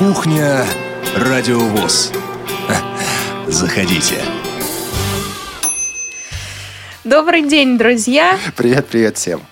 Кухня 0.00 0.64
Радиовоз. 1.14 2.10
Заходите. 3.48 4.14
Добрый 7.04 7.42
день, 7.42 7.76
друзья. 7.76 8.38
Привет, 8.56 8.86
привет 8.86 9.18
всем. 9.18 9.42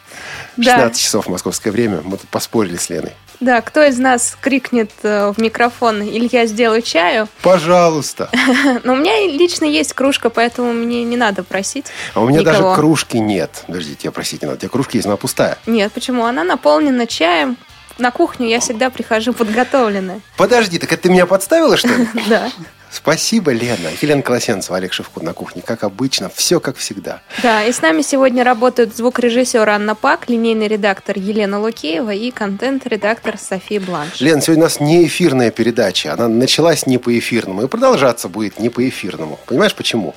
Да. 0.56 0.76
16 0.76 0.98
часов 1.02 1.28
московское 1.28 1.70
время. 1.70 2.00
Мы 2.02 2.16
тут 2.16 2.30
поспорили 2.30 2.78
с 2.78 2.88
Леной. 2.88 3.12
Да, 3.40 3.60
кто 3.60 3.84
из 3.84 3.98
нас 3.98 4.38
крикнет 4.40 4.90
э, 5.02 5.34
в 5.36 5.38
микрофон 5.38 6.00
«Илья, 6.00 6.46
сделай 6.46 6.80
чаю?» 6.80 7.28
Пожалуйста. 7.42 8.30
Но 8.84 8.94
у 8.94 8.96
меня 8.96 9.20
лично 9.26 9.66
есть 9.66 9.92
кружка, 9.92 10.30
поэтому 10.30 10.72
мне 10.72 11.04
не 11.04 11.18
надо 11.18 11.44
просить 11.44 11.88
А 12.14 12.22
у 12.22 12.26
меня 12.26 12.40
никого. 12.40 12.70
даже 12.70 12.74
кружки 12.74 13.18
нет. 13.18 13.64
Подождите, 13.66 14.00
я 14.04 14.12
просить 14.12 14.40
не 14.40 14.46
надо. 14.46 14.56
У 14.56 14.60
тебя 14.60 14.70
кружки 14.70 14.96
есть, 14.96 15.04
но 15.04 15.12
она 15.12 15.18
пустая. 15.18 15.58
Нет, 15.66 15.92
почему? 15.92 16.24
Она 16.24 16.42
наполнена 16.42 17.06
чаем. 17.06 17.58
На 17.98 18.10
кухню 18.10 18.46
я 18.46 18.60
всегда 18.60 18.90
прихожу 18.90 19.32
подготовленная. 19.32 20.20
Подожди, 20.36 20.78
так 20.78 20.92
это 20.92 21.02
ты 21.02 21.10
меня 21.10 21.26
подставила, 21.26 21.76
что 21.76 21.88
ли? 21.88 22.08
Да. 22.28 22.50
Спасибо, 22.90 23.52
Лена. 23.52 23.90
Елена 24.00 24.22
Колосенцева, 24.22 24.78
Олег 24.78 24.92
Шевкун 24.92 25.24
на 25.24 25.34
кухне. 25.34 25.62
Как 25.62 25.84
обычно, 25.84 26.30
все 26.34 26.58
как 26.58 26.76
всегда. 26.76 27.20
Да, 27.42 27.62
и 27.64 27.72
с 27.72 27.82
нами 27.82 28.02
сегодня 28.02 28.44
работают 28.44 28.96
звукорежиссер 28.96 29.68
Анна 29.68 29.94
Пак, 29.94 30.28
линейный 30.28 30.68
редактор 30.68 31.18
Елена 31.18 31.60
Лукеева 31.60 32.14
и 32.14 32.30
контент-редактор 32.30 33.36
София 33.38 33.80
Бланш. 33.80 34.20
Лен, 34.20 34.40
сегодня 34.40 34.64
у 34.64 34.66
нас 34.66 34.80
не 34.80 35.06
эфирная 35.06 35.50
передача. 35.50 36.14
Она 36.14 36.28
началась 36.28 36.86
не 36.86 36.98
по 36.98 37.16
эфирному 37.18 37.62
и 37.62 37.66
продолжаться 37.66 38.28
будет 38.28 38.58
не 38.58 38.70
по 38.70 38.86
эфирному. 38.88 39.38
Понимаешь, 39.46 39.74
почему? 39.74 40.14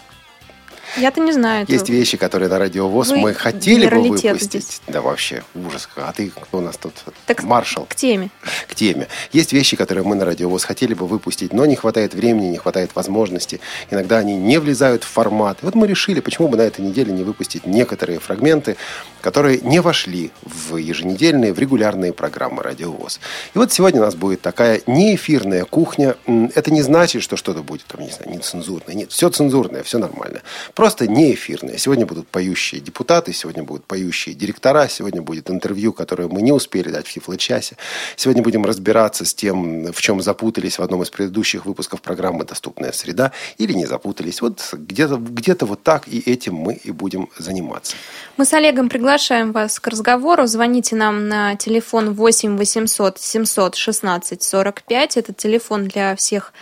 Я-то 0.98 1.22
не 1.22 1.32
знаю. 1.32 1.66
Есть 1.68 1.90
вещи, 1.90 2.18
которые 2.18 2.50
на 2.50 2.60
радиовоз 2.60 3.10
Вы 3.10 3.18
мы 3.18 3.34
хотели 3.34 3.88
бы 3.88 4.02
выпустить. 4.02 4.44
здесь. 4.44 4.82
Да 4.88 5.02
вообще, 5.02 5.44
ужас. 5.56 5.88
А 5.96 6.12
ты 6.12 6.30
кто 6.30 6.58
у 6.58 6.62
нас 6.62 6.78
тут? 6.78 6.94
Так 7.26 7.44
Маршал. 7.44 7.86
К 7.86 7.96
теме. 7.96 8.30
к 8.68 8.76
теме. 8.76 9.08
Есть 9.32 9.54
вещи, 9.54 9.76
которые 9.78 10.04
мы 10.04 10.16
на 10.16 10.26
радиовоз 10.26 10.64
хотели 10.64 10.94
бы 10.94 11.08
выпустить, 11.08 11.54
но 11.54 11.66
не 11.66 11.76
хватает 11.76 12.14
времени, 12.14 12.48
не 12.48 12.58
хватает 12.58 12.92
возможности. 12.96 13.60
Иногда 13.90 14.18
они 14.18 14.36
не 14.36 14.60
влезают 14.60 15.04
в 15.04 15.08
формат. 15.08 15.60
Вот 15.62 15.76
мы 15.76 15.88
решили, 15.88 16.20
почему 16.20 16.48
бы 16.48 16.58
на 16.58 16.64
этой 16.64 16.82
неделе 16.82 17.14
не 17.14 17.24
выпустить 17.24 17.66
некоторые 17.66 18.20
фрагменты, 18.20 18.76
которые 19.22 19.60
не 19.62 19.80
вошли 19.80 20.32
в 20.44 20.78
еженедельные, 20.78 21.54
в 21.54 21.60
регулярные 21.60 22.14
программы 22.14 22.64
радиовоз. 22.64 23.20
И 23.54 23.58
вот 23.58 23.72
сегодня 23.72 24.02
у 24.02 24.06
нас 24.06 24.16
будет 24.16 24.42
такая 24.42 24.82
неэфирная 24.88 25.66
кухня. 25.66 26.16
Это 26.56 26.72
не 26.72 26.82
значит, 26.82 27.24
что 27.24 27.38
что-то 27.38 27.64
будет, 27.64 27.86
там, 27.86 28.02
не 28.02 28.10
знаю, 28.10 28.32
нецензурное. 28.32 28.96
Нет, 28.96 29.12
все 29.12 29.30
цензурное, 29.30 29.84
все 29.84 29.98
нормально. 29.98 30.42
Просто 30.82 31.08
неэфирное. 31.08 31.78
Сегодня 31.78 32.08
будут 32.08 32.28
поющие 32.28 32.82
депутаты, 32.82 33.34
сегодня 33.34 33.62
будут 33.62 33.86
поющие 33.86 34.34
директора, 34.34 34.88
сегодня 34.88 35.22
будет 35.22 35.52
интервью, 35.52 35.94
которое 35.94 36.28
мы 36.28 36.42
не 36.42 36.52
успели 36.52 36.90
дать 36.90 37.06
в 37.06 37.16
Тифло-часе. 37.16 37.78
Сегодня 38.16 38.42
будем 38.42 38.66
разбираться 38.66 39.24
с 39.24 39.36
тем, 39.36 39.94
в 39.94 40.02
чем 40.02 40.24
запутались 40.24 40.80
в 40.80 40.82
одном 40.82 41.04
из 41.04 41.12
предыдущих 41.12 41.68
выпусков 41.68 42.02
программы 42.02 42.46
«Доступная 42.46 42.94
среда» 42.94 43.32
или 43.60 43.74
не 43.74 43.86
запутались. 43.86 44.42
Вот 44.42 44.74
где-то 44.74 45.18
где 45.18 45.54
вот 45.60 45.84
так 45.84 46.08
и 46.08 46.18
этим 46.18 46.56
мы 46.56 46.74
и 46.74 46.90
будем 46.90 47.30
заниматься. 47.38 47.96
Мы 48.38 48.46
с 48.46 48.54
Олегом 48.54 48.90
приглашаем 48.90 49.52
вас 49.52 49.80
к 49.80 49.88
разговору. 49.88 50.48
Звоните 50.48 50.96
нам 50.96 51.28
на 51.28 51.56
телефон 51.58 52.16
8 52.16 52.58
800 52.58 53.20
716 53.20 54.42
45. 54.42 55.18
Это 55.18 55.32
телефон 55.32 55.88
для 55.88 56.16
всех, 56.16 56.54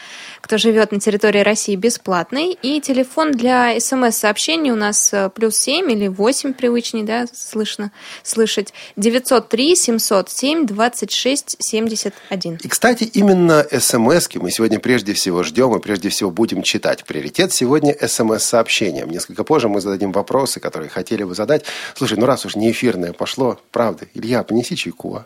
кто 0.42 0.58
живет 0.58 0.92
на 0.92 1.00
территории 1.00 1.40
России 1.40 1.78
бесплатный. 1.78 2.58
И 2.62 2.82
телефон 2.82 3.32
для 3.32 3.80
смс-сообщений 4.12 4.72
у 4.72 4.76
нас 4.76 5.14
э, 5.14 5.30
плюс 5.30 5.56
7 5.58 5.92
или 5.92 6.08
8 6.08 6.54
привычней, 6.54 7.04
да, 7.04 7.26
слышно, 7.34 7.92
слышать. 8.24 8.74
903 8.98 9.76
707 9.76 10.66
26 10.66 11.58
71. 11.60 12.60
И, 12.64 12.68
кстати, 12.68 13.04
именно 13.04 13.66
смс 13.72 14.28
мы 14.36 14.52
сегодня 14.52 14.80
прежде 14.80 15.14
всего 15.14 15.44
ждем 15.44 15.76
и 15.76 15.80
прежде 15.80 16.10
всего 16.10 16.32
будем 16.32 16.64
читать. 16.64 17.04
Приоритет 17.06 17.54
сегодня 17.54 17.96
смс-сообщениям. 18.08 19.10
Несколько 19.10 19.44
позже 19.44 19.70
мы 19.70 19.82
зададим 19.82 20.12
вопросы, 20.12 20.60
которые 20.60 20.90
хотели 20.90 21.24
бы 21.24 21.36
задать. 21.36 21.64
Слушай, 21.96 22.18
ну 22.18 22.26
раз 22.26 22.46
уж 22.46 22.56
не 22.56 22.72
эфирное 22.72 23.14
пошло, 23.14 23.60
правда, 23.72 24.06
Илья, 24.14 24.44
принеси 24.44 24.76
чайку, 24.76 25.16
а? 25.16 25.26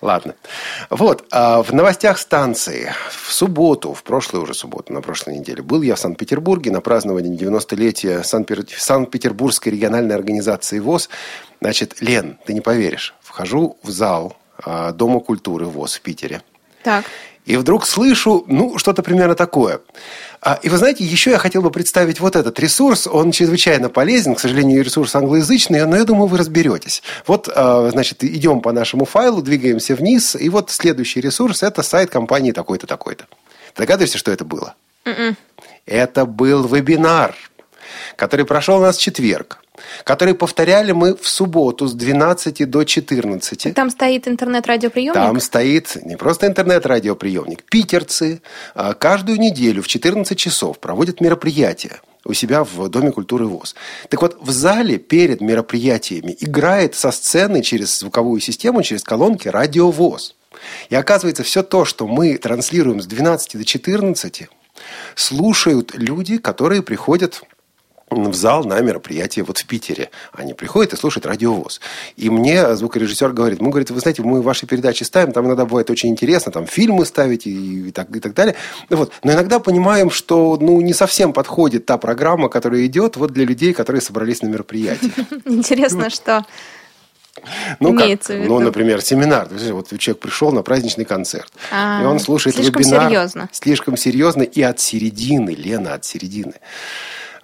Ладно. 0.00 0.34
Вот, 0.88 1.26
а 1.30 1.62
в 1.62 1.72
новостях 1.72 2.18
станции 2.18 2.92
в 3.10 3.32
субботу, 3.32 3.92
в 3.92 4.02
прошлую 4.02 4.44
уже 4.44 4.54
субботу, 4.54 4.92
на 4.92 5.02
прошлой 5.02 5.38
неделе, 5.38 5.62
был 5.62 5.82
я 5.82 5.94
в 5.94 5.98
Санкт-Петербурге 6.00 6.70
на 6.70 6.80
праздновании 6.80 7.36
90-летия 7.36 8.22
Санкт- 8.22 8.70
Санкт-Петербургской 8.70 9.72
региональной 9.72 10.14
организации 10.14 10.78
ВОЗ. 10.78 11.10
Значит, 11.60 12.00
Лен, 12.00 12.38
ты 12.46 12.54
не 12.54 12.62
поверишь, 12.62 13.14
вхожу 13.20 13.76
в 13.82 13.90
зал 13.90 14.36
а, 14.64 14.92
Дома 14.92 15.20
культуры 15.20 15.66
ВОЗ 15.66 15.96
в 15.96 16.00
Питере. 16.00 16.42
Так. 16.82 17.04
И 17.44 17.56
вдруг 17.56 17.86
слышу, 17.86 18.44
ну, 18.46 18.78
что-то 18.78 19.02
примерно 19.02 19.34
такое. 19.34 19.80
А, 20.42 20.58
и 20.62 20.70
вы 20.70 20.78
знаете, 20.78 21.04
еще 21.04 21.32
я 21.32 21.38
хотел 21.38 21.60
бы 21.60 21.70
представить 21.70 22.18
вот 22.18 22.34
этот 22.34 22.58
ресурс. 22.58 23.06
Он 23.06 23.30
чрезвычайно 23.30 23.90
полезен. 23.90 24.34
К 24.34 24.40
сожалению, 24.40 24.82
ресурс 24.82 25.14
англоязычный, 25.14 25.84
но 25.86 25.96
я 25.96 26.04
думаю, 26.04 26.28
вы 26.28 26.38
разберетесь. 26.38 27.02
Вот, 27.26 27.48
а, 27.54 27.90
значит, 27.90 28.24
идем 28.24 28.60
по 28.60 28.72
нашему 28.72 29.04
файлу, 29.04 29.42
двигаемся 29.42 29.94
вниз. 29.94 30.34
И 30.36 30.48
вот 30.48 30.70
следующий 30.70 31.20
ресурс– 31.20 31.62
это 31.62 31.82
сайт 31.82 32.10
компании 32.10 32.52
такой-то, 32.52 32.86
такой-то. 32.86 33.26
Догадываешься, 33.76 34.18
что 34.18 34.30
это 34.30 34.44
было? 34.44 34.74
Это 35.86 36.24
был 36.24 36.66
вебинар, 36.66 37.34
который 38.16 38.46
прошел 38.46 38.78
у 38.78 38.82
нас 38.82 38.96
в 38.96 39.00
четверг, 39.00 39.62
который 40.04 40.34
повторяли 40.34 40.92
мы 40.92 41.16
в 41.16 41.28
субботу 41.28 41.86
с 41.86 41.94
12 41.94 42.68
до 42.68 42.84
14. 42.84 43.74
Там 43.74 43.90
стоит 43.90 44.28
интернет-радиоприемник? 44.28 45.14
Там 45.14 45.40
стоит 45.40 45.96
не 46.04 46.16
просто 46.16 46.46
интернет-радиоприемник. 46.46 47.62
Питерцы 47.64 48.42
а, 48.74 48.94
каждую 48.94 49.38
неделю 49.38 49.82
в 49.82 49.88
14 49.88 50.38
часов 50.38 50.78
проводят 50.78 51.20
мероприятия 51.20 52.00
у 52.24 52.34
себя 52.34 52.64
в 52.64 52.88
Доме 52.88 53.12
культуры 53.12 53.46
ВОЗ. 53.46 53.74
Так 54.08 54.20
вот, 54.22 54.36
в 54.40 54.50
зале 54.50 54.98
перед 54.98 55.40
мероприятиями 55.40 56.36
играет 56.40 56.94
со 56.94 57.12
сцены 57.12 57.62
через 57.62 57.98
звуковую 57.98 58.40
систему, 58.40 58.82
через 58.82 59.02
колонки 59.02 59.48
радио 59.48 59.90
ВОЗ. 59.90 60.34
И 60.90 60.94
оказывается, 60.94 61.42
все 61.42 61.62
то, 61.62 61.84
что 61.84 62.06
мы 62.06 62.36
транслируем 62.36 63.00
с 63.00 63.06
12 63.06 63.56
до 63.56 63.64
14, 63.64 64.48
слушают 65.14 65.94
люди, 65.94 66.38
которые 66.38 66.82
приходят 66.82 67.42
в 68.10 68.34
зал 68.34 68.64
на 68.64 68.80
мероприятие 68.80 69.44
вот 69.44 69.58
в 69.58 69.66
Питере. 69.66 70.10
Они 70.32 70.52
приходят 70.52 70.92
и 70.92 70.96
слушают 70.96 71.26
радиовоз. 71.26 71.80
И 72.16 72.28
мне 72.28 72.74
звукорежиссер 72.76 73.32
говорит, 73.32 73.60
мы, 73.60 73.70
говорит, 73.70 73.90
вы 73.90 74.00
знаете, 74.00 74.22
мы 74.22 74.42
ваши 74.42 74.66
передачи 74.66 75.04
ставим, 75.04 75.32
там 75.32 75.46
иногда 75.46 75.64
бывает 75.64 75.90
очень 75.90 76.08
интересно, 76.08 76.52
там 76.52 76.66
фильмы 76.66 77.06
ставите 77.06 77.50
и, 77.50 77.88
и, 77.88 77.92
так, 77.92 78.14
и 78.14 78.20
так 78.20 78.34
далее. 78.34 78.56
Ну 78.88 78.96
Вот. 78.96 79.12
Но 79.22 79.32
иногда 79.32 79.60
понимаем, 79.60 80.10
что 80.10 80.58
ну, 80.60 80.80
не 80.80 80.92
совсем 80.92 81.32
подходит 81.32 81.86
та 81.86 81.98
программа, 81.98 82.48
которая 82.48 82.84
идет 82.86 83.16
вот 83.16 83.32
для 83.32 83.44
людей, 83.44 83.72
которые 83.72 84.02
собрались 84.02 84.42
на 84.42 84.48
мероприятии. 84.48 85.12
Интересно, 85.44 86.10
что... 86.10 86.44
Ну, 87.78 87.94
как? 87.94 88.04
Имеется 88.04 88.34
в 88.34 88.36
виду. 88.36 88.48
ну, 88.48 88.60
например, 88.60 89.00
семинар. 89.00 89.48
Вот 89.70 89.96
человек 89.98 90.20
пришел 90.20 90.52
на 90.52 90.62
праздничный 90.62 91.04
концерт, 91.04 91.50
А, 91.70 92.02
и 92.02 92.04
он 92.04 92.18
слушает 92.18 92.56
слишком 92.56 92.82
вебинар. 92.82 93.08
серьезно. 93.08 93.48
Слишком 93.52 93.96
серьезно 93.96 94.42
и 94.42 94.60
от 94.60 94.80
середины, 94.80 95.50
Лена, 95.50 95.94
от 95.94 96.04
середины. 96.04 96.54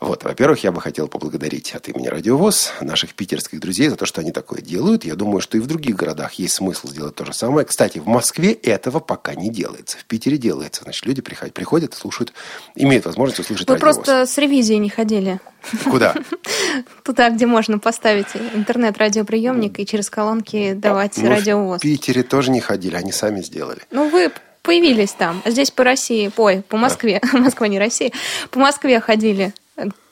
Вот, 0.01 0.25
во-первых, 0.25 0.63
я 0.63 0.73
бы 0.73 0.81
хотел 0.81 1.09
поблагодарить 1.09 1.75
от 1.75 1.89
имени 1.89 2.09
Радиовоз 2.09 2.73
наших 2.81 3.15
питерских 3.15 3.61
друзей 3.61 3.89
за 3.89 3.97
то, 3.97 4.05
что 4.05 4.21
они 4.21 4.31
такое 4.31 4.61
делают. 4.61 5.05
Я 5.05 5.15
думаю, 5.15 5.41
что 5.41 5.57
и 5.57 5.61
в 5.61 5.67
других 5.67 5.97
городах 5.97 6.35
есть 6.35 6.55
смысл 6.55 6.89
сделать 6.89 7.15
то 7.15 7.25
же 7.25 7.33
самое. 7.33 7.67
Кстати, 7.67 7.99
в 7.99 8.07
Москве 8.07 8.53
этого 8.53 9.01
пока 9.01 9.35
не 9.35 9.51
делается. 9.51 9.97
В 9.97 10.05
Питере 10.05 10.37
делается. 10.37 10.83
Значит, 10.83 11.07
люди 11.07 11.23
приходят, 11.23 11.55
приходят 11.55 11.95
слушают, 11.95 12.35
имеют 12.75 13.07
возможность 13.07 13.41
услышать 13.41 13.69
Вы 13.69 13.75
радиовоз. 13.75 13.97
просто 13.97 14.27
с 14.27 14.37
ревизией 14.39 14.79
не 14.79 14.91
ходили. 14.91 15.41
Куда? 15.85 16.15
Туда, 17.03 17.31
где 17.31 17.47
можно 17.47 17.79
поставить 17.79 18.29
интернет-радиоприемник 18.55 19.81
и 19.81 19.87
через 19.87 20.11
колонки 20.11 20.75
давать 20.75 21.17
радиовоз. 21.19 21.81
В 21.81 21.83
Питере 21.83 22.23
тоже 22.23 22.51
не 22.51 22.61
ходили, 22.61 22.97
они 22.97 23.13
сами 23.13 23.41
сделали. 23.41 23.81
Ну, 23.91 24.11
вы 24.11 24.31
появились 24.63 25.13
там. 25.13 25.41
А 25.45 25.51
здесь 25.51 25.71
по 25.71 25.85
России, 25.85 26.31
ой, 26.37 26.63
по 26.69 26.77
Москве. 26.77 27.21
Москва 27.33 27.69
не 27.69 27.79
Россия. 27.79 28.13
По 28.51 28.59
Москве 28.59 29.01
ходили. 29.01 29.55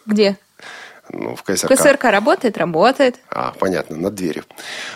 Где? 0.06 0.38
Ну, 1.16 1.36
в 1.36 1.42
КСРК. 1.42 1.72
КСРК 1.72 2.04
работает? 2.04 2.58
Работает. 2.58 3.16
А, 3.30 3.54
понятно, 3.58 3.96
над 3.96 4.14
дверью. 4.14 4.44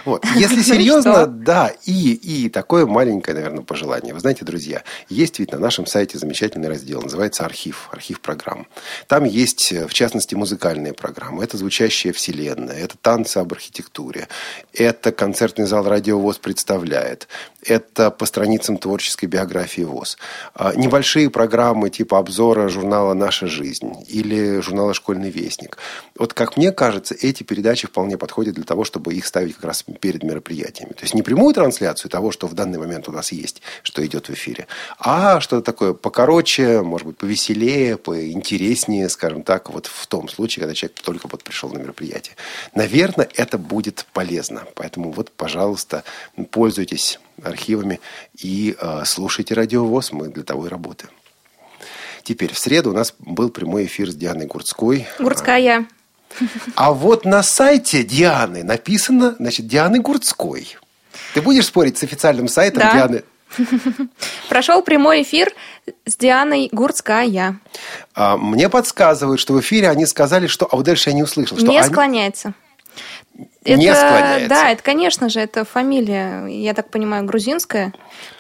Вот. 0.04 0.24
Если 0.34 0.62
серьезно, 0.62 1.26
да, 1.26 1.72
и, 1.84 2.12
и 2.12 2.48
такое 2.48 2.86
маленькое, 2.86 3.36
наверное, 3.36 3.62
пожелание. 3.62 4.14
Вы 4.14 4.20
знаете, 4.20 4.44
друзья, 4.44 4.82
есть 5.08 5.38
ведь 5.38 5.52
на 5.52 5.58
нашем 5.58 5.86
сайте 5.86 6.18
замечательный 6.18 6.68
раздел, 6.68 7.02
называется 7.02 7.44
«Архив», 7.44 7.88
архив 7.92 8.20
программ. 8.20 8.66
Там 9.06 9.24
есть, 9.24 9.72
э, 9.72 9.86
в 9.86 9.94
частности, 9.94 10.34
музыкальные 10.34 10.92
программы. 10.92 11.44
Это 11.44 11.56
«Звучащая 11.56 12.12
вселенная», 12.12 12.78
это 12.78 12.96
«Танцы 12.96 13.38
об 13.38 13.52
архитектуре», 13.52 14.28
это 14.72 15.12
концертный 15.12 15.66
зал 15.66 15.88
«Радио 15.88 16.18
ВОЗ» 16.18 16.38
представляет, 16.38 17.28
это 17.64 18.10
по 18.10 18.26
страницам 18.26 18.78
творческой 18.78 19.26
биографии 19.26 19.82
ВОЗ. 19.82 20.18
А, 20.54 20.72
Небольшие 20.74 21.30
программы 21.30 21.90
типа 21.90 22.18
обзора 22.18 22.68
журнала 22.68 23.14
«Наша 23.14 23.46
жизнь» 23.46 23.92
или 24.08 24.60
журнала 24.60 24.94
«Школьный 24.94 25.30
вестник». 25.30 25.78
Вот 26.18 26.34
как 26.34 26.56
мне 26.56 26.72
кажется, 26.72 27.14
эти 27.14 27.42
передачи 27.42 27.86
вполне 27.86 28.18
подходят 28.18 28.54
для 28.54 28.64
того, 28.64 28.84
чтобы 28.84 29.14
их 29.14 29.26
ставить 29.26 29.54
как 29.54 29.64
раз 29.64 29.84
перед 30.00 30.22
мероприятиями. 30.22 30.92
То 30.92 31.02
есть 31.02 31.14
не 31.14 31.22
прямую 31.22 31.54
трансляцию 31.54 32.10
того, 32.10 32.32
что 32.32 32.46
в 32.46 32.54
данный 32.54 32.78
момент 32.78 33.08
у 33.08 33.12
нас 33.12 33.32
есть, 33.32 33.62
что 33.82 34.04
идет 34.04 34.28
в 34.28 34.32
эфире, 34.32 34.66
а 34.98 35.40
что-то 35.40 35.62
такое 35.62 35.92
покороче, 35.92 36.82
может 36.82 37.06
быть, 37.06 37.16
повеселее, 37.16 37.96
поинтереснее, 37.96 39.08
скажем 39.08 39.42
так, 39.42 39.70
вот 39.70 39.86
в 39.86 40.06
том 40.06 40.28
случае, 40.28 40.62
когда 40.62 40.74
человек 40.74 41.00
только 41.00 41.28
вот 41.28 41.44
пришел 41.44 41.70
на 41.70 41.78
мероприятие. 41.78 42.36
Наверное, 42.74 43.28
это 43.34 43.58
будет 43.58 44.06
полезно. 44.12 44.64
Поэтому 44.74 45.12
вот, 45.12 45.30
пожалуйста, 45.30 46.04
пользуйтесь 46.50 47.20
архивами 47.42 48.00
и 48.36 48.76
э, 48.80 49.02
слушайте 49.04 49.54
радиовоз. 49.54 50.12
Мы 50.12 50.28
для 50.28 50.42
того 50.42 50.66
и 50.66 50.68
работаем. 50.68 51.12
Теперь, 52.24 52.52
в 52.52 52.58
среду 52.58 52.90
у 52.90 52.92
нас 52.92 53.14
был 53.18 53.48
прямой 53.48 53.86
эфир 53.86 54.10
с 54.10 54.14
Дианой 54.14 54.46
Гурцкой. 54.46 55.06
Гурцкая. 55.18 55.86
А 56.74 56.92
вот 56.92 57.24
на 57.24 57.42
сайте 57.42 58.02
Дианы 58.02 58.62
написано, 58.62 59.34
значит, 59.38 59.66
Дианы 59.66 60.00
Гурцкой. 60.00 60.76
Ты 61.34 61.42
будешь 61.42 61.66
спорить 61.66 61.98
с 61.98 62.02
официальным 62.02 62.48
сайтом 62.48 62.80
Да. 62.80 62.92
Дианы? 62.92 63.22
Прошел 64.48 64.82
прямой 64.82 65.22
эфир 65.22 65.52
с 66.06 66.16
Дианой 66.16 66.68
Гурцкая. 66.70 67.58
А, 68.14 68.36
мне 68.36 68.68
подсказывают, 68.68 69.40
что 69.40 69.54
в 69.54 69.60
эфире 69.60 69.88
они 69.88 70.06
сказали, 70.06 70.46
что... 70.46 70.68
А 70.70 70.76
вот 70.76 70.84
дальше 70.84 71.10
я 71.10 71.16
не 71.16 71.22
услышал. 71.22 71.56
Что 71.56 71.66
Не 71.66 71.78
они- 71.78 71.88
склоняется. 71.88 72.54
Не 73.64 73.94
склоняется. 73.94 74.48
Да, 74.48 74.70
это, 74.70 74.82
конечно 74.82 75.28
же, 75.28 75.40
это 75.40 75.64
фамилия, 75.64 76.46
я 76.46 76.74
так 76.74 76.90
понимаю, 76.90 77.24
грузинская. 77.24 77.92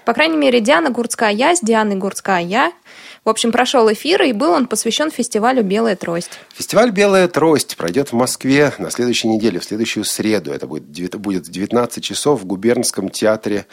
По 0.04 0.12
крайней 0.14 0.36
мере, 0.36 0.60
Диана 0.60 0.90
Гурцкая 0.90 1.54
с 1.54 1.60
Дианой 1.60 1.96
Гурцкая. 1.96 2.72
В 3.28 3.30
общем, 3.30 3.52
прошел 3.52 3.92
эфир, 3.92 4.22
и 4.22 4.32
был 4.32 4.52
он 4.52 4.66
посвящен 4.66 5.10
фестивалю 5.10 5.62
«Белая 5.62 5.96
трость». 5.96 6.30
Фестиваль 6.54 6.90
«Белая 6.92 7.28
трость» 7.28 7.76
пройдет 7.76 8.08
в 8.08 8.14
Москве 8.14 8.72
на 8.78 8.90
следующей 8.90 9.28
неделе, 9.28 9.60
в 9.60 9.64
следующую 9.64 10.06
среду. 10.06 10.50
Это 10.50 10.66
будет, 10.66 11.14
будет 11.20 11.46
в 11.46 11.50
19 11.50 12.02
часов 12.02 12.40
в 12.40 12.46
губернском 12.46 13.10
театре, 13.10 13.66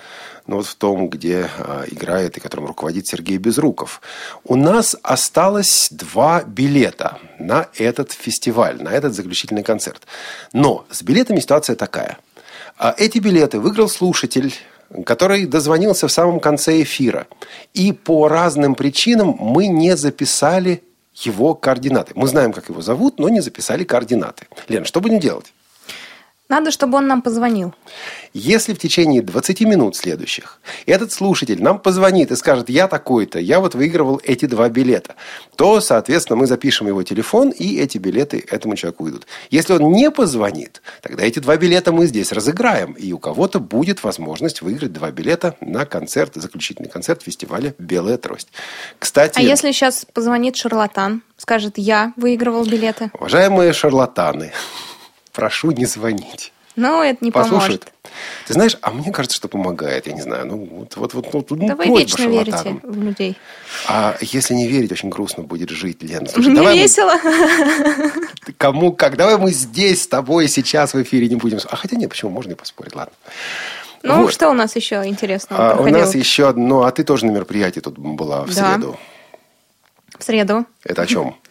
ну, 0.46 0.58
вот 0.58 0.66
в 0.66 0.76
том, 0.76 1.08
где 1.08 1.50
а, 1.58 1.86
играет 1.90 2.36
и 2.36 2.42
которым 2.42 2.66
руководит 2.66 3.08
Сергей 3.08 3.38
Безруков. 3.38 4.02
У 4.44 4.58
нас 4.58 4.98
осталось 5.04 5.88
два 5.90 6.44
билета 6.44 7.20
на 7.40 7.70
этот 7.78 8.12
фестиваль, 8.12 8.84
на 8.84 8.90
этот 8.90 9.14
заключительный 9.14 9.64
концерт. 9.64 10.02
Но 10.52 10.86
с 10.92 11.02
билетами 11.02 11.40
ситуация 11.40 11.78
такая. 11.78 12.18
А 12.78 12.94
Эти 12.98 13.20
билеты 13.20 13.62
выиграл 13.62 13.88
слушатель, 13.88 14.54
который 15.06 15.46
дозвонился 15.46 16.08
в 16.08 16.12
самом 16.12 16.40
конце 16.40 16.82
эфира. 16.82 17.28
И 17.74 17.92
по 17.92 18.28
разным 18.28 18.76
причинам 18.76 19.36
мы 19.40 19.68
не 19.68 19.96
записали 19.96 20.84
его 21.14 21.56
координаты. 21.56 22.14
Мы 22.16 22.28
знаем, 22.28 22.52
как 22.52 22.70
его 22.70 22.82
зовут, 22.82 23.20
но 23.20 23.30
не 23.30 23.42
записали 23.42 23.84
координаты. 23.84 24.48
Лен, 24.68 24.86
что 24.86 25.02
будем 25.02 25.20
делать? 25.20 25.54
Надо, 26.48 26.70
чтобы 26.70 27.00
он 27.00 27.08
нам 27.08 27.24
позвонил. 27.24 27.74
Если 28.34 28.74
в 28.76 28.78
течение 28.80 29.24
20 29.24 29.62
минут 29.62 29.96
следующих 29.96 30.60
этот 30.86 31.12
слушатель 31.12 31.62
нам 31.62 31.80
позвонит 31.80 32.30
и 32.32 32.36
скажет, 32.36 32.70
я 32.70 32.88
такой-то, 32.88 33.40
я 33.40 33.60
вот 33.60 33.74
выигрывал 33.74 34.22
эти 34.24 34.46
два 34.46 34.70
билета, 34.70 35.16
то, 35.56 35.82
соответственно, 35.82 36.38
мы 36.38 36.46
запишем 36.46 36.88
его 36.88 37.02
телефон, 37.02 37.50
и 37.50 37.78
эти 37.80 37.98
билеты 37.98 38.46
этому 38.48 38.76
человеку 38.76 39.10
идут. 39.10 39.26
Если 39.50 39.74
он 39.74 39.92
не 39.92 40.12
позвонит, 40.12 40.84
тогда 41.02 41.24
эти 41.24 41.40
два 41.40 41.58
билета 41.58 41.92
мы 41.92 42.06
здесь 42.06 42.32
разыграем, 42.32 42.92
и 42.94 43.12
у 43.12 43.18
кого-то 43.18 43.60
будет 43.60 44.04
возможность 44.04 44.62
выиграть 44.62 44.94
два 44.94 45.10
билета 45.10 45.56
на 45.62 45.86
концерт, 45.86 46.34
заключительный 46.36 46.90
концерт 46.90 47.24
фестиваля 47.24 47.74
«Белая 47.80 48.18
трость». 48.18 48.50
Кстати, 49.00 49.40
А 49.40 49.42
если 49.42 49.72
сейчас 49.72 50.06
позвонит 50.14 50.56
шарлатан, 50.58 51.24
скажет, 51.38 51.74
я 51.78 52.14
выигрывал 52.18 52.66
билеты? 52.66 53.10
уважаемые 53.18 53.74
шарлатаны, 53.74 54.52
прошу 55.36 55.72
не 55.72 55.86
звонить. 55.86 56.52
Ну, 56.78 57.02
это 57.02 57.24
не 57.24 57.32
Послушают. 57.32 57.86
поможет. 57.86 57.94
Ты 58.48 58.54
знаешь, 58.54 58.78
а 58.82 58.92
мне 58.92 59.10
кажется, 59.12 59.38
что 59.38 59.48
помогает. 59.48 60.08
Я 60.08 60.14
не 60.14 60.22
знаю. 60.22 60.46
Ну, 60.46 60.58
вот, 60.72 60.98
вот, 60.98 61.14
вот, 61.14 61.32
ну, 61.34 61.46
ну, 61.56 61.68
Да 61.68 61.76
вы 61.78 61.86
вечно 61.86 62.24
верите 62.28 62.52
шарлатанам. 62.52 62.82
в 62.84 63.02
людей. 63.02 63.38
А 63.88 64.18
если 64.20 64.56
не 64.56 64.68
верить, 64.68 64.92
очень 64.92 65.08
грустно 65.10 65.44
будет 65.44 65.70
жить, 65.70 66.04
Лен. 66.04 66.28
Слушай, 66.28 66.50
Не 66.50 66.56
давай 66.56 66.76
мы- 66.76 66.82
весело? 66.82 67.14
кому 68.58 68.92
как? 68.92 69.16
Давай 69.16 69.38
мы 69.38 69.52
здесь 69.52 70.04
с 70.04 70.08
тобой 70.08 70.50
сейчас 70.50 70.94
в 70.94 71.02
эфире 71.02 71.30
не 71.30 71.36
будем. 71.36 71.60
А 71.70 71.76
хотя 71.78 71.96
нет, 71.96 72.10
почему? 72.10 72.32
Можно 72.32 72.52
и 72.52 72.56
поспорить, 72.56 72.94
ладно. 72.96 73.14
Ну, 74.04 74.24
Вот. 74.24 74.34
что 74.34 74.50
у 74.50 74.54
нас 74.54 74.76
еще 74.76 75.02
интересного 75.06 75.72
А, 75.72 75.76
у 75.82 75.88
нас 75.88 76.14
еще 76.14 76.48
одно... 76.50 76.84
А 76.84 76.92
ты 76.92 77.04
тоже 77.06 77.26
на 77.26 77.32
мероприятии 77.32 77.80
тут 77.80 77.98
была 77.98 78.44
в 78.44 78.54
Да. 78.54 78.74
среду. 78.74 79.00
В 80.20 80.24
среду. 80.24 80.66
Это 80.84 81.04
о 81.04 81.08
чем? 81.08 81.36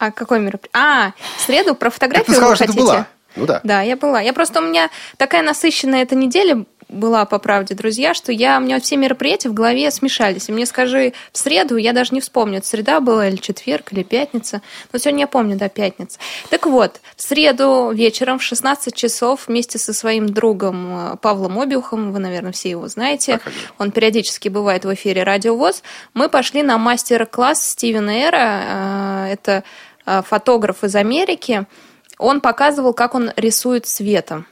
А 0.00 0.10
какой 0.10 0.40
мероприятие? 0.40 0.70
А, 0.72 1.12
в 1.36 1.42
среду 1.42 1.74
про 1.74 1.90
фотографию 1.90 2.24
ты 2.24 2.32
сказала, 2.32 2.50
вы 2.52 2.56
что 2.56 2.64
ты 2.64 2.72
хотите? 2.72 2.86
была? 2.86 3.06
Ну 3.36 3.46
да. 3.46 3.60
Да, 3.62 3.82
я 3.82 3.96
была. 3.96 4.20
Я 4.22 4.32
просто 4.32 4.60
у 4.60 4.62
меня 4.62 4.88
такая 5.18 5.42
насыщенная 5.42 6.02
эта 6.02 6.14
неделя 6.14 6.64
была, 6.90 7.24
по 7.24 7.38
правде, 7.38 7.74
друзья, 7.74 8.14
что 8.14 8.32
я, 8.32 8.58
у 8.58 8.60
меня 8.60 8.80
все 8.80 8.96
мероприятия 8.96 9.48
в 9.48 9.54
голове 9.54 9.90
смешались. 9.90 10.48
И 10.48 10.52
мне 10.52 10.66
скажи, 10.66 11.12
в 11.32 11.38
среду 11.38 11.76
я 11.76 11.92
даже 11.92 12.14
не 12.14 12.20
вспомню, 12.20 12.58
это 12.58 12.66
среда 12.66 13.00
была 13.00 13.28
или 13.28 13.36
четверг, 13.36 13.92
или 13.92 14.02
пятница. 14.02 14.60
Но 14.92 14.98
сегодня 14.98 15.20
я 15.20 15.26
помню, 15.26 15.56
да, 15.56 15.68
пятница. 15.68 16.18
Так 16.48 16.66
вот, 16.66 17.00
в 17.16 17.22
среду 17.22 17.92
вечером 17.92 18.38
в 18.38 18.42
16 18.42 18.94
часов 18.94 19.46
вместе 19.46 19.78
со 19.78 19.92
своим 19.92 20.28
другом 20.28 21.12
э, 21.12 21.16
Павлом 21.18 21.60
Обиухом, 21.60 22.12
вы, 22.12 22.18
наверное, 22.18 22.52
все 22.52 22.70
его 22.70 22.88
знаете, 22.88 23.38
Так, 23.44 23.52
он 23.78 23.92
периодически 23.92 24.48
бывает 24.48 24.84
в 24.84 24.92
эфире 24.94 25.22
Радио 25.22 25.54
ВОЗ, 25.56 25.82
мы 26.14 26.28
пошли 26.28 26.62
на 26.62 26.76
мастер-класс 26.78 27.70
Стивена 27.70 28.14
Эра, 28.14 29.26
э, 29.28 29.32
это 29.32 29.64
фотограф 30.26 30.84
из 30.84 30.94
Америки, 30.96 31.66
он 32.18 32.40
показывал, 32.40 32.92
как 32.92 33.14
он 33.14 33.32
рисует 33.36 33.86
светом. 33.86 34.46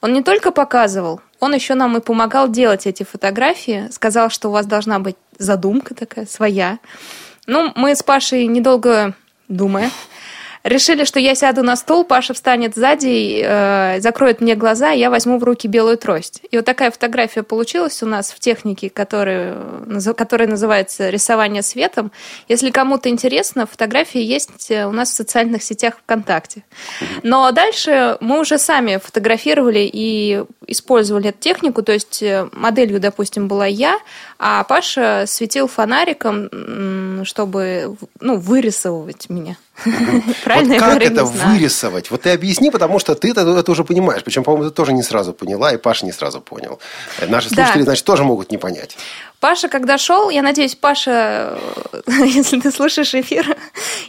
Он 0.00 0.12
не 0.12 0.22
только 0.22 0.50
показывал, 0.50 1.20
он 1.40 1.54
еще 1.54 1.74
нам 1.74 1.96
и 1.96 2.00
помогал 2.00 2.48
делать 2.48 2.86
эти 2.86 3.02
фотографии, 3.02 3.88
сказал, 3.90 4.30
что 4.30 4.48
у 4.48 4.52
вас 4.52 4.66
должна 4.66 4.98
быть 4.98 5.16
задумка 5.38 5.94
такая 5.94 6.26
своя. 6.26 6.78
Ну, 7.46 7.72
мы 7.74 7.94
с 7.94 8.02
Пашей, 8.02 8.46
недолго 8.46 9.14
думая, 9.48 9.90
решили, 10.64 11.04
что 11.04 11.20
я 11.20 11.34
сяду 11.34 11.62
на 11.62 11.76
стол, 11.76 12.04
Паша 12.04 12.34
встанет 12.34 12.74
сзади, 12.74 13.42
э, 13.44 14.00
закроет 14.00 14.40
мне 14.40 14.54
глаза, 14.54 14.92
и 14.92 14.98
я 14.98 15.10
возьму 15.10 15.38
в 15.38 15.44
руки 15.44 15.68
белую 15.68 15.98
трость. 15.98 16.40
И 16.50 16.56
вот 16.56 16.64
такая 16.64 16.90
фотография 16.90 17.42
получилась 17.42 18.02
у 18.02 18.06
нас 18.06 18.32
в 18.32 18.40
технике, 18.40 18.88
которая, 18.90 19.54
наз- 19.86 20.14
которая 20.14 20.48
называется 20.48 21.10
«Рисование 21.10 21.62
светом». 21.62 22.10
Если 22.48 22.70
кому-то 22.70 23.10
интересно, 23.10 23.66
фотографии 23.66 24.20
есть 24.20 24.70
э, 24.70 24.86
у 24.86 24.92
нас 24.92 25.10
в 25.10 25.14
социальных 25.14 25.62
сетях 25.62 25.94
ВКонтакте. 26.02 26.64
Но 27.22 27.50
дальше 27.52 28.16
мы 28.20 28.40
уже 28.40 28.58
сами 28.58 28.96
фотографировали 28.96 29.88
и 29.92 30.44
использовали 30.66 31.28
эту 31.28 31.38
технику, 31.38 31.82
то 31.82 31.92
есть 31.92 32.22
э, 32.22 32.48
моделью, 32.52 33.00
допустим, 33.00 33.48
была 33.48 33.66
я, 33.66 33.98
а 34.38 34.64
Паша 34.64 35.24
светил 35.26 35.68
фонариком, 35.68 37.24
чтобы 37.24 37.96
ну, 38.20 38.36
вырисовывать 38.36 39.28
меня. 39.28 39.56
Правильно 40.54 40.74
вот 40.74 40.74
я 40.74 40.80
как 40.80 40.88
говорю, 40.90 41.06
это 41.12 41.24
вырисовать? 41.24 42.10
Вот 42.10 42.22
ты 42.22 42.30
объясни, 42.30 42.70
потому 42.70 42.98
что 42.98 43.14
ты 43.14 43.30
это, 43.30 43.40
это 43.42 43.70
уже 43.70 43.84
понимаешь. 43.84 44.22
Причем, 44.24 44.44
по-моему, 44.44 44.68
ты 44.70 44.74
тоже 44.74 44.92
не 44.92 45.02
сразу 45.02 45.32
поняла, 45.32 45.72
и 45.72 45.76
Паша 45.76 46.06
не 46.06 46.12
сразу 46.12 46.40
понял. 46.40 46.78
Наши 47.28 47.50
Да. 47.50 47.56
слушатели, 47.56 47.82
значит, 47.82 48.04
тоже 48.04 48.24
могут 48.24 48.50
не 48.50 48.58
понять. 48.58 48.96
Паша, 49.44 49.68
когда 49.68 49.98
шел, 49.98 50.30
я 50.30 50.40
надеюсь, 50.40 50.74
Паша, 50.74 51.58
э, 52.06 52.12
если 52.24 52.58
ты 52.60 52.70
слушаешь 52.70 53.14
эфир, 53.14 53.58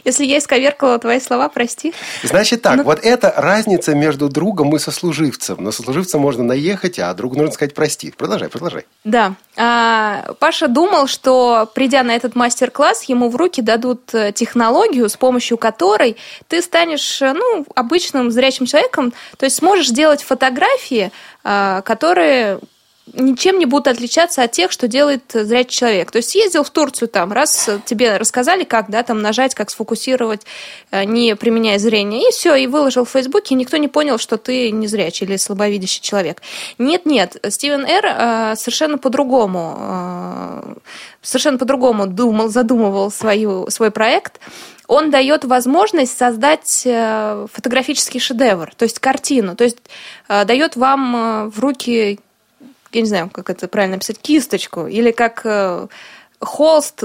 если 0.02 0.24
я 0.24 0.38
исковеркала 0.38 0.98
твои 0.98 1.20
слова, 1.20 1.50
прости. 1.50 1.92
Значит 2.22 2.62
так, 2.62 2.76
Ну- 2.76 2.84
вот 2.84 3.00
это 3.04 3.34
разница 3.36 3.94
между 3.94 4.30
другом 4.30 4.74
и 4.74 4.78
сослуживцем. 4.78 5.62
На 5.62 5.72
сослуживца 5.72 6.16
можно 6.16 6.42
наехать, 6.42 6.98
а 6.98 7.12
другу 7.12 7.36
нужно 7.36 7.52
сказать 7.52 7.74
прости. 7.74 8.14
Продолжай, 8.16 8.48
продолжай. 8.48 8.86
Да. 9.04 9.34
А, 9.58 10.32
Паша 10.38 10.68
думал, 10.68 11.06
что 11.06 11.70
придя 11.74 12.02
на 12.02 12.16
этот 12.16 12.34
мастер-класс, 12.34 13.02
ему 13.02 13.28
в 13.28 13.36
руки 13.36 13.60
дадут 13.60 14.14
э, 14.14 14.32
технологию, 14.32 15.06
с 15.06 15.18
помощью 15.18 15.58
которой 15.58 16.16
ты 16.48 16.62
станешь 16.62 17.20
э, 17.20 17.34
ну, 17.34 17.66
обычным 17.74 18.30
зрячим 18.30 18.64
человеком, 18.64 19.12
то 19.36 19.44
есть 19.44 19.56
сможешь 19.56 19.88
делать 19.90 20.22
фотографии, 20.22 21.12
а, 21.44 21.82
которые 21.82 22.58
ничем 23.12 23.58
не 23.58 23.66
будут 23.66 23.88
отличаться 23.88 24.42
от 24.42 24.52
тех, 24.52 24.72
что 24.72 24.88
делает 24.88 25.22
зрячий 25.32 25.70
человек. 25.78 26.10
То 26.10 26.18
есть 26.18 26.30
съездил 26.30 26.64
в 26.64 26.70
Турцию 26.70 27.08
там, 27.08 27.32
раз 27.32 27.70
тебе 27.84 28.16
рассказали, 28.16 28.64
как 28.64 28.90
да, 28.90 29.02
там 29.02 29.22
нажать, 29.22 29.54
как 29.54 29.70
сфокусировать, 29.70 30.42
э, 30.90 31.04
не 31.04 31.36
применяя 31.36 31.78
зрение, 31.78 32.28
и 32.28 32.32
все, 32.32 32.54
и 32.56 32.66
выложил 32.66 33.04
в 33.04 33.10
Фейсбуке, 33.10 33.54
и 33.54 33.58
никто 33.58 33.76
не 33.76 33.88
понял, 33.88 34.18
что 34.18 34.36
ты 34.36 34.70
не 34.70 34.88
зрячий 34.88 35.26
или 35.26 35.36
слабовидящий 35.36 36.02
человек. 36.02 36.42
Нет-нет, 36.78 37.36
Стивен 37.48 37.84
Р. 37.84 38.04
э, 38.04 38.56
совершенно 38.56 38.98
по-другому 38.98 39.76
э, 39.78 40.74
совершенно 41.22 41.58
по-другому 41.58 42.06
думал, 42.06 42.48
задумывал 42.48 43.10
свою, 43.10 43.68
свой 43.70 43.90
проект. 43.90 44.40
Он 44.86 45.10
дает 45.10 45.44
возможность 45.44 46.16
создать 46.16 46.82
фотографический 46.82 48.20
шедевр, 48.20 48.72
то 48.76 48.84
есть 48.84 49.00
картину, 49.00 49.56
то 49.56 49.64
есть 49.64 49.78
дает 50.28 50.76
вам 50.76 51.50
в 51.50 51.58
руки 51.58 52.20
я 52.92 53.00
не 53.00 53.06
знаю, 53.06 53.30
как 53.30 53.50
это 53.50 53.68
правильно 53.68 53.96
написать, 53.96 54.18
кисточку, 54.18 54.86
или 54.86 55.10
как 55.10 55.42
э, 55.44 55.86
холст 56.40 57.04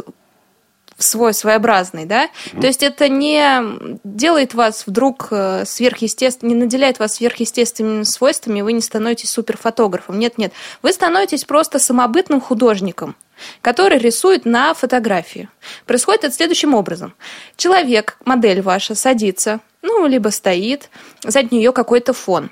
свой 0.98 1.34
своеобразный, 1.34 2.06
да? 2.06 2.26
Mm-hmm. 2.26 2.62
То 2.62 2.68
есть 2.68 2.84
это 2.84 3.10
не 3.10 3.98
делает 4.04 4.54
вас 4.54 4.86
вдруг 4.86 5.28
э, 5.32 5.64
сверхъестественным, 5.66 6.56
не 6.56 6.64
наделяет 6.64 7.00
вас 7.00 7.16
сверхъестественными 7.16 8.04
свойствами, 8.04 8.62
вы 8.62 8.74
не 8.74 8.82
становитесь 8.82 9.32
суперфотографом. 9.32 10.20
Нет, 10.20 10.38
нет. 10.38 10.54
Вы 10.82 10.94
становитесь 10.94 11.46
просто 11.46 11.80
самобытным 11.80 12.42
художником 12.42 13.16
который 13.62 13.98
рисует 13.98 14.46
на 14.46 14.76
фотографии. 14.76 15.50
Происходит 15.88 16.26
это 16.26 16.36
следующим 16.36 16.74
образом. 16.76 17.14
Человек, 17.58 18.18
модель 18.26 18.62
ваша, 18.62 18.94
садится, 18.94 19.62
ну, 19.82 20.06
либо 20.06 20.30
стоит, 20.30 20.90
за 21.24 21.42
нее 21.44 21.72
какой-то 21.72 22.14
фон. 22.14 22.52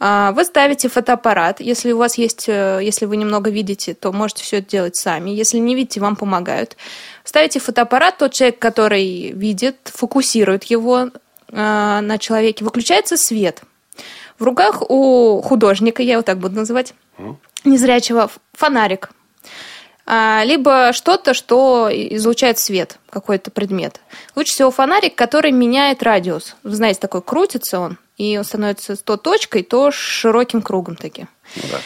А, 0.00 0.32
вы 0.32 0.44
ставите 0.44 0.88
фотоаппарат. 0.88 1.60
Если 1.60 1.92
у 1.92 1.98
вас 1.98 2.18
есть, 2.18 2.48
э, 2.48 2.80
если 2.82 3.06
вы 3.06 3.16
немного 3.16 3.50
видите, 3.50 3.94
то 3.94 4.12
можете 4.12 4.42
все 4.42 4.58
это 4.58 4.68
делать 4.68 4.96
сами. 4.96 5.30
Если 5.30 5.58
не 5.58 5.74
видите, 5.74 6.00
вам 6.00 6.16
помогают. 6.16 6.76
Ставите 7.22 7.60
фотоаппарат, 7.60 8.18
тот 8.18 8.32
человек, 8.32 8.58
который 8.58 9.30
видит, 9.32 9.76
фокусирует 9.84 10.64
его 10.64 11.08
э, 11.08 11.10
на 11.50 12.18
человеке, 12.18 12.64
выключается 12.64 13.16
свет. 13.16 13.62
В 14.38 14.44
руках 14.44 14.82
у 14.88 15.40
художника, 15.42 16.02
я 16.02 16.14
его 16.14 16.22
так 16.22 16.38
буду 16.38 16.56
называть, 16.56 16.94
незрячего, 17.64 18.30
фонарик. 18.52 19.10
А, 20.06 20.42
либо 20.44 20.92
что-то, 20.92 21.32
что 21.32 21.88
излучает 21.90 22.58
свет, 22.58 22.98
какой-то 23.10 23.50
предмет. 23.50 24.00
Лучше 24.36 24.52
всего 24.52 24.70
фонарик, 24.70 25.14
который 25.14 25.50
меняет 25.50 26.02
радиус. 26.02 26.56
Вы 26.62 26.74
знаете, 26.74 27.00
такой 27.00 27.22
крутится 27.22 27.80
он, 27.80 27.98
и 28.18 28.36
он 28.36 28.44
становится 28.44 28.96
то 28.96 29.16
точкой, 29.16 29.62
то 29.62 29.90
широким 29.90 30.60
кругом 30.60 30.96
таким. 30.96 31.28
Ну 31.56 31.62
да. 31.70 31.78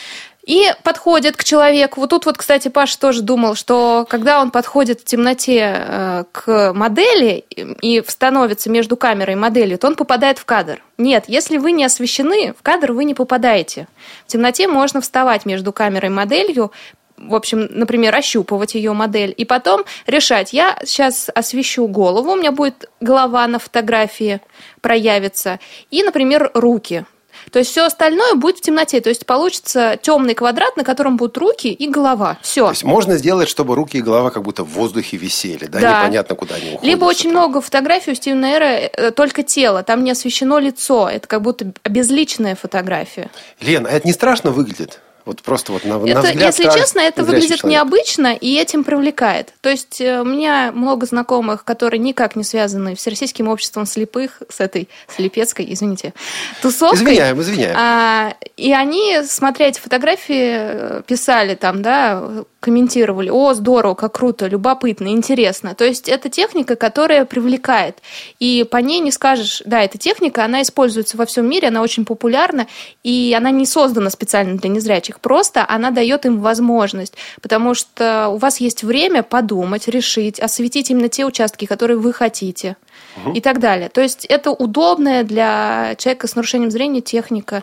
И 0.48 0.72
подходит 0.82 1.36
к 1.36 1.44
человеку. 1.44 2.00
Вот 2.00 2.08
тут 2.08 2.24
вот, 2.24 2.38
кстати, 2.38 2.68
Паша 2.68 2.98
тоже 2.98 3.20
думал, 3.20 3.54
что 3.54 4.06
когда 4.08 4.40
он 4.40 4.50
подходит 4.50 5.02
в 5.02 5.04
темноте 5.04 5.74
э, 5.76 6.24
к 6.32 6.72
модели 6.72 7.44
и 7.82 8.02
становится 8.06 8.70
между 8.70 8.96
камерой 8.96 9.34
и 9.34 9.38
моделью, 9.38 9.76
то 9.76 9.88
он 9.88 9.94
попадает 9.94 10.38
в 10.38 10.46
кадр. 10.46 10.82
Нет, 10.96 11.24
если 11.28 11.58
вы 11.58 11.72
не 11.72 11.84
освещены, 11.84 12.54
в 12.58 12.62
кадр 12.62 12.92
вы 12.92 13.04
не 13.04 13.12
попадаете. 13.12 13.88
В 14.26 14.32
темноте 14.32 14.68
можно 14.68 15.02
вставать 15.02 15.44
между 15.44 15.70
камерой 15.70 16.08
и 16.08 16.14
моделью, 16.14 16.72
в 17.18 17.34
общем, 17.34 17.68
например, 17.70 18.14
ощупывать 18.14 18.74
ее 18.74 18.92
модель, 18.92 19.34
и 19.36 19.44
потом 19.44 19.84
решать, 20.06 20.52
я 20.52 20.78
сейчас 20.84 21.30
освещу 21.34 21.86
голову, 21.88 22.32
у 22.32 22.36
меня 22.36 22.52
будет 22.52 22.90
голова 23.00 23.46
на 23.46 23.58
фотографии 23.58 24.40
проявится, 24.80 25.58
и, 25.90 26.02
например, 26.02 26.50
руки. 26.54 27.04
То 27.50 27.58
есть 27.58 27.70
все 27.70 27.86
остальное 27.86 28.34
будет 28.34 28.58
в 28.58 28.60
темноте. 28.60 29.00
То 29.00 29.08
есть 29.08 29.26
получится 29.26 29.98
темный 30.00 30.34
квадрат, 30.34 30.76
на 30.76 30.84
котором 30.84 31.16
будут 31.16 31.38
руки 31.38 31.68
и 31.68 31.88
голова. 31.88 32.38
Все. 32.42 32.64
То 32.64 32.72
есть 32.72 32.84
можно 32.84 33.16
сделать, 33.16 33.48
чтобы 33.48 33.74
руки 33.74 33.98
и 33.98 34.02
голова 34.02 34.30
как 34.30 34.42
будто 34.42 34.64
в 34.64 34.68
воздухе 34.68 35.16
висели, 35.16 35.66
да, 35.66 35.80
да. 35.80 36.00
непонятно 36.00 36.34
куда 36.34 36.56
они 36.56 36.70
уходят. 36.70 36.84
Либо 36.84 37.04
очень 37.04 37.30
много 37.30 37.60
фотографий 37.60 38.12
у 38.12 38.14
Стивена 38.14 38.50
Эра 38.50 38.64
э, 38.64 39.10
только 39.12 39.42
тело, 39.42 39.82
там 39.82 40.04
не 40.04 40.10
освещено 40.10 40.58
лицо. 40.58 41.08
Это 41.08 41.26
как 41.26 41.42
будто 41.42 41.72
безличная 41.84 42.54
фотография. 42.54 43.30
Лен, 43.60 43.86
а 43.86 43.90
это 43.90 44.06
не 44.06 44.12
страшно 44.12 44.50
выглядит? 44.50 45.00
Вот 45.28 45.42
просто 45.42 45.72
вот 45.72 45.84
на, 45.84 45.96
это, 45.96 46.14
на 46.14 46.20
взгляд 46.22 46.56
Если 46.58 46.64
честно, 46.70 47.00
это 47.00 47.22
выглядит 47.22 47.58
человек. 47.58 47.64
необычно 47.64 48.34
и 48.34 48.56
этим 48.56 48.82
привлекает. 48.82 49.52
То 49.60 49.68
есть 49.68 50.00
э, 50.00 50.22
у 50.22 50.24
меня 50.24 50.72
много 50.72 51.04
знакомых, 51.04 51.64
которые 51.64 52.00
никак 52.00 52.34
не 52.34 52.44
связаны 52.44 52.96
с 52.96 53.00
Всероссийским 53.00 53.46
обществом 53.46 53.84
слепых, 53.84 54.40
с 54.48 54.58
этой 54.60 54.88
слепецкой, 55.14 55.66
извините, 55.68 56.14
тусовкой. 56.62 57.00
Извиняем, 57.00 57.38
извиняем. 57.42 57.76
А, 57.78 58.36
и 58.56 58.72
они, 58.72 59.18
смотря 59.26 59.68
эти 59.68 59.80
фотографии, 59.80 60.50
э, 60.56 61.02
писали 61.06 61.56
там, 61.56 61.82
да, 61.82 62.46
комментировали, 62.60 63.30
о, 63.30 63.54
здорово, 63.54 63.94
как 63.94 64.14
круто, 64.14 64.46
любопытно, 64.46 65.08
интересно. 65.08 65.74
То 65.74 65.84
есть 65.84 66.08
это 66.08 66.28
техника, 66.28 66.74
которая 66.74 67.24
привлекает. 67.24 67.98
И 68.40 68.66
по 68.68 68.78
ней 68.78 68.98
не 68.98 69.12
скажешь, 69.12 69.62
да, 69.64 69.82
эта 69.82 69.96
техника, 69.96 70.44
она 70.44 70.62
используется 70.62 71.16
во 71.16 71.24
всем 71.24 71.48
мире, 71.48 71.68
она 71.68 71.82
очень 71.82 72.04
популярна, 72.04 72.66
и 73.04 73.34
она 73.36 73.50
не 73.50 73.64
создана 73.64 74.10
специально 74.10 74.58
для 74.58 74.70
незрячих. 74.70 75.20
Просто 75.20 75.64
она 75.68 75.92
дает 75.92 76.26
им 76.26 76.40
возможность, 76.40 77.14
потому 77.40 77.74
что 77.74 78.28
у 78.28 78.38
вас 78.38 78.58
есть 78.58 78.82
время 78.82 79.22
подумать, 79.22 79.86
решить, 79.86 80.40
осветить 80.40 80.90
именно 80.90 81.08
те 81.08 81.24
участки, 81.24 81.64
которые 81.64 81.98
вы 81.98 82.12
хотите 82.12 82.76
угу. 83.16 83.32
и 83.32 83.40
так 83.40 83.60
далее. 83.60 83.88
То 83.88 84.00
есть 84.00 84.24
это 84.24 84.50
удобная 84.50 85.22
для 85.22 85.94
человека 85.96 86.26
с 86.26 86.34
нарушением 86.34 86.70
зрения 86.70 87.00
техника, 87.00 87.62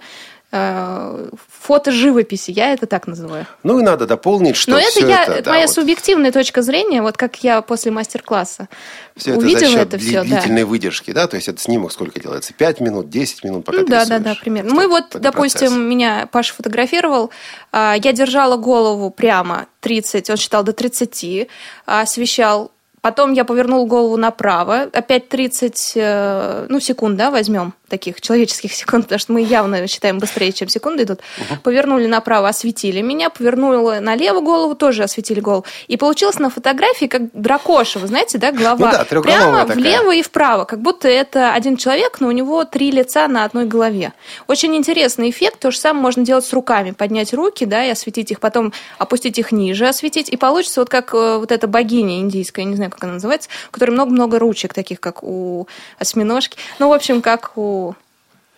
фотоживописи, 0.51 2.51
я 2.51 2.71
это 2.71 2.85
так 2.85 3.07
называю. 3.07 3.45
Ну 3.63 3.79
и 3.79 3.83
надо 3.83 4.05
дополнить, 4.05 4.55
что 4.55 4.71
Но 4.71 4.79
это, 4.79 5.05
я, 5.05 5.23
это 5.23 5.43
да, 5.43 5.51
моя 5.51 5.65
вот... 5.65 5.75
субъективная 5.75 6.31
точка 6.31 6.61
зрения, 6.61 7.01
вот 7.01 7.17
как 7.17 7.43
я 7.43 7.61
после 7.61 7.91
мастер-класса 7.91 8.69
все 9.15 9.33
увидела 9.33 9.71
это, 9.71 9.81
это 9.81 9.97
все. 9.97 10.23
длительной 10.23 10.61
да. 10.61 10.67
выдержки, 10.67 11.11
да, 11.11 11.27
то 11.27 11.35
есть 11.35 11.47
это 11.47 11.59
снимок 11.59 11.91
сколько 11.91 12.19
делается? 12.19 12.53
5 12.53 12.79
минут, 12.79 13.09
10 13.09 13.43
минут, 13.43 13.65
пока 13.65 13.79
ну, 13.79 13.87
Да, 13.87 14.05
да, 14.05 14.19
да, 14.19 14.35
примерно. 14.35 14.73
Мы 14.73 14.87
вот, 14.87 15.19
допустим, 15.19 15.67
процесс. 15.67 15.77
меня 15.77 16.29
Паша 16.31 16.53
фотографировал, 16.53 17.31
а, 17.71 17.95
я 18.01 18.13
держала 18.13 18.55
голову 18.55 19.09
прямо 19.09 19.65
30, 19.81 20.29
он 20.29 20.37
считал 20.37 20.63
до 20.63 20.73
30, 20.73 21.49
освещал 21.85 22.71
Потом 23.05 23.33
я 23.33 23.45
повернул 23.45 23.85
голову 23.85 24.17
направо, 24.17 24.89
опять 24.91 25.29
30, 25.29 25.91
э, 25.93 26.65
ну, 26.69 26.79
секунд, 26.79 27.17
да, 27.17 27.29
возьмем 27.29 27.75
таких 27.87 28.21
человеческих 28.21 28.73
секунд, 28.73 29.05
потому 29.05 29.19
что 29.19 29.33
мы 29.33 29.41
явно 29.41 29.87
считаем 29.87 30.19
быстрее, 30.19 30.51
чем 30.51 30.67
секунды 30.67 31.03
идут. 31.03 31.19
Угу. 31.37 31.59
Повернули 31.63 32.07
направо, 32.07 32.49
осветили 32.49 33.01
меня, 33.01 33.29
повернули 33.29 33.99
налево 33.99 34.41
голову, 34.41 34.75
тоже 34.75 35.03
осветили 35.03 35.39
голову. 35.39 35.65
И 35.87 35.97
получилось 35.97 36.39
на 36.39 36.49
фотографии 36.49 37.05
как 37.05 37.31
дракоша, 37.33 37.99
вы 37.99 38.07
знаете, 38.07 38.37
да, 38.37 38.51
голова. 38.51 38.91
Ну 38.91 38.91
да, 38.91 39.21
Прямо 39.21 39.61
такая. 39.61 39.75
влево 39.75 40.13
и 40.13 40.21
вправо, 40.21 40.65
как 40.65 40.81
будто 40.81 41.07
это 41.07 41.53
один 41.53 41.77
человек, 41.77 42.19
но 42.19 42.27
у 42.27 42.31
него 42.31 42.65
три 42.65 42.91
лица 42.91 43.27
на 43.27 43.45
одной 43.45 43.65
голове. 43.65 44.13
Очень 44.47 44.75
интересный 44.75 45.29
эффект, 45.29 45.59
то 45.59 45.71
же 45.71 45.77
самое 45.77 46.03
можно 46.03 46.23
делать 46.23 46.45
с 46.45 46.53
руками, 46.53 46.91
поднять 46.91 47.33
руки, 47.33 47.65
да, 47.65 47.83
и 47.85 47.89
осветить 47.89 48.31
их, 48.31 48.39
потом 48.39 48.73
опустить 48.97 49.39
их 49.39 49.51
ниже, 49.51 49.87
осветить, 49.87 50.29
и 50.29 50.37
получится 50.37 50.81
вот 50.81 50.89
как 50.89 51.13
э, 51.13 51.37
вот 51.37 51.51
эта 51.51 51.67
богиня 51.67 52.19
индийская, 52.19 52.63
я 52.63 52.67
не 52.67 52.75
знаю, 52.75 52.91
как 52.91 53.03
она 53.03 53.13
называется, 53.13 53.49
у 53.69 53.71
которой 53.71 53.91
много-много 53.91 54.39
ручек, 54.39 54.73
таких 54.73 54.99
как 54.99 55.23
у 55.23 55.67
осьминожки. 55.99 56.57
Ну, 56.79 56.89
в 56.89 56.93
общем, 56.93 57.21
как 57.21 57.53
у 57.57 57.84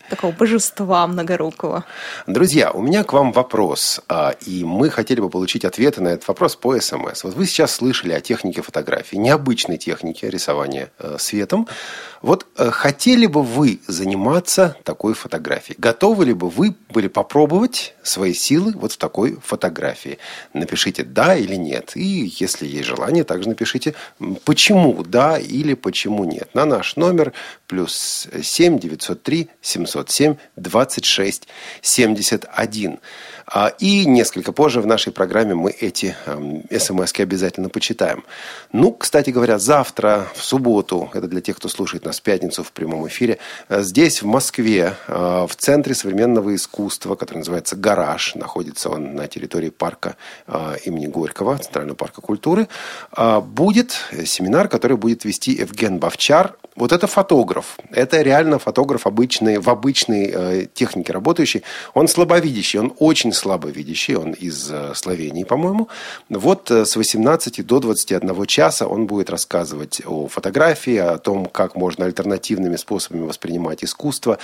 такого 0.09 0.31
божества 0.31 1.05
многорукого. 1.07 1.85
Друзья, 2.25 2.71
у 2.71 2.81
меня 2.81 3.03
к 3.03 3.13
вам 3.13 3.31
вопрос, 3.31 4.01
а, 4.07 4.35
и 4.45 4.63
мы 4.63 4.89
хотели 4.89 5.19
бы 5.19 5.29
получить 5.29 5.65
ответы 5.65 6.01
на 6.01 6.09
этот 6.09 6.27
вопрос 6.27 6.55
по 6.55 6.79
СМС. 6.79 7.23
Вот 7.23 7.35
вы 7.35 7.45
сейчас 7.45 7.75
слышали 7.75 8.13
о 8.13 8.21
технике 8.21 8.61
фотографии, 8.61 9.17
необычной 9.17 9.77
технике 9.77 10.29
рисования 10.29 10.91
э, 10.99 11.17
светом. 11.19 11.67
Вот 12.21 12.47
э, 12.57 12.71
хотели 12.71 13.27
бы 13.27 13.43
вы 13.43 13.79
заниматься 13.87 14.75
такой 14.83 15.13
фотографией? 15.13 15.75
Готовы 15.79 16.25
ли 16.25 16.33
бы 16.33 16.49
вы 16.49 16.75
были 16.89 17.07
попробовать 17.07 17.93
свои 18.03 18.33
силы 18.33 18.73
вот 18.75 18.93
в 18.93 18.97
такой 18.97 19.37
фотографии? 19.43 20.17
Напишите 20.53 21.03
«да» 21.03 21.35
или 21.35 21.55
«нет». 21.55 21.91
И 21.95 22.33
если 22.39 22.65
есть 22.65 22.87
желание, 22.87 23.23
также 23.23 23.49
напишите 23.49 23.93
«почему 24.45 25.03
да» 25.03 25.37
или 25.37 25.73
«почему 25.73 26.23
нет» 26.23 26.49
на 26.53 26.65
наш 26.65 26.95
номер 26.95 27.33
плюс 27.67 28.27
7 28.41 28.79
903 28.79 29.49
707 30.06 31.01
26 31.01 31.42
71. 31.82 33.00
И 33.80 34.06
несколько 34.06 34.51
позже 34.51 34.82
в 34.82 34.86
нашей 34.86 35.13
программе 35.13 35.56
мы 35.56 35.72
эти 35.72 36.16
смс 36.77 37.13
обязательно 37.18 37.70
почитаем. 37.70 38.24
Ну, 38.74 38.92
кстати 38.92 39.30
говоря, 39.30 39.58
завтра, 39.60 40.27
в 40.36 40.44
субботу, 40.44 41.10
это 41.13 41.27
для 41.27 41.42
тех, 41.42 41.58
кто 41.58 41.70
слушает 41.70 42.06
нас 42.06 42.20
в 42.20 42.24
пятницу 42.24 42.63
в 42.63 42.72
прямом 42.72 43.08
эфире, 43.08 43.39
э, 43.70 43.82
здесь, 43.82 44.22
в 44.22 44.25
Москве, 44.25 44.96
э, 45.08 45.48
в 45.48 45.56
Центре 45.56 45.96
современного 45.96 46.56
искусства, 46.56 47.16
который 47.16 47.39
называется 47.39 47.75
«Гараж», 47.75 48.36
находится 48.36 48.89
он 48.89 49.16
на 49.16 49.27
территории 49.27 49.70
парка 49.70 50.18
э, 50.48 50.75
имени 50.86 51.08
Горького, 51.08 51.58
Центрального 51.58 51.96
парка 51.96 52.22
культуры, 52.22 52.68
будет 53.42 53.94
семинар, 54.25 54.68
который 54.68 54.98
будет 54.98 55.25
вести 55.25 55.51
Евген 55.51 56.00
Бавчар. 56.00 56.56
Вот 56.75 56.92
это 56.92 57.08
фотограф. 57.08 57.77
Это 57.92 58.22
реально 58.22 58.60
фотограф 58.60 59.08
обычный, 59.08 59.58
в 59.58 59.70
обычной 59.70 60.70
технике 60.74 61.13
работающий. 61.13 61.63
Он 61.94 62.08
слабовидящий, 62.08 62.80
он 62.80 62.94
очень 63.00 63.34
слабовидящий, 63.38 64.15
он 64.15 64.32
из 64.32 64.70
э, 64.72 64.94
Словении, 64.96 65.44
по-моему. 65.44 65.88
Вот 66.29 66.72
э, 66.72 66.86
с 66.86 66.96
18 66.96 67.65
до 67.65 67.79
21 67.79 68.46
часа 68.46 68.88
он 68.88 69.08
будет 69.08 69.29
рассказывать 69.29 70.01
о 70.06 70.27
фотографии, 70.27 70.98
о 70.98 71.17
том, 71.17 71.46
как 71.46 71.75
можно 71.75 72.06
альтернативными 72.06 72.75
способами 72.75 73.25
воспринимать 73.25 73.84
искусство, 73.84 74.39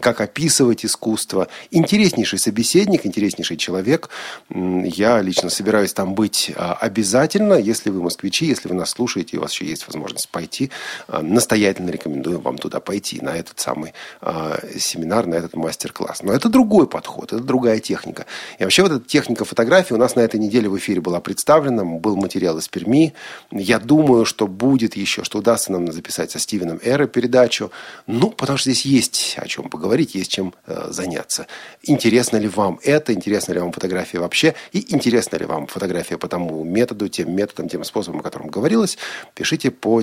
как 0.00 0.20
описывать 0.20 0.84
искусство. 0.84 1.48
Интереснейший 1.70 2.38
собеседник, 2.38 3.06
интереснейший 3.06 3.56
человек. 3.56 4.08
Я 4.50 5.20
лично 5.20 5.50
собираюсь 5.50 5.92
там 5.92 6.14
быть 6.14 6.52
а, 6.56 6.74
обязательно, 6.74 7.54
если 7.54 7.90
вы 7.90 8.02
москвичи, 8.02 8.46
если 8.46 8.68
вы 8.68 8.74
нас 8.74 8.90
слушаете, 8.90 9.38
у 9.38 9.42
вас 9.42 9.52
еще 9.52 9.66
есть 9.66 9.86
возможность 9.86 10.28
пойти, 10.28 10.70
а, 11.06 11.22
настоятельно 11.22 11.90
рекомендую 11.90 12.40
вам 12.40 12.58
туда 12.58 12.80
пойти, 12.80 13.20
на 13.20 13.36
этот 13.36 13.60
самый 13.60 13.92
а, 14.20 14.58
семинар, 14.78 15.26
на 15.26 15.34
этот 15.34 15.54
мастер-класс. 15.54 16.22
Но 16.22 16.32
это 16.32 16.48
другой 16.48 16.86
подход, 16.86 17.32
это 17.32 17.42
другая 17.42 17.78
техника. 17.80 18.26
И 18.58 18.64
вообще 18.64 18.82
вот 18.82 18.92
эта 18.92 19.04
техника 19.04 19.44
фотографии 19.44 19.94
у 19.94 19.98
нас 19.98 20.16
на 20.16 20.20
этой 20.20 20.40
неделе 20.40 20.68
в 20.68 20.76
эфире 20.78 21.00
была 21.00 21.20
представлена. 21.20 21.84
Был 21.84 22.16
материал 22.16 22.58
из 22.58 22.68
Перми. 22.68 23.14
Я 23.50 23.78
думаю, 23.78 24.24
что 24.24 24.46
будет 24.46 24.96
еще, 24.96 25.24
что 25.24 25.38
удастся 25.38 25.72
нам 25.72 25.90
записать 25.92 26.30
со 26.30 26.38
Стивеном 26.38 26.80
Эро 26.82 27.06
передачу. 27.06 27.70
Ну, 28.06 28.30
потому 28.30 28.58
что 28.58 28.70
здесь 28.70 28.84
есть 28.84 29.36
о 29.36 29.46
чем 29.46 29.68
поговорить, 29.68 30.14
есть 30.14 30.30
чем 30.30 30.54
э, 30.66 30.88
заняться. 30.90 31.46
Интересно 31.82 32.36
ли 32.36 32.48
вам 32.48 32.78
это, 32.82 33.12
интересна 33.12 33.52
ли 33.52 33.60
вам 33.60 33.72
фотография 33.72 34.18
вообще, 34.18 34.54
и 34.72 34.94
интересна 34.94 35.36
ли 35.36 35.44
вам 35.44 35.66
фотография 35.66 36.18
по 36.18 36.28
тому 36.28 36.64
методу, 36.64 37.08
тем 37.08 37.34
методам, 37.34 37.68
тем 37.68 37.84
способам, 37.84 38.20
о 38.20 38.22
котором 38.22 38.48
говорилось, 38.48 38.98
пишите 39.34 39.70
по 39.70 40.02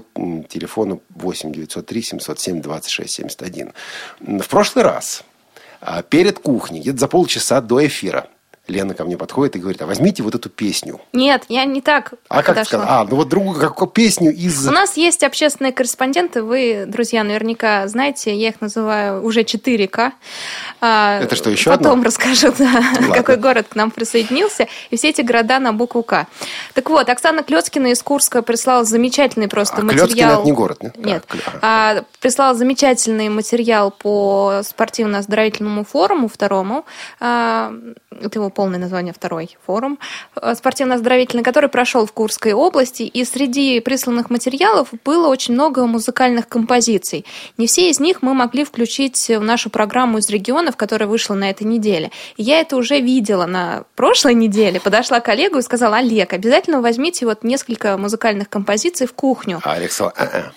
телефону 0.50 1.02
8 1.10 1.52
903 1.52 2.02
707 2.02 2.62
26 2.62 3.14
71. 3.14 3.72
В 4.20 4.48
прошлый 4.48 4.84
раз 4.84 5.24
перед 6.10 6.40
кухней, 6.40 6.82
где-то 6.82 7.00
за 7.00 7.08
полчаса 7.08 7.62
до 7.62 7.86
эфира, 7.86 8.28
Лена 8.68 8.94
ко 8.94 9.04
мне 9.04 9.18
подходит 9.18 9.56
и 9.56 9.60
говорит, 9.60 9.82
а 9.82 9.86
возьмите 9.86 10.24
вот 10.24 10.36
эту 10.36 10.50
песню. 10.50 11.00
Нет, 11.14 11.44
я 11.50 11.66
не 11.66 11.82
так 11.82 12.14
А 12.30 12.42
как 12.42 12.58
ты 12.58 12.66
сказала? 12.66 13.02
А, 13.02 13.04
ну 13.06 13.16
вот 13.16 13.30
другую 13.30 13.60
какую 13.60 13.90
песню 13.90 14.32
из... 14.34 14.68
У 14.68 14.72
нас 14.72 14.98
есть 14.98 15.24
общественные 15.24 15.72
корреспонденты, 15.72 16.42
вы, 16.42 16.86
друзья, 16.88 17.24
наверняка 17.24 17.88
знаете, 17.88 18.36
я 18.36 18.50
их 18.50 18.62
называю 18.62 19.24
уже 19.24 19.42
4К. 19.42 20.12
А, 20.82 21.20
Это 21.22 21.36
что, 21.36 21.50
еще 21.50 21.70
Потом 21.70 21.94
одно? 21.94 22.04
расскажу, 22.06 22.54
да, 22.58 22.84
какой 23.14 23.38
город 23.38 23.68
к 23.70 23.76
нам 23.76 23.92
присоединился. 23.92 24.68
И 24.90 24.98
все 24.98 25.10
эти 25.10 25.22
города 25.22 25.60
на 25.60 25.74
букву 25.74 26.04
К. 26.04 26.28
Так 26.74 26.90
вот, 26.90 27.08
Оксана 27.10 27.44
Клецкина 27.44 27.88
из 27.88 28.02
Курска 28.02 28.42
прислала 28.42 28.84
замечательный 28.84 29.48
просто 29.48 29.78
а, 29.78 29.82
материал. 29.84 30.08
Клецкина 30.08 30.32
это 30.32 30.44
не 30.44 30.52
город, 30.52 30.84
нет? 30.84 30.98
Нет. 30.98 31.26
А, 31.62 32.04
прислала 32.20 32.56
замечательный 32.56 33.30
материал 33.30 33.92
по 33.92 34.62
спортивно-оздоровительному 34.64 35.86
форуму 35.86 36.28
второму. 36.28 36.86
А, 37.20 37.74
это 38.12 38.40
его 38.40 38.50
полное 38.56 38.80
название 38.80 39.14
второй 39.14 39.58
форум 39.66 40.00
э, 40.42 40.56
спортивно-оздоровительный, 40.56 41.44
который 41.44 41.70
прошел 41.70 42.06
в 42.06 42.14
Курской 42.14 42.54
области, 42.54 43.04
и 43.04 43.26
среди 43.26 43.80
присланных 43.82 44.30
материалов 44.30 44.90
было 45.04 45.28
очень 45.28 45.54
много 45.54 45.86
музыкальных 45.86 46.48
композиций. 46.48 47.26
Не 47.58 47.68
все 47.68 47.90
из 47.90 48.00
них 48.00 48.22
мы 48.22 48.34
могли 48.34 48.64
включить 48.64 49.30
в 49.30 49.42
нашу 49.42 49.70
программу 49.70 50.18
из 50.18 50.30
регионов, 50.30 50.76
которая 50.78 51.08
вышла 51.08 51.36
на 51.36 51.50
этой 51.50 51.64
неделе. 51.64 52.12
Я 52.38 52.62
это 52.62 52.78
уже 52.78 53.00
видела 53.00 53.46
на 53.46 53.84
прошлой 53.96 54.34
неделе, 54.34 54.80
подошла 54.80 55.20
к 55.20 55.30
Олегу 55.30 55.60
и 55.60 55.62
сказала, 55.62 55.98
Олег, 55.98 56.34
обязательно 56.34 56.82
возьмите 56.82 57.26
вот 57.26 57.44
несколько 57.44 57.98
музыкальных 57.98 58.50
композиций 58.50 59.06
в 59.06 59.14
кухню. 59.14 59.62
А. 60.16 60.52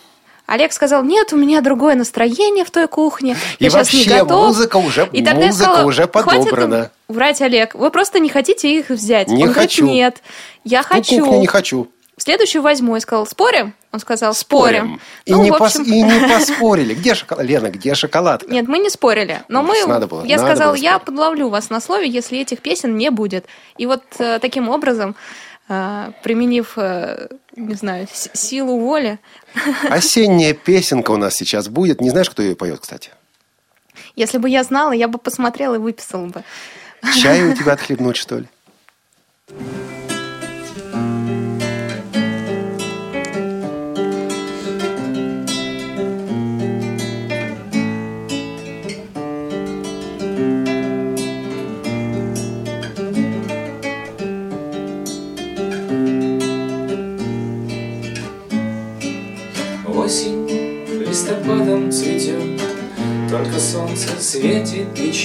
Олег 0.49 0.73
сказал, 0.73 1.05
нет, 1.05 1.35
у 1.35 1.37
меня 1.37 1.61
другое 1.61 1.95
настроение 1.95 2.64
в 2.64 2.71
той 2.71 2.88
кухне. 2.88 3.37
И 3.59 3.64
я 3.64 3.71
вообще 3.71 3.99
не 3.99 4.05
готов. 4.21 4.47
музыка 4.47 4.78
уже, 4.78 5.07
и 5.12 5.23
тогда 5.23 5.35
музыка 5.35 5.45
я 5.45 5.52
сказала, 5.52 5.87
уже 5.87 6.07
подобрана. 6.07 6.90
Врать, 7.07 7.43
Олег, 7.43 7.75
вы 7.75 7.90
просто 7.90 8.19
не 8.19 8.31
хотите 8.31 8.75
их 8.78 8.88
взять. 8.88 9.28
Не 9.28 9.45
Он 9.45 9.52
хочу. 9.52 9.83
говорит, 9.83 9.95
нет, 9.97 10.23
я 10.64 10.83
ту 10.83 10.88
хочу. 10.88 11.19
кухню 11.25 11.40
не 11.40 11.47
хочу. 11.47 11.88
Следующую 12.17 12.62
возьму. 12.62 12.95
Я 12.95 13.00
сказал, 13.02 13.26
спорим? 13.26 13.75
Он 13.93 14.00
сказал, 14.00 14.35
спорим. 14.35 15.00
И, 15.26 15.33
Ну, 15.35 15.43
не 15.43 15.50
в 15.50 15.55
пос- 15.55 15.67
общем- 15.78 15.83
и 15.85 16.02
не 16.02 16.19
поспорили. 16.28 16.95
Где 16.95 17.14
шоколад? 17.14 17.45
Лена, 17.45 17.69
где 17.69 17.95
шоколадка? 17.95 18.50
Нет, 18.50 18.67
мы 18.67 18.78
не 18.78 18.88
спорили. 18.90 19.43
Но 19.49 19.62
мы, 19.62 19.85
Надо 19.87 20.07
было, 20.07 20.25
я 20.25 20.37
надо 20.37 20.49
сказала, 20.49 20.73
было 20.73 20.83
я 20.83 20.99
подловлю 20.99 21.49
вас 21.50 21.69
на 21.71 21.81
слове, 21.81 22.09
если 22.09 22.38
этих 22.40 22.61
песен 22.61 22.97
не 22.97 23.11
будет. 23.11 23.45
И 23.76 23.85
вот 23.87 24.02
э, 24.19 24.38
таким 24.40 24.69
образом, 24.71 25.14
применив, 26.22 26.78
э, 26.78 27.28
не 27.56 27.75
знаю, 27.75 28.06
силу 28.12 28.78
воли, 28.80 29.18
Осенняя 29.90 30.54
песенка 30.54 31.10
у 31.10 31.16
нас 31.16 31.34
сейчас 31.34 31.68
будет. 31.68 32.00
Не 32.00 32.10
знаешь, 32.10 32.30
кто 32.30 32.42
ее 32.42 32.56
поет, 32.56 32.80
кстати? 32.80 33.10
если 34.16 34.38
бы 34.38 34.48
я 34.50 34.64
знала, 34.64 34.92
я 34.92 35.08
бы 35.08 35.18
посмотрела 35.18 35.76
и 35.76 35.78
выписала 35.78 36.26
бы. 36.26 36.42
Чай 37.22 37.42
у 37.44 37.54
тебя 37.56 37.72
отхлебнуть, 37.72 38.16
что 38.16 38.38
ли? 38.38 38.46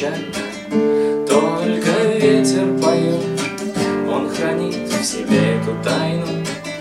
Печально, 0.04 1.26
Только 1.28 1.89
ветер 2.18 2.68
поет, 2.82 3.24
Он 4.10 4.30
хранит 4.30 4.89
в 4.89 5.04
себе 5.04 5.58
эту 5.60 5.76
тайну. 5.84 6.26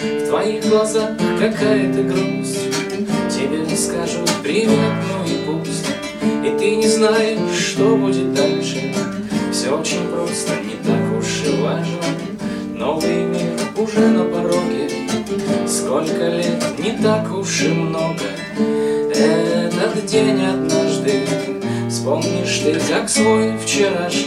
В 0.00 0.28
твоих 0.28 0.68
глазах 0.68 1.11
какая-то 1.38 2.02
грусть, 2.02 2.61
Тебе 3.30 3.76
скажут 3.76 4.30
привет, 4.42 4.70
ну 5.08 5.24
и 5.24 5.38
пусть, 5.46 5.87
И 6.44 6.58
ты 6.58 6.76
не 6.76 6.88
знаешь, 6.88 7.58
что 7.58 7.96
будет 7.96 8.21
Ты, 22.62 22.79
как 22.88 23.09
свой 23.09 23.59
вчерашний 23.59 24.21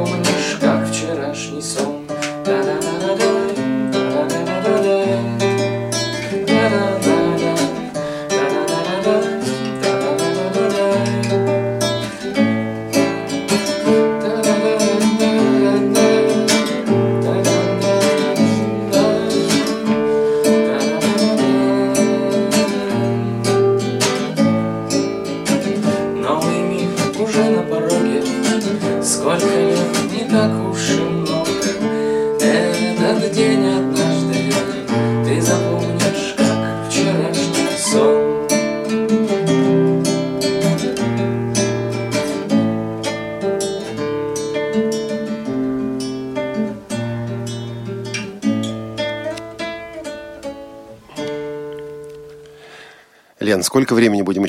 ты 0.00 0.06
запомнишь, 0.06 0.58
как 0.60 0.88
вчерашний 0.88 1.62
сон. 1.62 2.06
Та-да-да-да-дай, 2.44 3.39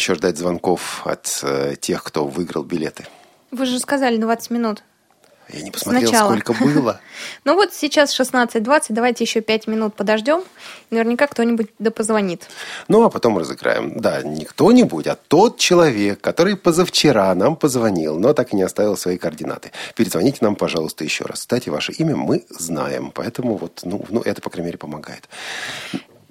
еще 0.01 0.15
ждать 0.15 0.37
звонков 0.37 1.05
от 1.05 1.39
э, 1.43 1.75
тех, 1.79 2.03
кто 2.03 2.25
выиграл 2.25 2.63
билеты? 2.63 3.05
Вы 3.51 3.67
же 3.67 3.79
сказали 3.79 4.17
20 4.17 4.49
минут. 4.49 4.83
Я 5.49 5.61
не 5.61 5.69
посмотрел, 5.69 6.07
Сначала. 6.07 6.29
сколько 6.29 6.53
было. 6.53 6.99
Ну 7.43 7.55
вот 7.55 7.73
сейчас 7.73 8.17
16.20, 8.19 8.85
давайте 8.89 9.23
еще 9.23 9.41
5 9.41 9.67
минут 9.67 9.93
подождем. 9.93 10.43
Наверняка 10.89 11.27
кто-нибудь 11.27 11.67
да 11.77 11.91
позвонит. 11.91 12.47
Ну, 12.87 13.03
а 13.03 13.09
потом 13.09 13.37
разыграем. 13.37 13.99
Да, 13.99 14.23
не 14.23 14.45
кто-нибудь, 14.45 15.05
а 15.07 15.15
тот 15.15 15.59
человек, 15.59 16.19
который 16.19 16.55
позавчера 16.55 17.35
нам 17.35 17.55
позвонил, 17.55 18.17
но 18.17 18.33
так 18.33 18.53
и 18.53 18.55
не 18.55 18.63
оставил 18.63 18.97
свои 18.97 19.17
координаты. 19.17 19.71
Перезвоните 19.95 20.39
нам, 20.41 20.55
пожалуйста, 20.55 21.03
еще 21.03 21.25
раз. 21.25 21.41
Кстати, 21.41 21.69
ваше 21.69 21.91
имя 21.91 22.15
мы 22.15 22.45
знаем, 22.49 23.11
поэтому 23.13 23.57
вот, 23.57 23.81
ну, 23.83 24.03
ну 24.09 24.21
это, 24.21 24.41
по 24.41 24.49
крайней 24.49 24.67
мере, 24.67 24.77
помогает. 24.77 25.29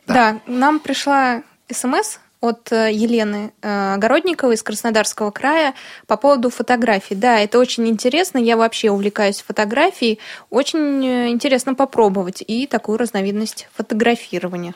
Да. 0.07 0.15
Да, 0.15 0.41
нам 0.47 0.81
пришла 0.81 1.43
смс 1.71 2.19
от 2.41 2.73
э, 2.73 2.91
Елены 2.93 3.53
э, 3.61 3.95
Огородниковой 3.95 4.55
из 4.55 4.63
Краснодарского 4.63 5.31
края 5.31 5.75
по 6.07 6.17
поводу 6.17 6.51
фотографий. 6.51 7.15
Да, 7.15 7.39
это 7.39 7.59
очень 7.59 7.87
интересно. 7.89 8.39
Я 8.39 8.57
вообще 8.57 8.91
увлекаюсь 8.91 9.43
фотографией. 9.43 10.19
Очень 10.49 11.07
э, 11.07 11.29
интересно 11.29 11.75
попробовать 11.75 12.43
и 12.47 12.67
такую 12.67 12.99
разновидность 12.99 13.69
фотографирования. 13.75 14.75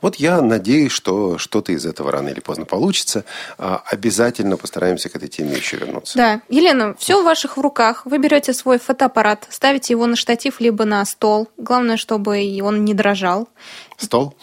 Вот 0.00 0.16
я 0.16 0.40
надеюсь, 0.40 0.92
что 0.92 1.36
что-то 1.38 1.72
из 1.72 1.84
этого 1.84 2.10
рано 2.12 2.28
или 2.28 2.40
поздно 2.40 2.64
получится. 2.64 3.24
А, 3.58 3.82
Обязательно 3.86 4.56
постараемся 4.56 5.08
к 5.08 5.16
этой 5.16 5.28
теме 5.28 5.56
еще 5.56 5.76
вернуться. 5.76 6.16
Да, 6.16 6.40
Елена, 6.48 6.94
все 6.98 7.20
в 7.20 7.24
ваших 7.24 7.56
руках. 7.56 8.06
Вы 8.06 8.18
берете 8.18 8.54
свой 8.54 8.78
фотоаппарат, 8.78 9.46
ставите 9.50 9.92
его 9.92 10.06
на 10.06 10.16
штатив 10.16 10.60
либо 10.60 10.84
на 10.84 11.04
стол. 11.04 11.48
Главное, 11.56 11.96
чтобы 11.96 12.60
он 12.62 12.84
не 12.84 12.94
дрожал. 12.94 13.48
Стол? 13.98 14.34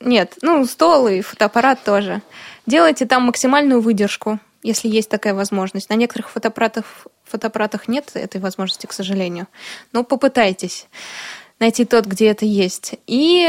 Нет, 0.00 0.36
ну, 0.42 0.64
стол 0.66 1.08
и 1.08 1.20
фотоаппарат 1.20 1.82
тоже. 1.82 2.22
Делайте 2.66 3.06
там 3.06 3.24
максимальную 3.24 3.80
выдержку, 3.80 4.38
если 4.62 4.88
есть 4.88 5.08
такая 5.08 5.34
возможность. 5.34 5.88
На 5.88 5.94
некоторых 5.94 6.30
фотоаппаратах, 6.30 6.84
фотоаппаратах 7.24 7.88
нет 7.88 8.10
этой 8.14 8.40
возможности, 8.40 8.86
к 8.86 8.92
сожалению. 8.92 9.46
Но 9.92 10.04
попытайтесь 10.04 10.86
найти 11.58 11.84
тот, 11.84 12.06
где 12.06 12.28
это 12.28 12.44
есть. 12.44 12.94
И 13.06 13.48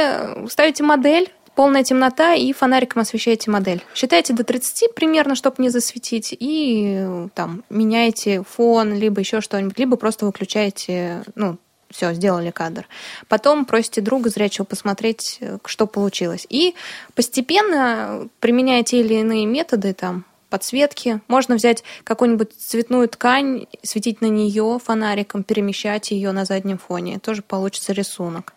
ставите 0.49 0.83
модель, 0.83 1.31
полная 1.55 1.83
темнота, 1.83 2.35
и 2.35 2.53
фонариком 2.53 3.01
освещаете 3.01 3.49
модель. 3.49 3.83
Считайте 3.95 4.33
до 4.33 4.43
30 4.43 4.93
примерно, 4.93 5.35
чтобы 5.35 5.55
не 5.63 5.69
засветить, 5.69 6.35
и 6.39 7.27
там 7.33 7.63
меняете 7.69 8.43
фон, 8.47 8.93
либо 8.93 9.19
еще 9.19 9.41
что-нибудь, 9.41 9.77
либо 9.79 9.97
просто 9.97 10.25
выключаете, 10.25 11.23
ну, 11.35 11.57
все, 11.89 12.13
сделали 12.13 12.51
кадр. 12.51 12.87
Потом 13.27 13.65
просите 13.65 14.01
друга 14.01 14.29
зрячего 14.29 14.65
посмотреть, 14.65 15.37
э, 15.41 15.57
что 15.65 15.87
получилось. 15.87 16.45
И 16.49 16.75
постепенно, 17.15 18.27
применяя 18.39 18.83
те 18.83 18.99
или 19.01 19.15
иные 19.15 19.45
методы, 19.45 19.93
там, 19.93 20.25
подсветки, 20.49 21.19
можно 21.27 21.55
взять 21.55 21.83
какую-нибудь 22.03 22.51
цветную 22.57 23.07
ткань, 23.09 23.65
светить 23.83 24.21
на 24.21 24.27
нее 24.27 24.79
фонариком, 24.83 25.43
перемещать 25.43 26.11
ее 26.11 26.31
на 26.31 26.45
заднем 26.45 26.77
фоне. 26.77 27.19
Тоже 27.19 27.41
получится 27.41 27.91
рисунок. 27.93 28.53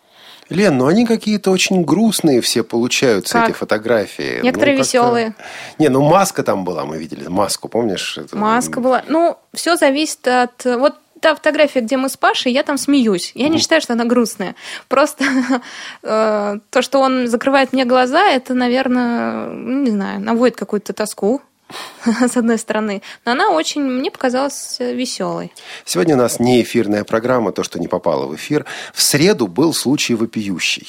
Лен, 0.49 0.77
ну 0.77 0.87
они 0.87 1.05
какие-то 1.05 1.49
очень 1.51 1.83
грустные 1.83 2.41
все 2.41 2.63
получаются, 2.63 3.33
Как? 3.33 3.49
эти 3.49 3.57
фотографии. 3.57 4.41
Некоторые 4.41 4.75
Ну, 4.77 4.83
веселые. 4.83 5.35
Не, 5.79 5.89
ну 5.89 6.01
маска 6.01 6.43
там 6.43 6.63
была, 6.65 6.85
мы 6.85 6.97
видели. 6.97 7.27
Маску, 7.27 7.67
помнишь? 7.69 8.17
Это- 8.17 8.35
Маска 8.37 8.79
была. 8.81 9.03
Ну, 9.07 9.37
все 9.53 9.75
зависит 9.77 10.27
от... 10.27 10.63
Вот 10.65 10.95
та 11.21 11.35
фотография, 11.35 11.81
где 11.81 11.97
мы 11.97 12.09
с 12.09 12.17
Пашей, 12.17 12.51
я 12.51 12.63
там 12.63 12.77
смеюсь. 12.77 13.31
Я 13.35 13.47
не 13.47 13.59
считаю, 13.59 13.81
что 13.81 13.93
она 13.93 14.05
грустная. 14.05 14.55
Просто 14.87 15.23
э, 16.03 16.59
то, 16.69 16.81
что 16.81 16.99
он 16.99 17.27
закрывает 17.27 17.73
мне 17.73 17.85
глаза, 17.85 18.25
это, 18.25 18.53
наверное, 18.53 19.45
ну, 19.45 19.83
не 19.83 19.91
знаю, 19.91 20.19
наводит 20.19 20.57
какую-то 20.57 20.93
тоску, 20.93 21.41
с 22.05 22.37
одной 22.37 22.57
стороны. 22.57 23.01
Но 23.25 23.31
она 23.31 23.49
очень, 23.49 23.81
мне 23.81 24.11
показалась 24.11 24.77
веселой. 24.79 25.53
Сегодня 25.85 26.15
у 26.15 26.17
нас 26.17 26.39
не 26.39 26.61
эфирная 26.61 27.03
программа, 27.03 27.51
то, 27.51 27.63
что 27.63 27.79
не 27.79 27.87
попало 27.87 28.25
в 28.25 28.35
эфир. 28.35 28.65
В 28.93 29.01
среду 29.01 29.47
был 29.47 29.73
случай 29.73 30.15
вопиющий. 30.15 30.87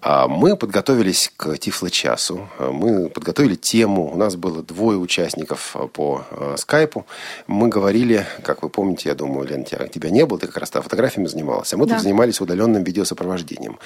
А 0.00 0.28
Мы 0.28 0.56
подготовились 0.56 1.30
к 1.36 1.56
Тифло-часу. 1.58 2.48
Мы 2.58 3.08
подготовили 3.08 3.54
тему. 3.56 4.10
У 4.12 4.16
нас 4.16 4.36
было 4.36 4.62
двое 4.62 4.98
участников 4.98 5.74
по 5.92 6.22
э, 6.30 6.54
скайпу. 6.56 7.04
Мы 7.46 7.68
говорили, 7.68 8.26
как 8.42 8.62
вы 8.62 8.68
помните, 8.68 9.08
я 9.08 9.14
думаю, 9.14 9.46
Лен, 9.48 9.64
тебя, 9.64 10.10
не 10.10 10.24
было, 10.26 10.38
ты 10.38 10.46
как 10.46 10.56
раз 10.58 10.70
фотографиями 10.70 11.26
занималась. 11.26 11.72
А 11.72 11.76
мы 11.76 11.86
Да. 11.86 11.94
тут 11.94 12.02
занимались 12.02 12.40
удаленным 12.40 12.84
видеосопровождением. 12.84 13.78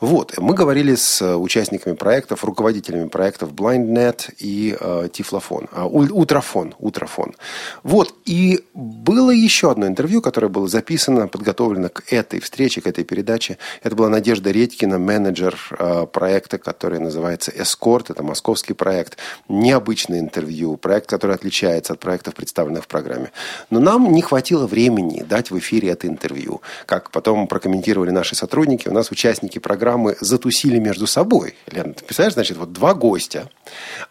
Вот. 0.00 0.36
Мы 0.38 0.54
говорили 0.54 0.94
с 0.94 1.36
участниками 1.36 1.94
проектов, 1.94 2.44
руководителями 2.44 3.08
проектов 3.08 3.52
BlindNet 3.52 4.34
и 4.38 4.76
э, 4.78 5.08
Тифлофон. 5.12 5.68
А, 5.72 5.86
Уль- 5.86 6.10
Утрофон. 6.12 6.74
Утрофон. 6.78 7.34
Вот. 7.82 8.14
И 8.24 8.64
было 8.74 9.30
еще 9.30 9.70
одно 9.70 9.86
интервью, 9.86 10.20
которое 10.22 10.48
было 10.48 10.68
записано, 10.68 11.28
подготовлено 11.28 11.88
к 11.88 12.02
этой 12.12 12.40
встрече, 12.40 12.80
к 12.80 12.86
этой 12.86 13.04
передаче. 13.04 13.58
Это 13.82 13.94
была 13.96 14.08
Надежда 14.08 14.50
Редькина, 14.50 14.98
менеджер 14.98 15.39
э, 15.48 16.06
проекта, 16.12 16.58
который 16.58 16.98
называется 16.98 17.52
«Эскорт». 17.56 18.10
Это 18.10 18.22
московский 18.22 18.74
проект. 18.74 19.16
Необычное 19.48 20.20
интервью. 20.20 20.76
Проект, 20.76 21.08
который 21.08 21.34
отличается 21.34 21.92
от 21.94 22.00
проектов, 22.00 22.34
представленных 22.34 22.84
в 22.84 22.88
программе. 22.88 23.30
Но 23.70 23.80
нам 23.80 24.12
не 24.12 24.22
хватило 24.22 24.66
времени 24.66 25.22
дать 25.22 25.50
в 25.50 25.58
эфире 25.58 25.90
это 25.90 26.06
интервью. 26.06 26.60
Как 26.86 27.10
потом 27.10 27.46
прокомментировали 27.46 28.10
наши 28.10 28.34
сотрудники, 28.34 28.88
у 28.88 28.92
нас 28.92 29.10
участники 29.10 29.58
программы 29.58 30.16
затусили 30.20 30.78
между 30.78 31.06
собой. 31.06 31.54
Лена, 31.70 31.94
ты 31.94 32.04
представляешь, 32.04 32.34
значит, 32.34 32.56
вот 32.56 32.72
два 32.72 32.94
гостя, 32.94 33.48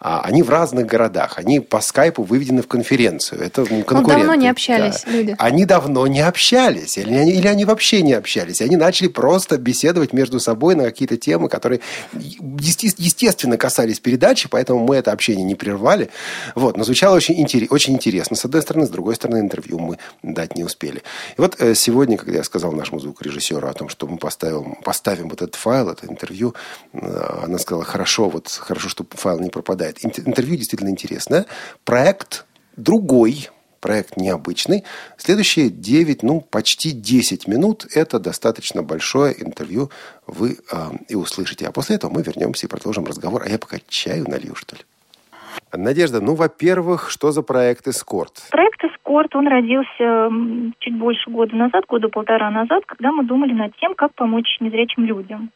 а, 0.00 0.22
они 0.22 0.42
в 0.42 0.50
разных 0.50 0.86
городах, 0.86 1.38
они 1.38 1.60
по 1.60 1.80
скайпу 1.80 2.22
выведены 2.22 2.62
в 2.62 2.68
конференцию. 2.68 3.42
Это 3.42 3.64
конкуренты. 3.64 4.26
давно 4.26 4.34
не 4.34 4.48
общались 4.48 5.02
Да. 5.04 5.10
люди. 5.12 5.36
Они 5.38 5.64
давно 5.64 6.06
не 6.06 6.20
общались, 6.20 6.98
или 6.98 7.14
они, 7.14 7.32
или 7.32 7.46
они 7.46 7.64
вообще 7.64 8.02
не 8.02 8.14
общались. 8.14 8.60
Они 8.60 8.76
начали 8.76 9.08
просто 9.08 9.58
беседовать 9.58 10.12
между 10.12 10.40
собой 10.40 10.74
на 10.74 10.84
какие-то 10.84 11.09
темы, 11.16 11.48
которые 11.48 11.80
есте- 12.12 12.94
естественно 12.98 13.56
касались 13.56 14.00
передачи, 14.00 14.48
поэтому 14.48 14.84
мы 14.84 14.96
это 14.96 15.12
общение 15.12 15.44
не 15.44 15.54
прервали. 15.54 16.10
Вот, 16.54 16.76
но 16.76 16.84
звучало 16.84 17.16
очень, 17.16 17.40
интерес- 17.42 17.68
очень 17.70 17.94
интересно, 17.94 18.36
с 18.36 18.44
одной 18.44 18.62
стороны, 18.62 18.86
с 18.86 18.90
другой 18.90 19.14
стороны, 19.14 19.38
интервью 19.38 19.78
мы 19.78 19.98
дать 20.22 20.56
не 20.56 20.64
успели. 20.64 21.02
И 21.36 21.40
вот 21.40 21.56
э, 21.60 21.74
сегодня, 21.74 22.16
когда 22.16 22.38
я 22.38 22.44
сказал 22.44 22.72
нашему 22.72 23.00
звукорежиссеру 23.00 23.66
о 23.68 23.72
том, 23.72 23.88
что 23.88 24.06
мы 24.06 24.16
поставим, 24.18 24.76
поставим 24.84 25.28
вот 25.28 25.42
этот 25.42 25.54
файл, 25.54 25.90
это 25.90 26.06
интервью, 26.06 26.54
э, 26.92 27.40
она 27.44 27.58
сказала, 27.58 27.84
хорошо, 27.84 28.28
вот 28.28 28.48
хорошо, 28.48 28.88
что 28.88 29.04
файл 29.10 29.40
не 29.40 29.50
пропадает. 29.50 30.04
Инт- 30.04 30.20
Интервью 30.26 30.56
действительно 30.56 30.88
интересное. 30.90 31.46
Проект 31.84 32.44
другой, 32.76 33.50
проект 33.80 34.16
необычный. 34.16 34.84
Следующие 35.16 35.70
9, 35.70 36.22
ну, 36.22 36.40
почти 36.40 36.92
10 36.92 37.48
минут– 37.48 37.86
это 37.94 38.18
достаточно 38.18 38.82
большое 38.82 39.34
интервью 39.42 39.90
вы 40.26 40.58
а, 40.72 40.90
и 41.08 41.14
услышите. 41.14 41.66
А 41.66 41.72
после 41.72 41.96
этого 41.96 42.12
мы 42.12 42.22
вернемся 42.22 42.66
и 42.66 42.70
продолжим 42.70 43.04
разговор. 43.04 43.42
А 43.44 43.48
я 43.48 43.58
пока 43.58 43.78
чаю 43.88 44.28
налью, 44.28 44.54
что 44.54 44.76
ли. 44.76 44.82
Надежда, 45.72 46.20
ну, 46.20 46.34
во-первых, 46.34 47.10
что 47.10 47.30
за 47.30 47.42
проект 47.42 47.86
«Эскорт»? 47.86 48.48
Проект 48.50 48.82
«Эскорт», 48.84 49.34
он 49.36 49.46
родился 49.46 50.30
чуть 50.80 50.96
больше 50.98 51.30
года 51.30 51.54
назад, 51.54 51.84
года 51.88 52.08
полтора 52.08 52.50
назад, 52.50 52.84
когда 52.86 53.12
мы 53.12 53.24
думали 53.24 53.52
над 53.52 53.76
тем, 53.76 53.94
как 53.94 54.14
помочь 54.14 54.56
незрячим 54.60 55.04
людям. 55.04 55.50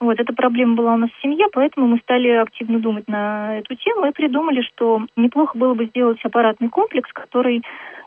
Вот, 0.00 0.20
эта 0.20 0.32
проблема 0.32 0.76
была 0.76 0.94
у 0.94 0.96
нас 0.96 1.10
в 1.10 1.22
семье, 1.22 1.46
поэтому 1.52 1.88
мы 1.88 1.98
стали 1.98 2.28
активно 2.28 2.78
думать 2.78 3.08
на 3.08 3.58
эту 3.58 3.74
тему 3.74 4.06
и 4.06 4.12
придумали, 4.12 4.62
что 4.62 5.02
неплохо 5.16 5.58
было 5.58 5.74
бы 5.74 5.86
сделать 5.86 6.24
аппаратный 6.24 6.68
комплекс, 6.68 7.10
который 7.12 7.62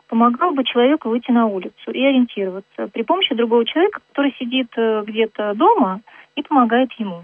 помогал 0.08 0.52
бы 0.52 0.64
человеку 0.64 1.10
выйти 1.10 1.32
на 1.32 1.48
улицу 1.48 1.92
и 1.92 2.04
ориентироваться 2.04 2.88
при 2.88 3.04
помощи 3.04 3.36
другого 3.36 3.66
человека, 3.66 4.02
который 4.10 4.36
сидит 4.40 4.68
э, 4.78 5.04
где-то 5.06 5.54
дома 5.54 6.02
и 6.36 6.44
помогает 6.44 6.92
ему, 6.94 7.24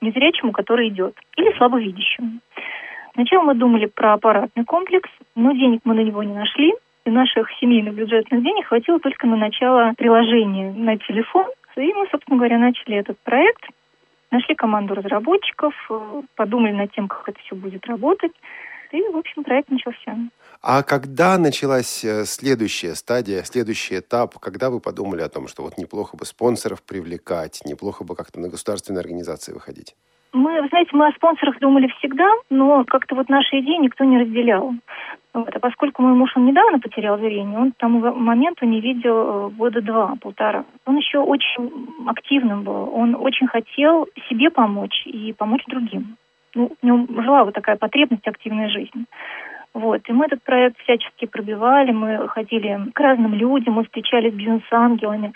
незрячему, 0.00 0.52
который 0.52 0.88
идет, 0.88 1.14
или 1.36 1.56
слабовидящему. 1.56 2.40
Сначала 3.14 3.42
мы 3.42 3.54
думали 3.54 3.86
про 3.86 4.12
аппаратный 4.12 4.64
комплекс, 4.64 5.10
но 5.34 5.52
денег 5.52 5.80
мы 5.84 5.94
на 5.94 6.00
него 6.00 6.22
не 6.22 6.34
нашли. 6.34 6.72
И 7.04 7.10
наших 7.10 7.50
семейных 7.58 7.94
бюджетных 7.94 8.42
денег 8.42 8.66
хватило 8.66 9.00
только 9.00 9.26
на 9.26 9.36
начало 9.36 9.92
приложения 9.96 10.72
на 10.72 10.98
телефон. 10.98 11.46
И 11.78 11.92
мы, 11.94 12.06
собственно 12.10 12.38
говоря, 12.38 12.58
начали 12.58 12.96
этот 12.96 13.18
проект. 13.20 13.62
Нашли 14.30 14.54
команду 14.54 14.94
разработчиков, 14.94 15.72
э, 15.90 16.22
подумали 16.34 16.72
над 16.72 16.92
тем, 16.92 17.08
как 17.08 17.28
это 17.28 17.38
все 17.40 17.54
будет 17.54 17.86
работать. 17.86 18.32
И, 18.92 19.00
в 19.00 19.16
общем, 19.16 19.44
проект 19.44 19.70
начался. 19.70 20.16
А 20.60 20.82
когда 20.82 21.38
началась 21.38 22.04
э, 22.04 22.24
следующая 22.24 22.94
стадия, 22.94 23.42
следующий 23.44 23.98
этап, 23.98 24.38
когда 24.38 24.70
вы 24.70 24.80
подумали 24.80 25.22
о 25.22 25.28
том, 25.28 25.46
что 25.46 25.62
вот 25.62 25.78
неплохо 25.78 26.16
бы 26.16 26.26
спонсоров 26.26 26.82
привлекать, 26.82 27.62
неплохо 27.64 28.04
бы 28.04 28.16
как-то 28.16 28.40
на 28.40 28.48
государственные 28.48 29.00
организации 29.00 29.52
выходить? 29.52 29.94
Мы, 30.32 30.60
вы 30.60 30.68
знаете, 30.68 30.90
мы 30.92 31.08
о 31.08 31.12
спонсорах 31.12 31.58
думали 31.58 31.88
всегда, 31.98 32.30
но 32.50 32.84
как-то 32.84 33.14
вот 33.14 33.28
наши 33.28 33.60
идеи 33.60 33.76
никто 33.76 34.04
не 34.04 34.18
разделял. 34.18 34.74
Вот. 35.32 35.54
А 35.54 35.58
поскольку 35.58 36.02
мой 36.02 36.14
муж, 36.14 36.30
он 36.36 36.46
недавно 36.46 36.78
потерял 36.78 37.18
зрение, 37.18 37.58
он 37.58 37.72
к 37.72 37.76
тому 37.76 38.00
моменту 38.14 38.66
не 38.66 38.80
видел 38.80 39.16
э, 39.16 39.50
года 39.50 39.80
два, 39.80 40.14
полтора. 40.20 40.64
Он 40.84 40.96
еще 40.96 41.18
очень 41.18 41.70
активным 42.06 42.62
был, 42.62 42.90
он 42.94 43.14
очень 43.14 43.46
хотел 43.46 44.06
себе 44.28 44.50
помочь 44.50 45.02
и 45.06 45.32
помочь 45.32 45.64
другим. 45.66 46.16
Ну, 46.54 46.72
в 46.80 46.84
нем 46.84 47.06
жила 47.08 47.44
вот 47.44 47.54
такая 47.54 47.76
потребность 47.76 48.26
активной 48.26 48.68
жизни. 48.68 49.04
Вот. 49.74 50.00
И 50.08 50.12
мы 50.12 50.26
этот 50.26 50.42
проект 50.42 50.78
всячески 50.80 51.26
пробивали, 51.26 51.92
мы 51.92 52.26
ходили 52.28 52.90
к 52.92 53.00
разным 53.00 53.34
людям, 53.34 53.74
мы 53.74 53.84
встречались 53.84 54.32
с 54.32 54.36
бизнес-ангелами 54.36 55.32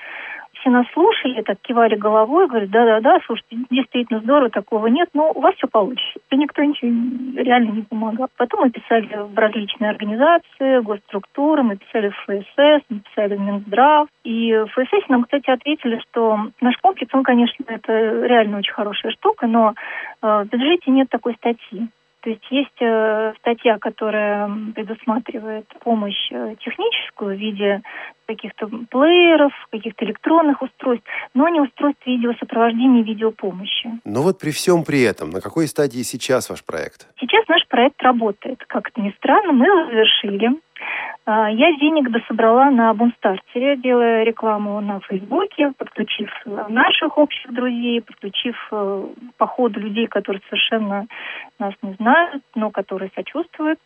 все 0.62 0.70
нас 0.70 0.87
слушали, 0.92 1.42
так 1.42 1.59
кивали 1.61 1.96
головой, 1.96 2.46
говорят, 2.46 2.70
да-да-да, 2.70 3.18
слушайте, 3.27 3.57
действительно 3.70 4.20
здорово, 4.20 4.51
такого 4.51 4.87
нет, 4.87 5.09
но 5.12 5.33
у 5.33 5.40
вас 5.40 5.55
все 5.57 5.66
получится. 5.66 6.20
И 6.31 6.37
никто 6.37 6.62
ничего 6.62 6.90
реально 7.37 7.72
не 7.72 7.83
помогал. 7.83 8.29
Потом 8.37 8.61
мы 8.61 8.70
писали 8.70 9.09
в 9.12 9.37
различные 9.37 9.90
организации, 9.90 10.81
госструктуры, 10.83 11.62
мы 11.62 11.77
писали 11.77 12.11
в 12.11 12.14
ФСС, 12.14 12.85
мы 12.88 13.01
писали 13.01 13.37
в 13.37 13.40
Минздрав. 13.40 14.09
И 14.25 14.53
в 14.53 14.68
ФСС 14.68 15.09
нам, 15.09 15.25
кстати, 15.25 15.51
ответили, 15.51 16.01
что 16.09 16.38
наш 16.61 16.77
комплекс, 16.79 17.12
он, 17.12 17.25
конечно, 17.25 17.64
это 17.66 17.92
реально 18.27 18.59
очень 18.59 18.72
хорошая 18.72 19.12
штука, 19.12 19.46
но 19.46 19.75
э, 20.22 20.44
в 20.44 20.46
бюджете 20.46 20.90
нет 20.90 21.09
такой 21.11 21.35
статьи. 21.35 21.88
То 22.23 22.31
есть 22.31 22.47
есть 22.51 22.81
э, 22.81 23.33
статья, 23.41 23.79
которая 23.79 24.49
предусматривает 24.75 25.67
помощь 25.81 26.31
э, 26.31 26.55
техническую 26.61 27.37
в 27.37 27.41
виде 27.41 27.83
каких-то 28.27 28.69
плееров, 28.91 29.53
каких-то 29.71 30.05
электронных 30.05 30.63
устройств, 30.63 31.07
но 31.35 31.49
не 31.49 31.61
устройств 31.61 32.07
видеосопровождения 32.07 33.01
и 33.01 33.05
видеопомощи. 33.05 33.91
Но 34.05 34.23
вот 34.23 34.39
при 34.39 34.53
всем 34.53 34.85
при 34.85 35.03
этом, 35.03 35.31
на 35.31 35.41
какой 35.41 35.67
стадии 35.67 36.03
сейчас 36.03 36.49
ваш 36.49 36.65
проект? 36.65 37.09
Сейчас 37.19 37.47
наш 37.49 37.67
проект 37.67 38.01
работает. 38.03 38.63
Как 38.69 38.89
это 38.89 39.01
ни 39.01 39.11
странно, 39.19 39.53
мы 39.53 39.67
его 39.67 39.85
завершили. 39.87 40.51
А, 41.25 41.51
я 41.51 41.77
денег 41.77 42.11
дособрала 42.11 42.71
на 42.71 42.92
Бумстартере, 42.95 43.77
делая 43.77 44.25
рекламу 44.25 44.81
на 44.81 45.01
Фейсбуке, 45.01 45.73
подключив 45.79 46.31
наших 46.45 47.16
общих 47.16 47.53
друзей, 47.53 48.03
подключив 48.03 48.57
э, 48.73 49.05
по 49.37 49.47
ходу 49.47 49.79
людей, 49.79 50.09
которые 50.09 50.42
совершенно 50.49 51.07
нас 51.59 51.75
не 51.83 51.92
знают, 51.95 52.42
но 52.57 52.71
которые 52.71 53.11
сочувствуют. 53.14 53.79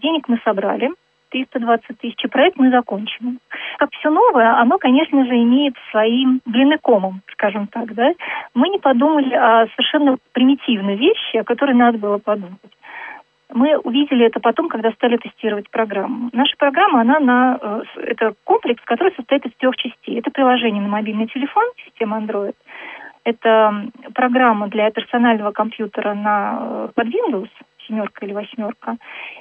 Денег 0.00 0.28
мы 0.28 0.40
собрали. 0.44 0.90
320 1.30 1.98
тысяч, 1.98 2.30
проект 2.30 2.56
мы 2.56 2.70
закончим. 2.70 3.40
Как 3.78 3.90
все 3.92 4.10
новое, 4.10 4.58
оно, 4.60 4.78
конечно 4.78 5.24
же, 5.26 5.34
имеет 5.34 5.74
своим 5.90 6.40
длиннокомом, 6.46 7.22
скажем 7.32 7.66
так, 7.66 7.92
да. 7.94 8.12
Мы 8.54 8.68
не 8.68 8.78
подумали 8.78 9.34
о 9.34 9.66
совершенно 9.74 10.16
примитивной 10.32 10.96
вещи, 10.96 11.36
о 11.36 11.44
которой 11.44 11.74
надо 11.74 11.98
было 11.98 12.18
подумать. 12.18 12.60
Мы 13.52 13.76
увидели 13.78 14.26
это 14.26 14.40
потом, 14.40 14.68
когда 14.68 14.90
стали 14.92 15.16
тестировать 15.18 15.70
программу. 15.70 16.30
Наша 16.32 16.56
программа, 16.56 17.02
она 17.02 17.20
на... 17.20 17.58
Э, 17.60 17.82
это 18.02 18.34
комплекс, 18.44 18.82
который 18.84 19.14
состоит 19.14 19.46
из 19.46 19.52
трех 19.58 19.76
частей. 19.76 20.18
Это 20.18 20.30
приложение 20.30 20.82
на 20.82 20.88
мобильный 20.88 21.28
телефон, 21.28 21.64
система 21.84 22.18
Android. 22.18 22.54
Это 23.24 23.88
программа 24.14 24.68
для 24.68 24.90
персонального 24.90 25.52
компьютера 25.52 26.14
на, 26.14 26.58
э, 26.60 26.88
под 26.94 27.06
Windows, 27.06 27.48
семерка 27.86 28.26
или 28.26 28.32
восьмерка. 28.32 28.96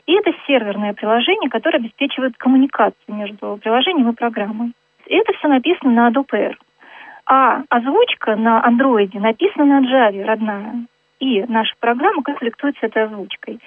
И 0.06 0.14
это 0.14 0.32
серверное 0.46 0.94
приложение, 0.94 1.50
которое 1.50 1.80
обеспечивает 1.80 2.38
коммуникацию 2.38 3.16
между 3.16 3.58
приложением 3.62 4.10
и 4.10 4.16
программой. 4.16 4.74
И 5.08 5.16
это 5.16 5.34
все 5.34 5.48
написано 5.48 5.92
на 5.92 6.10
Adobe 6.10 6.56
А 7.26 7.64
озвучка 7.70 8.36
на 8.36 8.64
андроиде 8.64 9.20
написана 9.20 9.80
на 9.80 9.86
Java, 9.86 10.24
родная. 10.26 10.86
И 11.20 11.44
наша 11.44 11.74
программа 11.80 12.24
конфликтует 12.24 12.76
этой 12.82 13.04
озвучкой. 13.04 13.60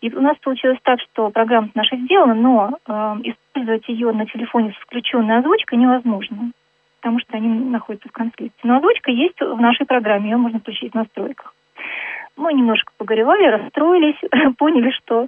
И 0.00 0.14
у 0.14 0.20
нас 0.20 0.36
получилось 0.38 0.78
так, 0.82 1.00
что 1.00 1.30
программа 1.30 1.70
наша 1.74 1.96
сделана, 1.96 2.34
но 2.34 2.78
э, 2.86 2.92
использовать 3.24 3.88
ее 3.88 4.12
на 4.12 4.26
телефоне 4.26 4.72
с 4.72 4.82
включенной 4.84 5.38
озвучкой 5.38 5.78
невозможно, 5.78 6.52
потому 7.00 7.20
что 7.20 7.36
они 7.36 7.48
находятся 7.48 8.08
в 8.08 8.12
конфликте. 8.12 8.60
Но 8.64 8.76
озвучка 8.76 9.10
есть 9.10 9.40
в 9.40 9.60
нашей 9.60 9.86
программе, 9.86 10.30
ее 10.30 10.36
можно 10.36 10.60
включить 10.60 10.92
в 10.92 10.96
настройках. 10.96 11.54
Мы 12.36 12.52
немножко 12.52 12.92
погоревали, 12.98 13.46
расстроились, 13.46 14.56
поняли, 14.58 14.90
что 14.90 15.26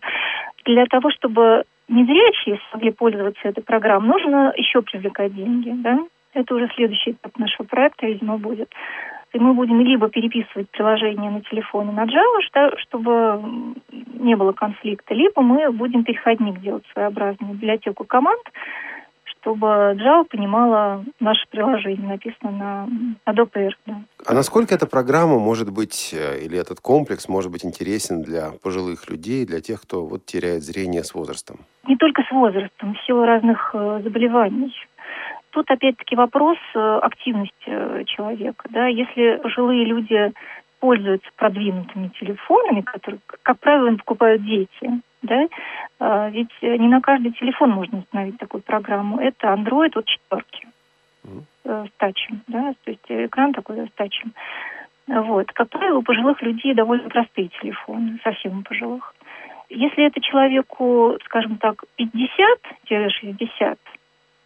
для 0.65 0.85
того, 0.87 1.11
чтобы 1.11 1.65
незрячие 1.89 2.61
смогли 2.71 2.91
пользоваться 2.91 3.49
этой 3.49 3.63
программой, 3.63 4.09
нужно 4.09 4.53
еще 4.57 4.83
привлекать 4.83 5.35
деньги. 5.35 5.71
Да? 5.77 6.01
Это 6.35 6.55
уже 6.55 6.69
следующий 6.75 7.13
этап 7.13 7.39
нашего 7.39 7.67
проекта, 7.67 8.07
видимо, 8.07 8.37
будет. 8.37 8.71
И 9.37 9.39
мы 9.39 9.53
будем 9.53 9.83
либо 9.83 10.09
переписывать 10.09 10.71
приложение 10.71 11.31
на 11.31 11.43
телефоне 11.43 11.93
на 11.93 12.05
Java, 12.07 12.73
чтобы 12.79 13.75
не 14.15 14.35
было 14.35 14.53
конфликта, 14.53 15.13
либо 15.13 15.43
мы 15.43 15.71
будем 15.73 16.05
переходник 16.05 16.59
делать 16.63 16.85
своеобразную 16.95 17.53
библиотеку 17.53 18.05
команд, 18.05 18.41
чтобы 19.25 19.67
Java 19.67 20.25
понимала 20.25 21.05
наше 21.21 21.47
приложение, 21.51 22.09
написано 22.09 22.51
на 22.51 22.89
Adobe 23.31 23.53
Air. 23.57 23.73
Да. 23.85 24.01
А 24.27 24.33
насколько 24.33 24.75
эта 24.75 24.87
программа 24.87 25.39
может 25.39 25.71
быть, 25.71 26.15
э, 26.15 26.43
или 26.43 26.59
этот 26.59 26.81
комплекс 26.81 27.29
может 27.29 27.53
быть 27.53 27.67
интересен 27.67 28.23
для 28.23 28.53
пожилых 28.63 29.11
людей, 29.11 29.45
для 29.45 29.61
тех, 29.61 29.83
кто 29.83 30.07
вот 30.07 30.25
теряет 30.25 30.63
зрение 30.63 31.05
с 31.05 31.13
возрастом? 31.13 31.59
Не 31.87 31.97
только 31.97 32.23
с 32.23 32.31
возрастом, 32.33 32.95
в 32.95 33.07
силу 33.07 33.27
разных 33.27 33.75
э, 33.75 34.01
заболеваний. 34.03 34.73
Тут 35.57 35.71
опять-таки 35.71 36.15
вопрос 36.17 36.59
э, 36.75 36.99
активности 37.01 38.05
человека. 38.05 38.69
Да? 38.69 38.89
Если 38.89 39.41
пожилые 39.43 39.87
люди 39.87 40.35
пользуются 40.81 41.31
продвинутыми 41.35 42.09
телефонами, 42.09 42.83
которые, 42.83 43.21
как 43.43 43.59
правило, 43.61 43.87
им 43.87 43.97
покупают 43.97 44.45
дети, 44.45 45.01
да, 45.23 45.47
а, 45.99 46.29
ведь 46.29 46.51
не 46.61 46.89
на 46.89 47.01
каждый 47.01 47.33
телефон 47.33 47.71
можно 47.71 48.01
установить 48.01 48.37
такую 48.37 48.63
программу. 48.63 49.19
Это 49.19 49.47
Android 49.47 49.99
от 49.99 50.05
четверки 50.05 50.69
mm-hmm. 51.25 51.89
с 51.89 51.91
тачем, 51.97 52.43
да, 52.49 52.75
то 52.85 52.91
есть 52.91 53.05
экран 53.09 53.55
такой 53.55 53.79
с 53.79 53.91
тачем. 53.95 54.35
Вот. 55.07 55.51
Как 55.53 55.71
правило, 55.71 56.01
у 56.01 56.03
пожилых 56.03 56.43
людей 56.43 56.75
довольно 56.75 57.09
простые 57.09 57.49
телефоны, 57.63 58.21
совсем 58.23 58.59
у 58.59 58.63
пожилых. 58.63 59.15
Если 59.71 60.05
это 60.05 60.21
человеку, 60.21 61.17
скажем 61.25 61.57
так, 61.57 61.83
50-60, 61.99 63.79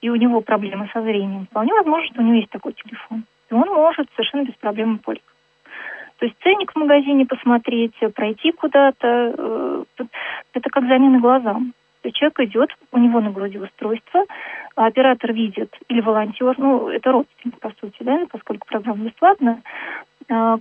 и 0.00 0.08
у 0.08 0.16
него 0.16 0.40
проблемы 0.40 0.88
со 0.92 1.02
зрением, 1.02 1.46
вполне 1.46 1.72
возможно, 1.74 2.06
что 2.08 2.22
у 2.22 2.24
него 2.24 2.36
есть 2.36 2.50
такой 2.50 2.72
телефон. 2.72 3.24
И 3.50 3.54
он 3.54 3.68
может 3.68 4.08
совершенно 4.14 4.44
без 4.44 4.54
проблем 4.54 4.98
пользоваться. 4.98 5.30
То 6.18 6.26
есть 6.26 6.36
ценник 6.42 6.72
в 6.72 6.76
магазине 6.76 7.24
посмотреть, 7.24 7.94
пройти 8.14 8.52
куда-то, 8.52 9.34
э, 9.98 10.04
это 10.52 10.70
как 10.70 10.86
замена 10.86 11.18
глазам. 11.18 11.72
Человек 12.12 12.40
идет, 12.40 12.76
у 12.92 12.98
него 12.98 13.20
на 13.20 13.30
груди 13.30 13.58
устройство, 13.58 14.24
а 14.74 14.86
оператор 14.86 15.32
видит, 15.32 15.74
или 15.88 16.00
волонтер, 16.00 16.54
ну, 16.58 16.88
это 16.88 17.12
родственник, 17.12 17.58
по 17.58 17.70
сути, 17.80 17.96
да, 18.00 18.26
поскольку 18.30 18.66
программа 18.66 19.04
бесплатная, 19.04 19.62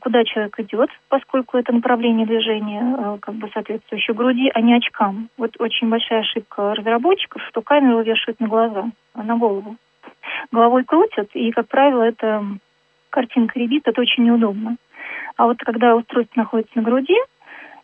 куда 0.02 0.24
человек 0.24 0.60
идет, 0.60 0.90
поскольку 1.10 1.58
это 1.58 1.72
направление 1.72 2.26
движения 2.26 2.96
э, 2.98 3.18
как 3.20 3.36
бы 3.36 3.50
соответствующее 3.54 4.16
груди, 4.16 4.50
а 4.54 4.62
не 4.62 4.74
очкам. 4.76 5.30
Вот 5.38 5.52
очень 5.60 5.90
большая 5.90 6.22
ошибка 6.22 6.74
разработчиков, 6.74 7.44
что 7.50 7.62
камеру 7.62 8.02
вешают 8.02 8.40
на 8.40 8.48
глаза, 8.48 8.86
а 9.14 9.24
на 9.24 9.38
голову. 9.38 9.76
Головой 10.52 10.86
крутят, 10.86 11.30
и, 11.36 11.52
как 11.52 11.68
правило, 11.68 12.02
это 12.02 12.44
картинка 13.12 13.60
ребит, 13.60 13.84
это 13.86 14.02
очень 14.02 14.24
неудобно. 14.24 14.78
А 15.38 15.46
вот 15.46 15.60
когда 15.60 15.96
устройство 15.96 16.42
находится 16.42 16.76
на 16.76 16.84
груди, 16.84 17.18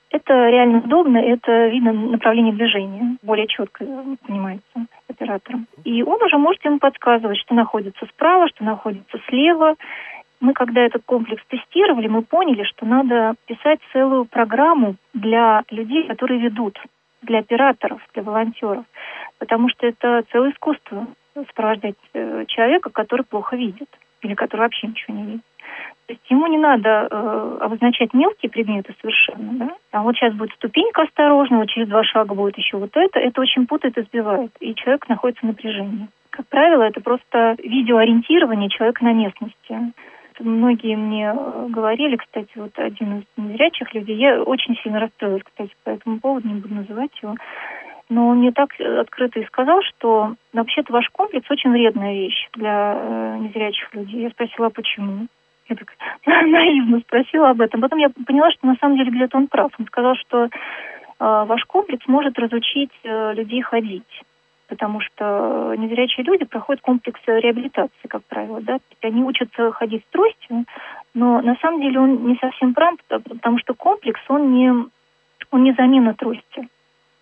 это 0.10 0.34
реально 0.50 0.80
удобно, 0.80 1.17
это 1.17 1.67
видно 1.67 1.91
направление 1.91 2.54
движения, 2.54 3.17
более 3.21 3.48
четко 3.48 3.86
понимается 4.26 4.88
оператором. 5.10 5.67
И 5.84 6.04
он 6.04 6.21
уже 6.24 6.38
может 6.38 6.63
ему 6.63 6.80
подсказывать, 6.80 7.38
что 7.39 7.54
находится 7.54 8.06
справа, 8.08 8.48
что 8.50 8.63
находится 8.63 9.19
слева. 9.28 9.76
Мы, 10.39 10.54
когда 10.54 10.82
этот 10.82 11.04
комплекс 11.06 11.43
тестировали, 11.48 12.08
мы 12.08 12.21
поняли, 12.21 12.63
что 12.63 12.86
надо 12.86 13.36
писать 13.48 13.80
целую 13.93 14.26
программу 14.26 14.95
для 15.13 15.63
людей, 15.69 16.08
которые 16.08 16.39
ведут, 16.39 16.78
для 17.21 17.39
операторов, 17.39 18.02
для 18.13 18.24
волонтеров, 18.24 18.86
потому 19.39 19.69
что 19.69 19.88
это 19.88 20.24
целое 20.32 20.52
искусство 20.52 21.08
сопровождать 21.34 21.95
э, 22.13 22.45
человека, 22.48 22.89
который 22.89 23.24
плохо 23.26 23.56
видит 23.56 23.89
или 24.21 24.34
который 24.34 24.62
вообще 24.62 24.88
ничего 24.88 25.15
не 25.15 25.24
видит. 25.24 25.45
То 26.08 26.13
есть 26.13 26.30
ему 26.30 26.45
не 26.48 26.58
надо 26.58 27.08
э, 27.10 27.58
обозначать 27.62 28.13
мелкие 28.13 28.52
предметы 28.52 28.93
совершенно, 29.02 29.54
да? 29.54 29.76
А 29.91 30.04
вот 30.04 30.15
сейчас 30.15 30.36
будет 30.36 30.54
ступенька 30.54 31.02
осторожно, 31.02 31.58
вот 31.58 31.69
через 31.69 31.88
два 31.88 32.04
шага 32.04 32.36
будет 32.36 32.58
еще 32.58 32.78
вот 32.78 32.91
это. 32.95 33.19
Это 33.19 33.41
очень 33.41 33.65
путает 33.65 33.98
и 33.98 34.04
сбивает, 34.04 34.52
и 34.60 34.76
человек 34.76 35.10
находится 35.10 35.45
в 35.45 35.50
напряжении. 35.50 36.08
Как 36.30 36.48
правило, 36.48 36.84
это 36.84 37.02
просто 37.02 37.56
видеоориентирование 37.58 38.69
человека 38.69 39.04
на 39.04 39.13
местности. 39.13 39.93
Многие 40.39 40.95
мне 40.95 41.34
э, 41.34 41.67
говорили, 41.69 42.17
кстати, 42.17 42.50
вот 42.56 42.71
один 42.76 43.19
из 43.19 43.24
незрячих 43.38 43.93
людей, 43.93 44.17
я 44.17 44.41
очень 44.41 44.76
сильно 44.78 45.00
расстроилась, 45.00 45.43
кстати, 45.43 45.71
по 45.84 45.91
этому 45.91 46.19
поводу, 46.19 46.48
не 46.48 46.56
буду 46.56 46.76
называть 46.76 47.12
его, 47.21 47.36
но 48.10 48.28
он 48.28 48.39
мне 48.39 48.52
так 48.52 48.69
открыто 48.80 49.39
и 49.39 49.45
сказал, 49.45 49.82
что 49.82 50.36
вообще-то 50.54 50.93
ваш 50.93 51.10
комплекс 51.10 51.50
очень 51.50 51.71
вредная 51.71 52.13
вещь 52.13 52.50
для 52.54 52.93
э, 52.95 53.38
незрячих 53.39 53.93
людей. 53.93 54.24
Я 54.24 54.30
спросила, 54.30 54.67
а 54.67 54.71
почему? 54.71 55.28
Я 55.69 55.76
так 55.76 55.93
наивно 56.26 57.00
спросила 57.00 57.50
об 57.50 57.62
этом. 57.62 57.82
Потом 57.82 58.00
я 58.00 58.10
поняла, 58.10 58.52
что 58.52 58.67
на 58.67 58.76
самом 58.76 58.98
деле 58.98 59.12
где-то 59.12 59.38
он 59.38 59.48
прав. 59.48 59.71
Он 59.80 59.88
сказал, 59.88 60.15
что 60.15 60.45
э, 60.45 60.50
ваш 61.19 61.63
комплекс 61.65 62.06
может 62.08 62.38
разучить 62.38 62.91
э, 63.04 63.34
людей 63.34 63.62
ходить 63.62 64.21
потому 64.67 64.99
что 65.01 65.75
незрячие 65.78 66.25
люди 66.25 66.45
проходят 66.45 66.82
комплекс 66.82 67.19
реабилитации, 67.25 68.08
как 68.08 68.23
правило, 68.25 68.62
да, 68.62 68.80
они 69.01 69.23
учатся 69.23 69.71
ходить 69.71 70.04
с 70.04 70.12
тростью, 70.12 70.65
но 71.13 71.41
на 71.41 71.56
самом 71.58 71.82
деле 71.82 71.99
он 71.99 72.28
не 72.28 72.36
совсем 72.38 72.73
прав, 72.73 72.95
потому 73.08 73.60
что 73.60 73.73
комплекс, 73.73 74.19
он 74.28 74.54
не, 74.54 74.71
он 75.51 75.63
не 75.63 75.73
замена 75.73 76.13
трости. 76.13 76.67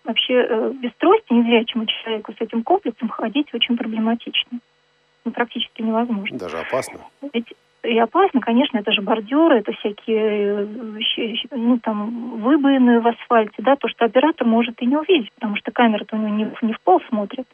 вообще 0.04 0.34
э, 0.34 0.72
без 0.74 0.92
трости 0.94 1.32
незрячему 1.32 1.86
человеку 1.86 2.32
с 2.32 2.40
этим 2.40 2.62
комплексом 2.62 3.08
ходить 3.08 3.52
очень 3.54 3.76
проблематично. 3.76 4.58
Ну, 5.24 5.32
практически 5.32 5.80
невозможно. 5.80 6.38
Даже 6.38 6.58
опасно. 6.58 7.00
Ведь 7.32 7.54
и 7.84 7.98
опасно, 7.98 8.40
конечно, 8.40 8.78
это 8.78 8.92
же 8.92 9.02
бордюры, 9.02 9.58
это 9.58 9.72
всякие 9.72 10.66
э, 10.66 11.34
ну, 11.50 11.78
там, 11.78 12.40
выбоины 12.40 13.00
в 13.00 13.06
асфальте, 13.06 13.56
да, 13.58 13.76
то, 13.76 13.88
что 13.88 14.04
оператор 14.04 14.46
может 14.46 14.80
и 14.80 14.86
не 14.86 14.96
увидеть, 14.96 15.32
потому 15.34 15.56
что 15.56 15.70
камера-то 15.70 16.16
у 16.16 16.18
него 16.18 16.34
не, 16.34 16.50
не 16.62 16.72
в 16.72 16.80
пол 16.80 17.00
смотрит. 17.08 17.46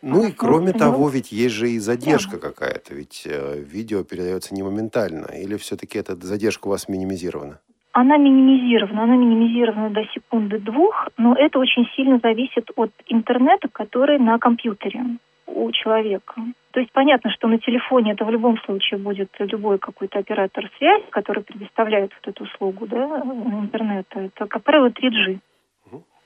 Ну 0.00 0.28
и 0.28 0.32
кроме 0.32 0.72
того, 0.72 1.08
ведь 1.08 1.32
есть 1.32 1.54
же 1.54 1.70
и 1.70 1.78
задержка 1.78 2.38
какая-то, 2.38 2.94
ведь 2.94 3.26
э, 3.26 3.58
видео 3.58 4.04
передается 4.04 4.54
не 4.54 4.62
моментально, 4.62 5.26
или 5.26 5.56
все-таки 5.56 5.98
эта 5.98 6.14
задержка 6.14 6.68
у 6.68 6.70
вас 6.70 6.88
минимизирована? 6.88 7.58
Она 7.92 8.16
минимизирована, 8.16 9.02
она 9.02 9.16
минимизирована 9.16 9.90
до 9.90 10.04
секунды 10.14 10.58
двух, 10.58 11.08
но 11.16 11.34
это 11.34 11.58
очень 11.58 11.84
сильно 11.96 12.20
зависит 12.22 12.70
от 12.76 12.92
интернета, 13.08 13.68
который 13.72 14.18
на 14.18 14.38
компьютере 14.38 15.18
у 15.58 15.72
человека. 15.72 16.34
То 16.72 16.80
есть 16.80 16.92
понятно, 16.92 17.30
что 17.30 17.48
на 17.48 17.58
телефоне 17.58 18.12
это 18.12 18.24
в 18.24 18.30
любом 18.30 18.58
случае 18.58 18.98
будет 18.98 19.30
любой 19.38 19.78
какой-то 19.78 20.18
оператор 20.18 20.70
связи, 20.78 21.04
который 21.10 21.42
предоставляет 21.42 22.12
вот 22.14 22.28
эту 22.28 22.44
услугу 22.44 22.86
да, 22.86 23.22
интернета. 23.62 24.20
Это, 24.20 24.46
как 24.46 24.62
правило, 24.62 24.88
3G. 24.88 25.38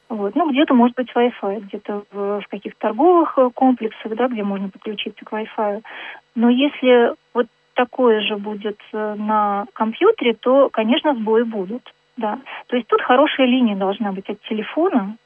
Вот. 0.09 0.35
Ну, 0.35 0.51
где-то 0.51 0.75
может 0.75 0.95
быть 0.95 1.11
Wi-Fi, 1.14 1.61
где-то 1.61 2.05
в, 2.12 2.40
в 2.42 2.49
каких-то 2.51 2.79
торговых 2.81 3.38
э, 3.38 3.49
комплексах, 3.55 4.14
да, 4.14 4.29
где 4.29 4.42
можно 4.42 4.68
подключиться 4.68 5.25
к 5.25 5.33
Wi-Fi. 5.33 5.83
Но 6.35 6.51
если 6.51 7.14
вот 7.33 7.47
такое 7.73 8.21
же 8.21 8.37
будет 8.37 8.79
э, 8.92 9.14
на 9.14 9.64
компьютере, 9.73 10.35
то, 10.35 10.68
конечно, 10.68 11.14
сбои 11.14 11.45
будут. 11.45 11.95
Да. 12.18 12.38
То 12.66 12.77
есть 12.77 12.88
тут 12.88 13.01
хорошая 13.01 13.47
линия 13.47 13.75
должна 13.75 14.12
быть 14.12 14.29
от 14.29 14.38
телефона, 14.42 15.16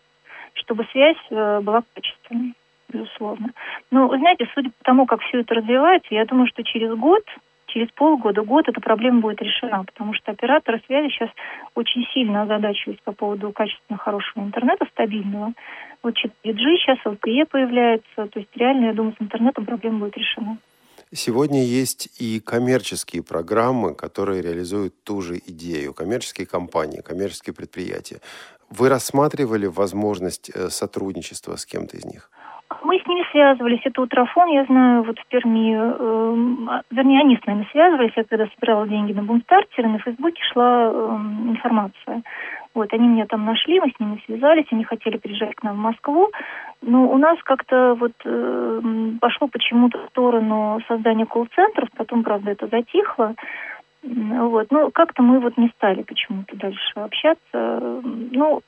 чтобы 0.55 0.87
связь 0.93 1.17
э, 1.31 1.61
была 1.63 1.83
качественной 1.93 2.55
безусловно. 2.89 3.53
Но, 3.91 4.09
знаете, 4.09 4.49
судя 4.55 4.71
по 4.71 4.85
тому, 4.85 5.07
как 5.07 5.21
все 5.21 5.41
это 5.41 5.55
развивается, 5.55 6.15
я 6.15 6.25
думаю, 6.25 6.47
что 6.49 6.63
через 6.63 6.95
год, 6.97 7.23
через 7.67 7.89
полгода, 7.93 8.43
год 8.43 8.69
эта 8.69 8.81
проблема 8.81 9.21
будет 9.21 9.43
решена, 9.43 9.85
потому 9.85 10.15
что 10.15 10.33
операторы 10.33 10.81
связи 10.87 11.11
сейчас 11.11 11.31
очень 11.75 12.07
сильно 12.15 12.43
озадачились 12.43 12.99
по 13.05 13.13
поводу 13.13 13.53
качественно 13.53 13.99
хорошего 13.99 14.45
интернета, 14.45 14.87
стабильного. 14.93 15.53
Вот 16.03 16.15
4G 16.15 16.77
сейчас, 16.79 16.99
LTE 17.05 17.47
появляется, 17.47 18.27
то 18.27 18.39
есть 18.39 18.51
реально, 18.55 18.87
я 18.87 18.93
думаю, 18.93 19.15
с 19.19 19.23
интернетом 19.23 19.67
проблема 19.67 20.01
будет 20.01 20.17
решена. 20.17 20.59
Сегодня 21.15 21.63
есть 21.63 22.09
и 22.19 22.41
коммерческие 22.41 23.23
программы, 23.23 23.95
которые 23.95 24.43
реализуют 24.43 25.05
ту 25.05 25.23
же 25.23 25.39
идею. 25.47 25.95
Коммерческие 25.95 26.47
компании, 26.47 27.01
коммерческие 27.01 27.55
предприятия. 27.55 28.21
Вы 28.71 28.89
рассматривали 28.89 29.67
возможность 29.67 30.51
э, 30.53 30.69
сотрудничества 30.69 31.55
с 31.55 31.65
кем-то 31.65 31.97
из 31.97 32.05
них? 32.05 32.31
Мы 32.83 32.99
с 32.99 33.07
ними 33.07 33.25
связывались. 33.31 33.81
Это 33.85 34.03
Утрофон, 34.03 34.49
я 34.49 34.65
знаю, 34.65 35.05
вот 35.05 35.19
в 35.19 35.27
Перми. 35.29 35.75
Э, 35.77 36.83
вернее, 36.91 37.21
они 37.21 37.37
с 37.37 37.47
нами 37.47 37.67
связывались. 37.71 38.13
Я 38.17 38.25
когда 38.25 38.47
собирала 38.55 38.89
деньги 38.89 39.13
на 39.13 39.23
бумстартеры, 39.23 39.89
на 39.89 39.99
Фейсбуке 40.01 40.43
шла 40.53 40.91
э, 40.93 41.17
информация. 41.49 42.23
Вот, 42.75 42.93
они 42.93 43.09
меня 43.09 43.25
там 43.27 43.47
нашли, 43.47 43.81
мы 43.81 43.91
с 43.91 43.99
ними 43.99 44.21
связались, 44.27 44.67
они 44.71 44.85
хотели 44.85 45.17
приезжать 45.17 45.55
к 45.55 45.63
нам 45.63 45.77
в 45.77 45.81
Москву. 45.81 46.31
Но 46.83 47.09
у 47.09 47.17
нас 47.17 47.39
как-то 47.43 47.95
вот 47.95 48.13
э, 48.25 48.81
пошло 49.19 49.49
почему-то 49.49 49.99
в 49.99 50.09
сторону 50.11 50.81
создания 50.87 51.25
колл-центров, 51.25 51.89
потом, 51.97 52.23
правда, 52.23 52.51
это 52.51 52.67
затихло. 52.67 53.35
Вот, 54.03 54.67
ну, 54.71 54.91
как-то 54.91 55.23
мы 55.23 55.41
вот 55.41 55.57
не 55.57 55.69
стали 55.69 56.03
почему-то 56.03 56.55
дальше 56.57 56.93
общаться. 56.97 58.03
Ну, 58.03 58.61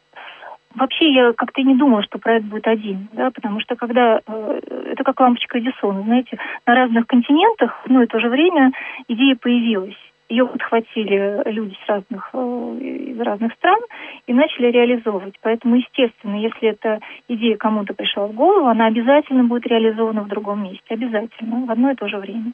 Вообще 0.78 1.12
я 1.12 1.32
как-то 1.32 1.62
не 1.62 1.74
думала, 1.74 2.02
что 2.02 2.18
проект 2.18 2.46
будет 2.46 2.66
один, 2.66 3.08
да, 3.12 3.30
потому 3.30 3.60
что 3.60 3.74
когда 3.74 4.20
э, 4.24 4.60
это 4.92 5.02
как 5.02 5.18
лампочка 5.18 5.58
Эдисона, 5.58 6.02
знаете, 6.02 6.38
на 6.66 6.74
разных 6.74 7.06
континентах 7.06 7.80
одно 7.84 8.02
и 8.02 8.06
то 8.06 8.20
же 8.20 8.28
время 8.28 8.70
идея 9.08 9.34
появилась. 9.34 9.96
Ее 10.28 10.46
подхватили 10.46 11.42
люди 11.50 11.76
с 11.84 11.88
разных, 11.88 12.30
э, 12.32 12.78
из 12.80 13.20
разных 13.20 13.54
стран 13.54 13.80
и 14.26 14.32
начали 14.32 14.70
реализовывать. 14.70 15.34
Поэтому, 15.42 15.76
естественно, 15.76 16.36
если 16.36 16.68
эта 16.68 17.00
идея 17.26 17.56
кому-то 17.56 17.94
пришла 17.94 18.26
в 18.26 18.34
голову, 18.34 18.66
она 18.66 18.86
обязательно 18.86 19.44
будет 19.44 19.66
реализована 19.66 20.22
в 20.22 20.28
другом 20.28 20.62
месте. 20.62 20.84
Обязательно, 20.90 21.66
в 21.66 21.70
одно 21.70 21.90
и 21.90 21.96
то 21.96 22.06
же 22.08 22.18
время. 22.18 22.52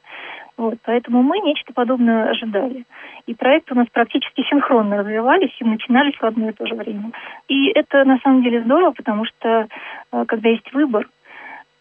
Вот, 0.57 0.79
поэтому 0.85 1.23
мы 1.23 1.41
нечто 1.41 1.73
подобное 1.73 2.31
ожидали. 2.31 2.85
И 3.27 3.35
проекты 3.35 3.75
у 3.75 3.77
нас 3.77 3.89
практически 3.93 4.43
синхронно 4.49 4.99
развивались 4.99 5.55
и 5.59 5.65
начинались 5.65 6.15
в 6.15 6.23
одно 6.23 6.51
и 6.51 6.53
то 6.53 6.67
же 6.67 6.75
время. 6.75 7.11
И 7.49 7.69
это 7.69 8.05
на 8.05 8.19
самом 8.19 8.43
деле 8.43 8.63
здорово, 8.63 8.93
потому 8.93 9.25
что 9.25 9.67
э, 10.13 10.25
когда 10.27 10.49
есть 10.49 10.73
выбор, 10.73 11.09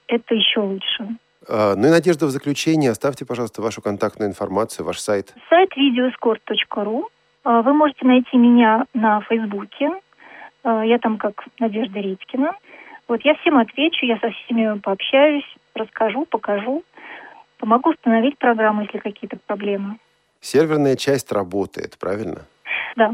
это 0.07 0.33
еще 0.33 0.61
лучше. 0.61 1.17
А, 1.47 1.75
ну 1.75 1.87
и, 1.87 1.91
Надежда, 1.91 2.25
в 2.25 2.29
заключение 2.29 2.91
оставьте, 2.91 3.25
пожалуйста, 3.25 3.61
вашу 3.61 3.81
контактную 3.81 4.29
информацию, 4.29 4.85
ваш 4.85 4.97
сайт. 4.99 5.33
Сайт 5.49 5.69
videoscore.ru. 5.77 7.03
А, 7.43 7.61
вы 7.61 7.73
можете 7.73 8.05
найти 8.05 8.37
меня 8.37 8.85
на 8.93 9.21
Фейсбуке. 9.21 9.91
А, 10.63 10.83
я 10.83 10.97
там 10.99 11.17
как 11.17 11.43
Надежда 11.59 11.99
Редькина. 11.99 12.53
Вот 13.07 13.21
я 13.23 13.35
всем 13.35 13.57
отвечу, 13.57 14.05
я 14.05 14.17
со 14.19 14.29
всеми 14.31 14.79
пообщаюсь, 14.79 15.45
расскажу, 15.75 16.25
покажу. 16.25 16.83
Помогу 17.57 17.91
установить 17.91 18.37
программу, 18.37 18.83
если 18.83 18.97
какие-то 18.97 19.37
проблемы. 19.47 19.97
Серверная 20.41 20.95
часть 20.95 21.31
работает, 21.31 21.97
правильно? 21.97 22.41
Да. 22.95 23.13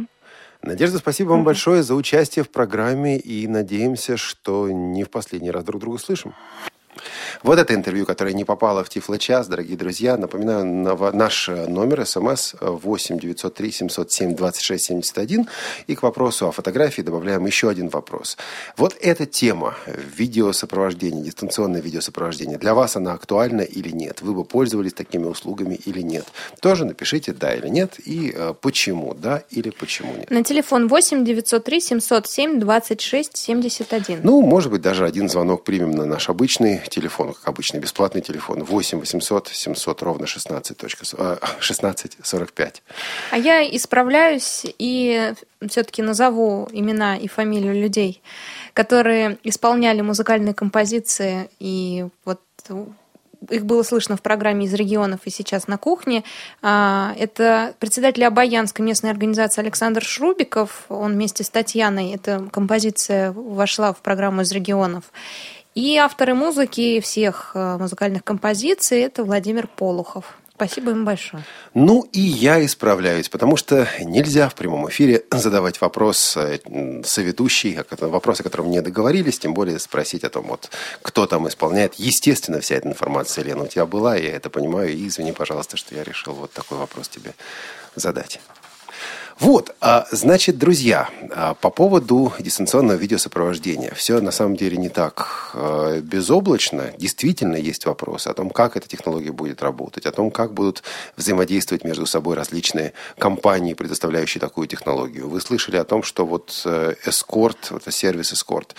Надежда, 0.61 0.97
спасибо 0.97 1.29
вам 1.29 1.43
большое 1.43 1.83
за 1.83 1.95
участие 1.95 2.43
в 2.43 2.51
программе 2.51 3.17
и 3.17 3.47
надеемся, 3.47 4.17
что 4.17 4.69
не 4.69 5.03
в 5.03 5.09
последний 5.09 5.51
раз 5.51 5.63
друг 5.63 5.79
друга 5.81 5.97
слышим. 5.99 6.33
Вот 7.43 7.59
это 7.59 7.73
интервью, 7.73 8.05
которое 8.05 8.33
не 8.33 8.45
попало 8.45 8.83
в 8.83 8.89
Тифло-час, 8.89 9.47
дорогие 9.47 9.77
друзья. 9.77 10.17
Напоминаю, 10.17 10.65
наш 11.13 11.47
номер 11.47 12.05
смс 12.05 12.55
8 12.59 13.19
903 13.19 13.71
707 13.71 14.35
26 14.35 14.85
71. 14.85 15.47
И 15.87 15.95
к 15.95 16.03
вопросу 16.03 16.47
о 16.47 16.51
фотографии 16.51 17.01
добавляем 17.01 17.45
еще 17.45 17.69
один 17.69 17.89
вопрос. 17.89 18.37
Вот 18.77 18.95
эта 19.01 19.25
тема 19.25 19.75
видеосопровождения, 19.85 21.23
дистанционное 21.23 21.81
видеосопровождение, 21.81 22.57
для 22.57 22.73
вас 22.73 22.95
она 22.95 23.13
актуальна 23.13 23.61
или 23.61 23.89
нет? 23.89 24.21
Вы 24.21 24.33
бы 24.33 24.43
пользовались 24.43 24.93
такими 24.93 25.25
услугами 25.25 25.75
или 25.75 26.01
нет? 26.01 26.25
Тоже 26.61 26.85
напишите 26.85 27.33
«да» 27.33 27.53
или 27.53 27.67
«нет» 27.67 27.99
и 28.05 28.33
э, 28.35 28.53
почему 28.61 29.13
«да» 29.13 29.43
или 29.49 29.69
почему 29.69 30.13
«нет». 30.15 30.29
На 30.29 30.43
телефон 30.43 30.87
8 30.87 31.25
903 31.25 31.81
707 31.81 32.59
26 32.59 33.37
71. 33.37 34.21
Ну, 34.23 34.41
может 34.41 34.71
быть, 34.71 34.81
даже 34.81 35.05
один 35.05 35.29
звонок 35.29 35.63
примем 35.63 35.91
на 35.91 36.05
наш 36.05 36.29
обычный 36.29 36.81
телефон, 36.89 37.18
как 37.27 37.47
обычно, 37.47 37.77
бесплатный 37.77 38.21
телефон 38.21 38.63
8 38.63 38.99
800 38.99 39.47
700 39.49 40.01
ровно 40.01 40.27
16, 40.27 40.77
16 41.59 42.17
45. 42.21 42.83
А 43.31 43.37
я 43.37 43.63
исправляюсь 43.75 44.65
и 44.77 45.33
все-таки 45.67 46.01
назову 46.01 46.67
имена 46.71 47.17
и 47.17 47.27
фамилию 47.27 47.73
людей, 47.73 48.21
которые 48.73 49.37
исполняли 49.43 50.01
музыкальные 50.01 50.53
композиции 50.53 51.49
и 51.59 52.07
вот 52.25 52.39
их 53.49 53.65
было 53.65 53.83
слышно 53.83 54.17
в 54.17 54.21
программе 54.21 54.65
из 54.65 54.73
регионов 54.73 55.21
и 55.25 55.29
сейчас 55.29 55.67
на 55.67 55.77
кухне. 55.77 56.23
А, 56.61 57.13
это 57.17 57.73
председатель 57.79 58.25
Обаянской 58.25 58.83
местной 58.85 59.11
организации 59.11 59.61
Александр 59.61 60.03
Шрубиков. 60.03 60.85
Он 60.89 61.13
вместе 61.13 61.43
с 61.43 61.49
Татьяной, 61.49 62.11
эта 62.11 62.47
композиция 62.51 63.31
вошла 63.31 63.93
в 63.93 63.97
программу 64.01 64.41
из 64.41 64.51
регионов. 64.51 65.05
И 65.75 65.97
авторы 65.97 66.33
музыки 66.33 66.99
всех 66.99 67.51
э, 67.53 67.77
музыкальных 67.77 68.23
композиций– 68.23 69.01
это 69.01 69.23
Владимир 69.23 69.67
Полухов. 69.67 70.37
Спасибо 70.59 70.91
им 70.91 71.05
большое. 71.05 71.45
Ну 71.73 72.05
и 72.11 72.19
я 72.19 72.65
исправляюсь, 72.65 73.29
потому 73.29 73.55
что 73.55 73.87
нельзя 74.01 74.49
в 74.49 74.55
прямом 74.55 74.89
эфире 74.89 75.23
задавать 75.31 75.79
вопрос 75.79 76.35
э, 76.35 76.59
соведущий, 77.05 77.77
вопрос, 78.01 78.41
о 78.41 78.43
котором 78.43 78.69
не 78.69 78.81
договорились, 78.81 79.39
тем 79.39 79.53
более 79.53 79.79
спросить 79.79 80.25
о 80.25 80.29
том, 80.29 80.47
вот, 80.47 80.69
кто 81.01 81.27
там 81.27 81.47
исполняет. 81.47 81.93
Естественно, 81.95 82.59
вся 82.59 82.75
эта 82.75 82.89
информация, 82.89 83.45
Лена, 83.45 83.63
у 83.63 83.67
тебя 83.67 83.85
была, 83.85 84.17
я 84.17 84.31
это 84.35 84.49
понимаю, 84.49 84.91
и 84.91 85.07
извини, 85.07 85.31
пожалуйста, 85.31 85.77
что 85.77 85.95
я 85.95 86.03
решил 86.03 86.33
вот 86.33 86.51
такой 86.51 86.77
вопрос 86.77 87.07
тебе 87.07 87.33
задать. 87.95 88.41
Вот, 89.39 89.73
а, 89.79 90.05
значит, 90.11 90.57
друзья, 90.57 91.09
а, 91.31 91.53
по 91.53 91.69
поводу 91.69 92.33
дистанционного 92.39 92.97
видеосопровождения. 92.97 93.93
Все 93.93 94.19
на 94.19 94.31
самом 94.31 94.57
деле 94.57 94.75
не 94.75 94.89
так 94.89 95.51
а, 95.53 96.01
безоблачно. 96.01 96.91
Действительно 96.97 97.55
есть 97.55 97.85
вопросы 97.85 98.27
о 98.27 98.33
том, 98.33 98.49
как 98.49 98.75
эта 98.75 98.89
технология 98.89 99.31
будет 99.31 99.61
работать, 99.61 100.05
о 100.05 100.11
том, 100.11 100.29
как 100.29 100.53
будут 100.53 100.83
взаимодействовать 101.15 101.85
между 101.85 102.05
собой 102.05 102.35
различные 102.35 102.91
компании, 103.17 103.75
предоставляющие 103.75 104.41
такую 104.41 104.67
технологию. 104.67 105.29
Вы 105.29 105.39
слышали 105.39 105.77
о 105.77 105.85
том, 105.85 106.03
что 106.03 106.25
вот 106.25 106.61
э, 106.65 106.95
эскорт, 107.05 107.71
это 107.73 107.91
сервис 107.91 108.33
эскорт, 108.33 108.75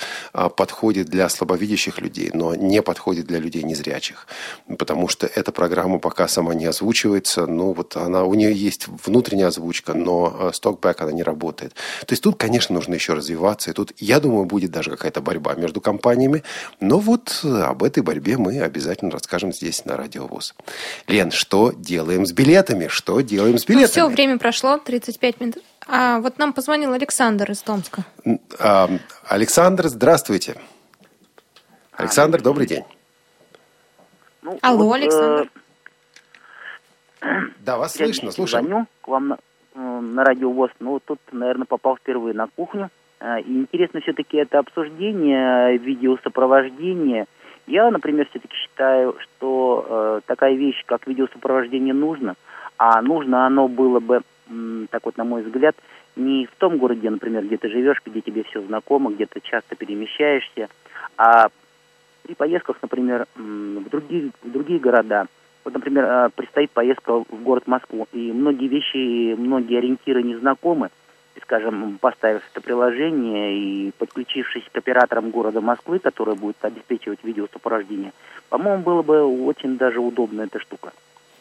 подходит 0.57 1.09
для 1.09 1.31
слабовидящих 1.31 2.01
людей, 2.01 2.31
но 2.35 2.55
не 2.55 2.83
подходит 2.83 3.27
для 3.27 3.39
людей 3.39 3.63
незрячих. 3.63 4.27
Потому 4.79 5.09
что 5.09 5.27
эта 5.27 5.53
программа 5.53 5.99
пока 5.99 6.29
сама 6.29 6.55
не 6.55 6.67
озвучивается. 6.67 7.47
Ну, 7.47 7.73
вот 7.73 7.97
она, 7.97 8.25
у 8.25 8.35
нее 8.35 8.53
есть 8.53 8.89
внутренняя 9.07 9.49
озвучка, 9.49 9.95
но 9.95 10.50
стокбэк, 10.53 11.01
она 11.01 11.13
не 11.13 11.23
работает. 11.23 11.75
То 12.01 12.13
есть 12.13 12.23
тут, 12.23 12.37
конечно, 12.37 12.75
нужно 12.75 12.95
еще 12.95 13.15
развиваться. 13.15 13.71
И 13.71 13.75
тут, 13.75 13.93
я 13.99 14.21
думаю, 14.21 14.45
будет 14.45 14.71
даже 14.71 14.91
какая-то 14.91 15.21
борьба 15.21 15.55
между 15.55 15.81
компаниями. 15.81 16.43
Но 16.81 16.99
вот 16.99 17.41
об 17.45 17.83
этой 17.83 18.03
борьбе 18.03 18.37
мы 18.37 18.61
обязательно 18.61 19.11
расскажем 19.11 19.53
здесь 19.53 19.85
на 19.85 19.97
Радио 19.97 20.27
ВОЗ. 20.27 20.55
Лен, 21.07 21.31
что 21.31 21.73
делаем 21.73 22.27
с 22.27 22.33
билетами? 22.33 22.89
Что 22.89 23.21
делаем 23.21 23.59
с 23.59 23.65
билетами? 23.65 23.87
Ну, 23.87 23.91
все, 23.91 24.09
время 24.09 24.39
прошло, 24.39 24.79
35 24.79 25.41
минут. 25.41 25.59
А 25.87 26.21
вот 26.21 26.39
нам 26.39 26.53
позвонил 26.53 26.93
Александр 26.93 27.51
из 27.51 27.63
Томска. 27.63 28.05
А, 28.59 28.91
Александр, 29.25 29.89
здравствуйте. 29.89 30.57
Александр, 31.93 32.41
добрый 32.41 32.67
день. 32.67 32.85
Ну, 34.43 34.59
Алло, 34.63 34.85
вот, 34.85 34.95
Александр. 34.95 35.51
Э, 37.21 37.27
да, 37.61 37.77
вас 37.77 37.97
я 37.97 38.07
слышно, 38.07 38.31
слушаю. 38.31 38.63
Звоню 38.63 38.87
к 39.03 39.09
вам 39.09 39.37
на, 39.81 39.99
э, 39.99 40.01
на 40.01 40.25
радио 40.25 40.51
ВОЗ. 40.51 40.71
Ну, 40.81 40.91
вот 40.91 41.03
тут, 41.05 41.19
наверное, 41.33 41.67
попал 41.67 41.97
впервые 41.97 42.35
на 42.35 42.49
кухню. 42.49 42.91
Э, 43.21 43.41
и 43.41 43.53
интересно 43.53 44.01
все-таки 44.01 44.37
это 44.37 44.59
обсуждение, 44.59 45.79
видеосопровождение. 45.79 47.27
Я, 47.67 47.91
например, 47.91 48.27
все-таки 48.31 48.55
считаю, 48.57 49.17
что 49.21 49.87
э, 49.89 50.21
такая 50.27 50.55
вещь, 50.55 50.83
как 50.87 51.07
видеосопровождение, 51.07 51.95
нужно. 51.95 52.35
А 52.79 53.03
нужно 53.03 53.47
оно 53.47 53.69
было 53.69 54.01
бы, 54.01 54.23
так 54.91 55.05
вот, 55.05 55.19
на 55.19 55.25
мой 55.25 55.43
взгляд, 55.43 55.77
не 56.17 56.47
в 56.47 56.57
том 56.57 56.79
городе, 56.79 57.11
например, 57.11 57.45
где 57.45 57.59
ты 57.59 57.69
живешь, 57.69 58.01
где 58.05 58.21
тебе 58.21 58.43
все 58.45 58.63
знакомо, 58.63 59.11
где 59.11 59.27
ты 59.27 59.41
часто 59.41 59.77
перемещаешься, 59.77 60.69
а 61.17 61.49
при 62.23 62.35
поездках, 62.35 62.77
например, 62.81 63.27
в 63.37 63.89
другие, 63.91 64.31
в 64.43 64.51
другие 64.51 64.81
города. 64.81 65.27
Вот, 65.65 65.75
например, 65.75 66.05
а, 66.05 66.29
предстоит 66.31 66.71
поездка 66.71 67.13
в 67.19 67.43
город 67.43 67.67
Москву, 67.67 68.07
и 68.13 68.33
многие 68.33 68.69
вещи, 68.69 69.35
многие 69.35 69.79
ориентиры 69.79 70.23
не 70.23 70.37
знакомы. 70.37 70.91
И, 71.37 71.41
скажем, 71.41 71.99
поставив 72.01 72.43
это 72.51 72.61
приложение 72.61 73.57
и 73.57 73.93
подключившись 73.99 74.65
к 74.73 74.77
операторам 74.77 75.31
города 75.31 75.61
Москвы, 75.61 75.99
который 75.99 76.35
будет 76.35 76.57
обеспечивать 76.63 77.23
видеосопровождение, 77.23 78.13
по-моему, 78.49 78.83
было 78.83 79.03
бы 79.03 79.23
очень 79.23 79.77
даже 79.77 80.01
удобно 80.01 80.43
эта 80.43 80.59
штука. 80.59 80.93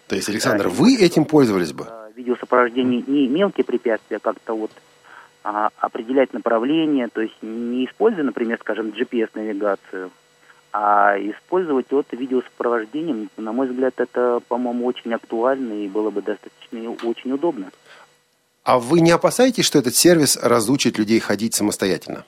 То 0.07 0.15
есть, 0.15 0.29
Александр, 0.29 0.67
вы 0.67 0.95
этим 0.95 1.25
пользовались 1.25 1.71
бы? 1.71 1.85
А, 1.87 2.09
видеосопровождение 2.15 3.03
не 3.05 3.27
мелкие 3.27 3.63
препятствия, 3.63 4.17
а 4.17 4.19
как-то 4.19 4.53
вот 4.53 4.71
а, 5.43 5.69
определять 5.77 6.33
направление, 6.33 7.07
то 7.07 7.21
есть 7.21 7.35
не 7.41 7.85
используя, 7.85 8.23
например, 8.23 8.57
скажем, 8.59 8.87
GPS-навигацию, 8.87 10.11
а 10.71 11.15
использовать 11.17 11.87
вот 11.91 12.05
видеосопровождением, 12.11 13.29
на 13.37 13.51
мой 13.51 13.67
взгляд, 13.67 13.93
это, 13.97 14.39
по-моему, 14.47 14.85
очень 14.85 15.13
актуально 15.13 15.73
и 15.73 15.87
было 15.87 16.09
бы 16.09 16.21
достаточно 16.21 16.91
очень 17.03 17.31
удобно. 17.31 17.71
А 18.63 18.77
вы 18.77 19.01
не 19.01 19.11
опасаетесь, 19.11 19.65
что 19.65 19.79
этот 19.79 19.95
сервис 19.95 20.37
разучит 20.37 20.99
людей 20.99 21.19
ходить 21.19 21.55
самостоятельно? 21.55 22.23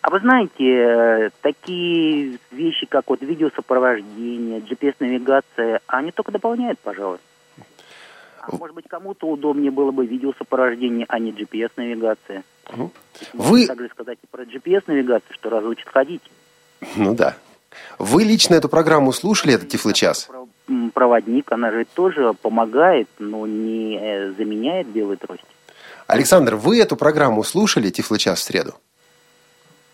А 0.00 0.10
вы 0.10 0.18
знаете, 0.18 1.30
такие 1.42 2.38
вещи, 2.50 2.86
как 2.86 3.08
вот 3.08 3.22
видеосопровождение, 3.22 4.58
GPS-навигация, 4.58 5.80
они 5.86 6.10
только 6.10 6.32
дополняют, 6.32 6.80
пожалуй. 6.80 7.18
А 8.42 8.56
может 8.56 8.74
быть, 8.74 8.86
кому-то 8.88 9.28
удобнее 9.28 9.70
было 9.70 9.92
бы 9.92 10.04
видеосопровождение, 10.04 11.06
а 11.08 11.18
не 11.20 11.30
GPS-навигация. 11.30 12.42
Угу. 12.72 12.90
Вы... 13.34 13.66
также 13.66 13.88
сказать 13.88 14.18
и 14.22 14.26
про 14.26 14.42
GPS-навигацию, 14.42 15.32
что 15.32 15.50
разучит 15.50 15.88
ходить. 15.88 16.22
Ну 16.96 17.14
да. 17.14 17.36
Вы 17.98 18.24
лично 18.24 18.56
эту 18.56 18.68
программу 18.68 19.12
слушали, 19.12 19.54
этот 19.54 19.68
Тифлочас? 19.68 20.28
Проводник, 20.92 21.52
она 21.52 21.70
же 21.70 21.86
тоже 21.94 22.32
помогает, 22.34 23.08
но 23.18 23.46
не 23.46 23.98
э, 24.00 24.32
заменяет 24.32 24.88
белый 24.88 25.16
трость. 25.16 25.44
Александр, 26.06 26.56
вы 26.56 26.80
эту 26.80 26.96
программу 26.96 27.44
слушали, 27.44 27.90
Тифлочас, 27.90 28.40
в 28.40 28.42
среду? 28.42 28.74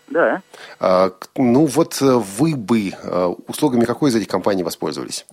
Да. 0.07 0.41
А, 0.79 1.11
ну 1.35 1.65
вот 1.65 2.01
э, 2.01 2.05
вы 2.05 2.55
бы 2.55 2.89
э, 2.89 3.25
услугами 3.47 3.85
какой 3.85 4.09
из 4.09 4.15
этих 4.15 4.27
компаний 4.27 4.63
воспользовались? 4.63 5.25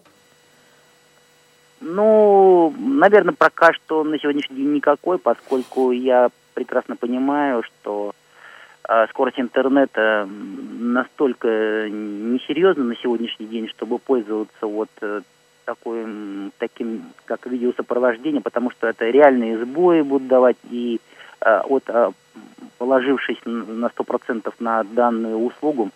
Ну, 1.80 2.74
наверное, 2.78 3.34
пока 3.36 3.72
что 3.72 4.02
на 4.02 4.18
сегодняшний 4.18 4.56
день 4.56 4.74
никакой, 4.74 5.18
поскольку 5.18 5.90
я 5.90 6.30
прекрасно 6.54 6.96
понимаю, 6.96 7.62
что 7.62 8.12
э, 8.88 9.06
скорость 9.10 9.38
интернета 9.38 10.26
настолько 10.26 11.88
несерьезна 11.90 12.84
на 12.84 12.96
сегодняшний 12.96 13.46
день, 13.46 13.68
чтобы 13.68 13.98
пользоваться 13.98 14.66
вот 14.66 14.88
э, 15.02 15.20
такой, 15.66 16.06
таким, 16.58 17.04
как 17.26 17.46
видеосопровождение, 17.46 18.40
потому 18.40 18.70
что 18.70 18.86
это 18.86 19.10
реальные 19.10 19.62
сбои 19.62 20.00
будут 20.00 20.28
давать, 20.28 20.56
и 20.70 21.00
э, 21.42 21.62
вот 21.68 21.82
э, 21.88 22.10
положившись 22.78 23.38
на 23.44 23.86
100% 23.86 24.50
на 24.60 24.82
данную 24.84 25.38
услугу, 25.38 25.90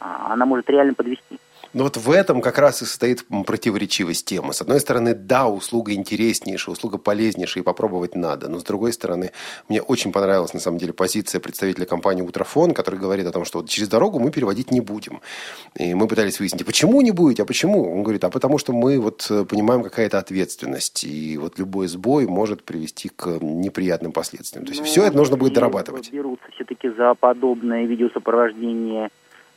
э, 0.00 0.04
она 0.04 0.46
может 0.46 0.70
реально 0.70 0.94
подвести. 0.94 1.38
Но 1.74 1.84
вот 1.84 1.96
в 1.96 2.10
этом 2.10 2.40
как 2.40 2.58
раз 2.58 2.82
и 2.82 2.84
состоит 2.84 3.24
противоречивость 3.46 4.26
темы. 4.26 4.52
С 4.52 4.62
одной 4.62 4.80
стороны, 4.80 5.14
да, 5.14 5.48
услуга 5.48 5.92
интереснейшая, 5.92 6.72
услуга 6.72 6.98
полезнейшая, 6.98 7.62
и 7.62 7.64
попробовать 7.64 8.14
надо. 8.14 8.48
Но 8.48 8.58
с 8.58 8.64
другой 8.64 8.92
стороны, 8.92 9.32
мне 9.68 9.82
очень 9.82 10.12
понравилась 10.12 10.54
на 10.54 10.60
самом 10.60 10.78
деле 10.78 10.92
позиция 10.92 11.40
представителя 11.40 11.84
компании 11.84 12.22
«Утрофон», 12.22 12.72
который 12.72 12.98
говорит 12.98 13.26
о 13.26 13.32
том, 13.32 13.44
что 13.44 13.60
вот 13.60 13.68
через 13.68 13.88
дорогу 13.88 14.18
мы 14.18 14.30
переводить 14.30 14.70
не 14.70 14.80
будем. 14.80 15.20
И 15.76 15.94
мы 15.94 16.08
пытались 16.08 16.40
выяснить, 16.40 16.64
почему 16.64 17.00
не 17.00 17.10
будете, 17.10 17.42
а 17.42 17.46
почему? 17.46 17.92
Он 17.92 18.02
говорит, 18.02 18.24
а 18.24 18.30
потому 18.30 18.58
что 18.58 18.72
мы 18.72 18.98
вот 18.98 19.26
э, 19.30 19.44
понимаем, 19.44 19.82
какая 19.82 20.06
это 20.06 20.18
ответственность. 20.18 21.04
И 21.04 21.36
вот 21.38 21.58
любой 21.58 21.88
сбой 21.88 22.26
может 22.26 22.64
привести 22.64 23.08
к 23.08 23.26
неприятным 23.40 24.12
последствиям. 24.12 24.64
То 24.64 24.70
есть 24.70 24.80
ну, 24.80 24.86
все 24.86 25.04
это 25.04 25.16
нужно 25.16 25.36
будет 25.36 25.52
дорабатывать. 25.52 26.10
Берутся 26.12 26.46
все-таки 26.54 26.88
за 26.90 27.14
подобное 27.14 27.84
видеосопровождение 27.84 29.10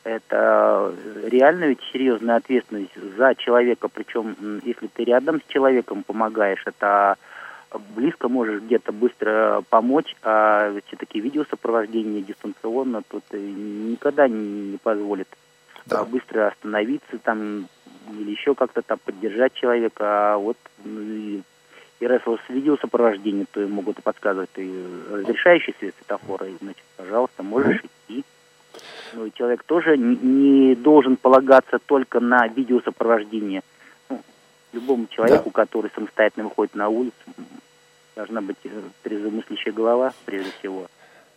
это 0.04 0.94
реально 1.24 1.64
ведь 1.66 1.80
серьезная 1.92 2.36
ответственность 2.36 2.96
за 3.16 3.34
человека, 3.36 3.88
причем 3.88 4.60
если 4.64 4.88
ты 4.88 5.04
рядом 5.04 5.40
с 5.40 5.52
человеком 5.52 6.02
помогаешь, 6.02 6.62
это 6.66 7.16
близко 7.94 8.28
можешь 8.28 8.62
где-то 8.62 8.92
быстро 8.92 9.62
помочь, 9.70 10.14
а 10.22 10.72
все-таки 10.86 11.20
видеосопровождение 11.20 12.22
дистанционно 12.22 13.02
тут 13.08 13.24
никогда 13.32 14.28
не, 14.28 14.78
позволит 14.78 15.28
да. 15.86 16.04
быстро 16.04 16.48
остановиться 16.48 17.18
там 17.18 17.68
или 18.10 18.30
еще 18.30 18.54
как-то 18.54 18.82
там 18.82 18.98
поддержать 19.04 19.54
человека, 19.54 20.34
а 20.34 20.36
вот 20.36 20.56
и, 20.84 21.42
и 22.00 22.06
раз 22.06 22.22
с 22.22 22.50
видеосопровождением, 22.50 23.46
то 23.50 23.60
могут 23.68 24.02
подсказывать 24.02 24.50
и 24.56 24.84
разрешающий 25.10 25.74
свет 25.78 25.94
светофора, 25.98 26.46
значит, 26.60 26.82
пожалуйста, 26.96 27.42
можешь 27.42 27.82
идти. 28.08 28.24
Ну, 29.14 29.30
человек 29.30 29.62
тоже 29.64 29.96
не 29.96 30.74
должен 30.74 31.16
полагаться 31.16 31.78
только 31.78 32.20
на 32.20 32.46
видеосопровождение. 32.48 33.62
Ну, 34.08 34.20
любому 34.72 35.06
человеку, 35.08 35.50
да. 35.54 35.64
который 35.64 35.90
самостоятельно 35.94 36.44
выходит 36.44 36.74
на 36.74 36.88
улицу, 36.88 37.14
должна 38.16 38.40
быть 38.40 38.56
э, 38.64 38.68
трезвомыслящая 39.02 39.72
голова, 39.72 40.12
прежде 40.24 40.50
всего. 40.58 40.86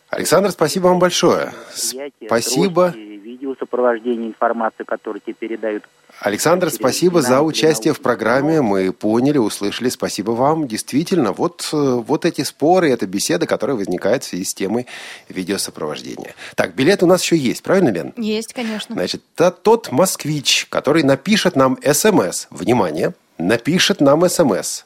Александр, 0.10 0.52
спасибо 0.52 0.88
вам 0.88 1.00
большое. 1.00 1.52
Спасибо. 1.74 2.90
Видеосопровождение 2.96 4.30
информации, 4.30 4.84
которую 4.84 5.22
тебе 5.22 5.34
передают. 5.34 5.84
Александр, 6.20 6.72
спасибо 6.72 7.22
за 7.22 7.42
участие 7.42 7.94
в 7.94 8.02
программе. 8.02 8.62
Мы 8.62 8.92
поняли, 8.92 9.38
услышали. 9.38 9.90
Спасибо 9.90 10.32
вам. 10.32 10.68
Действительно, 10.68 11.34
вот, 11.34 11.70
э, 11.74 11.76
вот 11.76 12.26
эти 12.26 12.42
споры, 12.44 12.90
эта 12.92 13.06
беседа, 13.06 13.46
которая 13.46 13.76
возникает 13.76 14.24
в 14.24 14.28
связи 14.28 14.46
с 14.46 14.54
темой 14.54 14.88
видеосопровождения. 15.30 16.34
Так, 16.56 16.74
билет 16.74 17.04
у 17.04 17.06
нас 17.06 17.22
еще 17.22 17.38
есть, 17.38 17.64
правильно, 17.64 17.90
Лен? 17.90 18.14
Есть, 18.18 18.54
конечно. 18.54 18.96
Значит, 18.96 19.24
тот 19.36 19.92
москвич, 19.92 20.68
который 20.70 21.04
напишет 21.04 21.56
нам 21.56 21.78
СМС, 21.84 22.48
внимание, 22.50 23.14
напишет 23.38 24.02
нам 24.02 24.28
СМС. 24.28 24.84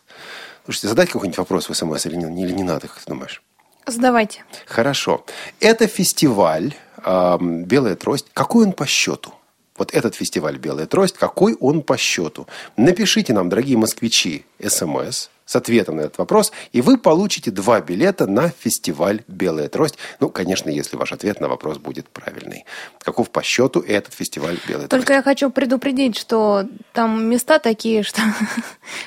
Слушайте, 0.66 0.88
задать 0.88 1.10
какой-нибудь 1.10 1.38
вопрос 1.38 1.70
в 1.70 1.74
СМС 1.74 2.06
или 2.06 2.16
не, 2.16 2.44
или 2.44 2.52
не 2.52 2.64
надо, 2.64 2.88
как 2.88 3.00
ты 3.00 3.06
думаешь? 3.08 3.42
Сдавайте. 3.86 4.44
Хорошо. 4.66 5.26
Это 5.60 5.88
фестиваль 5.88 6.76
э, 7.04 7.38
«Белая 7.40 7.96
трость». 7.96 8.28
Какой 8.34 8.66
он 8.66 8.74
по 8.74 8.86
счету? 8.86 9.34
Вот 9.80 9.94
этот 9.94 10.14
фестиваль 10.14 10.58
«Белая 10.58 10.86
трость», 10.86 11.18
какой 11.18 11.56
он 11.56 11.82
по 11.82 11.98
счету? 11.98 12.48
Напишите 12.76 13.34
нам, 13.34 13.48
дорогие 13.50 13.78
москвичи, 13.78 14.46
смс 14.62 15.30
с 15.50 15.56
ответом 15.56 15.96
на 15.96 16.02
этот 16.02 16.20
вопрос, 16.20 16.52
и 16.74 16.82
вы 16.82 17.00
получите 17.00 17.50
два 17.50 17.82
билета 17.82 18.28
на 18.28 18.50
фестиваль 18.50 19.24
«Белая 19.28 19.68
трость». 19.68 19.98
Ну, 20.20 20.30
конечно, 20.30 20.70
если 20.70 20.96
ваш 20.96 21.12
ответ 21.12 21.42
на 21.42 21.48
вопрос 21.48 21.80
будет 21.80 22.08
правильный. 22.08 22.66
Каков 23.02 23.32
по 23.32 23.42
счету 23.42 23.80
этот 23.80 24.14
фестиваль 24.14 24.60
«Белая 24.68 24.88
Только 24.88 24.90
трость»? 24.90 25.08
Только 25.08 25.14
я 25.14 25.24
хочу 25.24 25.50
предупредить, 25.50 26.16
что 26.16 26.68
там 26.94 27.26
места 27.26 27.58
такие, 27.58 28.04
что, 28.04 28.22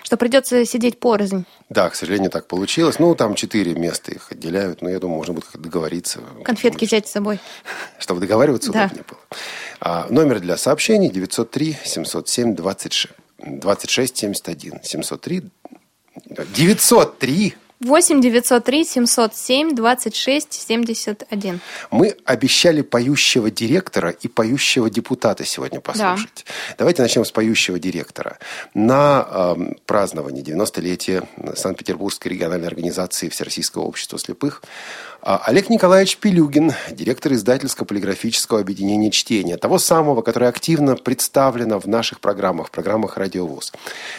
что 0.02 0.16
придется 0.16 0.64
сидеть 0.64 0.98
порознь. 0.98 1.44
Да, 1.68 1.88
к 1.88 1.94
сожалению, 1.94 2.30
так 2.32 2.48
получилось. 2.48 2.98
Ну, 2.98 3.14
там 3.14 3.36
четыре 3.36 3.74
места 3.74 4.10
их 4.10 4.32
отделяют, 4.32 4.82
но 4.82 4.90
я 4.90 4.98
думаю, 4.98 5.18
можно 5.18 5.34
будет 5.34 5.46
договориться. 5.54 6.22
Конфетки 6.42 6.86
взять 6.86 7.06
с 7.06 7.12
собой. 7.12 7.38
Чтобы 8.00 8.20
договариваться 8.20 8.72
да. 8.72 8.86
удобнее 8.86 9.04
было. 9.08 9.20
А, 9.84 10.06
номер 10.10 10.38
для 10.38 10.56
сообщений 10.56 11.10
903 11.10 11.76
707 11.84 12.54
26, 12.54 13.12
26 13.38 14.16
71. 14.16 14.80
703 14.84 15.42
903 16.54 17.54
8 17.80 18.20
903 18.20 18.84
707 18.84 19.74
26 19.74 20.52
71. 20.52 21.60
Мы 21.90 22.16
обещали 22.24 22.82
поющего 22.82 23.50
директора 23.50 24.10
и 24.10 24.28
поющего 24.28 24.88
депутата 24.88 25.44
сегодня 25.44 25.80
послушать. 25.80 26.44
Да. 26.46 26.74
Давайте 26.78 27.02
начнем 27.02 27.24
с 27.24 27.32
поющего 27.32 27.80
директора. 27.80 28.38
На 28.74 29.26
э, 29.28 29.72
праздновании 29.84 30.44
90-летия 30.44 31.26
Санкт-Петербургской 31.56 32.30
региональной 32.30 32.68
организации 32.68 33.28
Всероссийского 33.28 33.82
общества 33.82 34.16
слепых 34.16 34.62
Олег 35.24 35.70
Николаевич 35.70 36.16
Пелюгин, 36.16 36.72
директор 36.90 37.32
издательско-полиграфического 37.32 38.58
объединения 38.58 39.12
чтения, 39.12 39.56
того 39.56 39.78
самого, 39.78 40.20
которое 40.20 40.48
активно 40.48 40.96
представлено 40.96 41.78
в 41.78 41.86
наших 41.86 42.18
программах, 42.18 42.72
программах 42.72 43.16
«Радиовоз», 43.16 43.72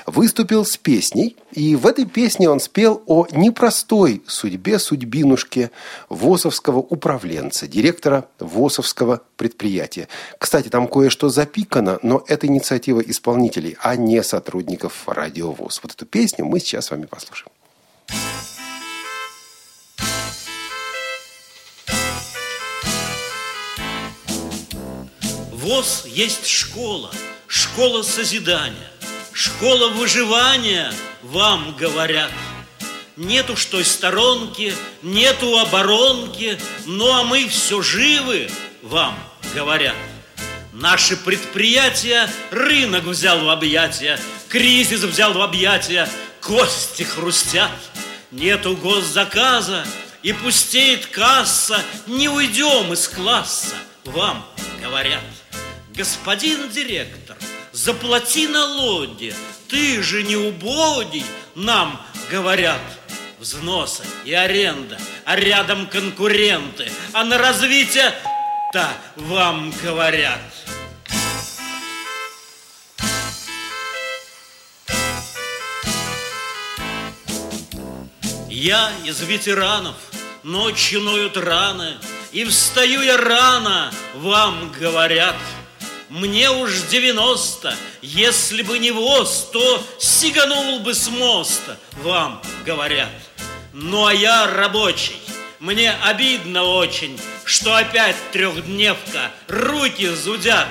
выступил 0.06 0.66
с 0.66 0.78
песней, 0.78 1.36
и 1.52 1.76
в 1.76 1.88
этой 1.88 2.06
песне 2.06 2.50
он 2.50 2.62
спел 2.62 3.04
о 3.06 3.28
непростой 3.34 4.24
судьбе 4.28 4.80
судьбинушки 4.80 5.72
ВОСовского 6.08 6.78
управленца, 6.78 7.68
директора 7.68 8.26
ВОСовского 8.40 9.24
предприятия. 9.36 10.08
Кстати, 10.38 10.70
там 10.70 10.88
кое-что 10.88 11.28
запикано, 11.28 12.00
но 12.02 12.24
это 12.28 12.48
инициатива 12.48 13.02
исполнителей, 13.02 13.76
а 13.82 13.98
не 13.98 14.24
сотрудников 14.24 15.04
«Радиовоз». 15.08 15.82
Вот 15.84 15.92
эту 15.92 16.06
песню 16.06 16.46
мы 16.46 16.62
сейчас 16.62 16.86
с 16.86 16.92
вами 16.92 17.08
послушаем. 17.08 17.52
ВОЗ 25.64 26.04
есть 26.06 26.46
школа, 26.46 27.10
школа 27.48 28.04
созидания, 28.04 28.92
школа 29.32 29.88
выживания, 29.88 30.94
вам 31.22 31.74
говорят. 31.78 32.32
Нету 33.16 33.56
что 33.56 33.78
той 33.78 33.86
сторонки, 33.86 34.76
нету 35.04 35.58
оборонки, 35.58 36.60
ну 36.86 37.14
а 37.14 37.24
мы 37.24 37.48
все 37.48 37.82
живы, 37.82 38.50
вам 38.82 39.18
говорят. 39.56 39.96
Наши 40.74 41.16
предприятия 41.16 42.30
рынок 42.52 43.06
взял 43.06 43.40
в 43.40 43.50
объятия, 43.50 44.20
кризис 44.50 45.00
взял 45.04 45.32
в 45.32 45.42
объятия, 45.42 46.10
кости 46.42 47.04
хрустят. 47.04 47.72
Нету 48.32 48.76
госзаказа 48.76 49.86
и 50.24 50.34
пустеет 50.34 51.06
касса, 51.06 51.82
не 52.06 52.28
уйдем 52.28 52.92
из 52.92 53.08
класса, 53.08 53.76
вам 54.04 54.46
говорят. 54.82 55.22
Господин 55.96 56.70
директор, 56.70 57.38
заплати 57.72 58.48
налоги, 58.48 59.36
ты 59.70 60.02
же 60.02 60.24
не 60.24 60.36
убогий, 60.36 61.24
нам 61.54 62.02
говорят. 62.32 62.82
Взносы 63.38 64.04
и 64.26 64.34
аренда, 64.34 64.98
а 65.24 65.36
рядом 65.36 65.86
конкуренты, 65.86 66.90
а 67.12 67.24
на 67.24 67.38
развитие-то 67.38 68.90
вам 69.18 69.72
говорят. 69.84 70.40
Я 78.50 78.92
из 79.06 79.22
ветеранов, 79.22 79.98
ночью 80.42 81.02
ноют 81.02 81.38
раны, 81.38 81.98
И 82.32 82.46
встаю 82.46 83.02
я 83.04 83.18
рано, 83.18 83.94
вам 84.16 84.72
говорят– 84.72 85.36
мне 86.14 86.52
уж 86.52 86.80
девяносто, 86.92 87.76
если 88.04 88.62
бы 88.62 88.78
не 88.78 88.92
воз, 88.92 89.50
то 89.52 89.84
сиганул 89.98 90.82
бы 90.82 90.94
с 90.94 91.08
моста, 91.08 91.76
вам 92.04 92.40
говорят. 92.64 93.10
Ну 93.74 94.06
а 94.06 94.14
я 94.14 94.46
рабочий, 94.46 95.18
мне 95.60 95.92
обидно 95.92 96.66
очень, 96.66 97.20
что 97.46 97.76
опять 97.76 98.16
трехдневка, 98.32 99.32
руки 99.48 100.06
зудят. 100.10 100.68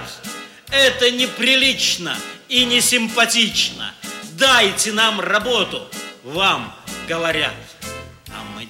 Это 0.70 1.11
неприлично 1.11 2.16
и 2.49 2.64
не 2.64 2.80
симпатично. 2.80 3.93
Дайте 4.34 4.93
нам 4.93 5.20
работу, 5.20 5.88
вам 6.22 6.72
говорят. 7.09 7.53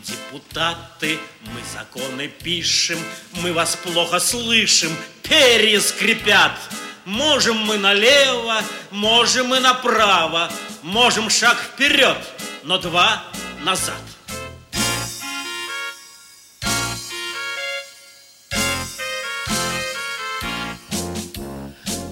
Депутаты, 0.05 1.21
мы 1.43 1.61
законы 1.73 2.27
пишем, 2.27 2.99
мы 3.35 3.53
вас 3.53 3.77
плохо 3.77 4.19
слышим, 4.19 4.91
перья 5.23 5.81
скрипят. 5.81 6.59
Можем 7.05 7.57
мы 7.59 7.79
налево, 7.79 8.63
можем 8.91 9.49
мы 9.49 9.61
направо, 9.61 10.51
можем 10.83 11.31
шаг 11.31 11.57
вперед, 11.57 12.17
но 12.65 12.79
два 12.79 13.23
назад. 13.63 13.95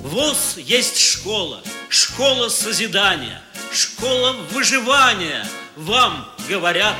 ВОЗ 0.04 0.58
есть 0.58 0.98
школа, 1.00 1.60
школа 1.88 2.48
созидания, 2.50 3.42
школа 3.72 4.32
выживания. 4.52 5.44
Вам 5.76 6.28
говорят, 6.48 6.96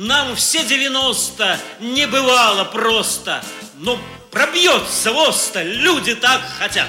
нам 0.00 0.34
все 0.34 0.64
90 0.64 1.58
не 1.80 2.06
бывало 2.06 2.64
просто, 2.64 3.42
но 3.74 3.98
пробьется 4.30 5.12
воста, 5.12 5.62
люди 5.62 6.14
так 6.14 6.40
хотят. 6.58 6.88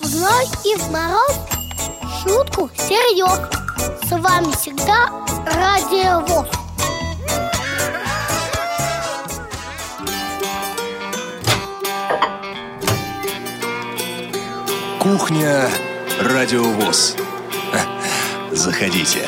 В 0.00 0.20
ночь 0.20 0.48
и 0.64 0.74
в 0.76 0.90
мороз 0.90 1.36
шутку 2.22 2.70
серьез. 2.78 3.50
С 4.08 4.10
вами 4.10 4.50
всегда 4.52 5.10
Радио 5.46 6.20
ВОЗ. 6.20 6.48
Кухня 14.98 15.68
Радиовоз. 16.20 17.16
Заходите. 18.54 19.18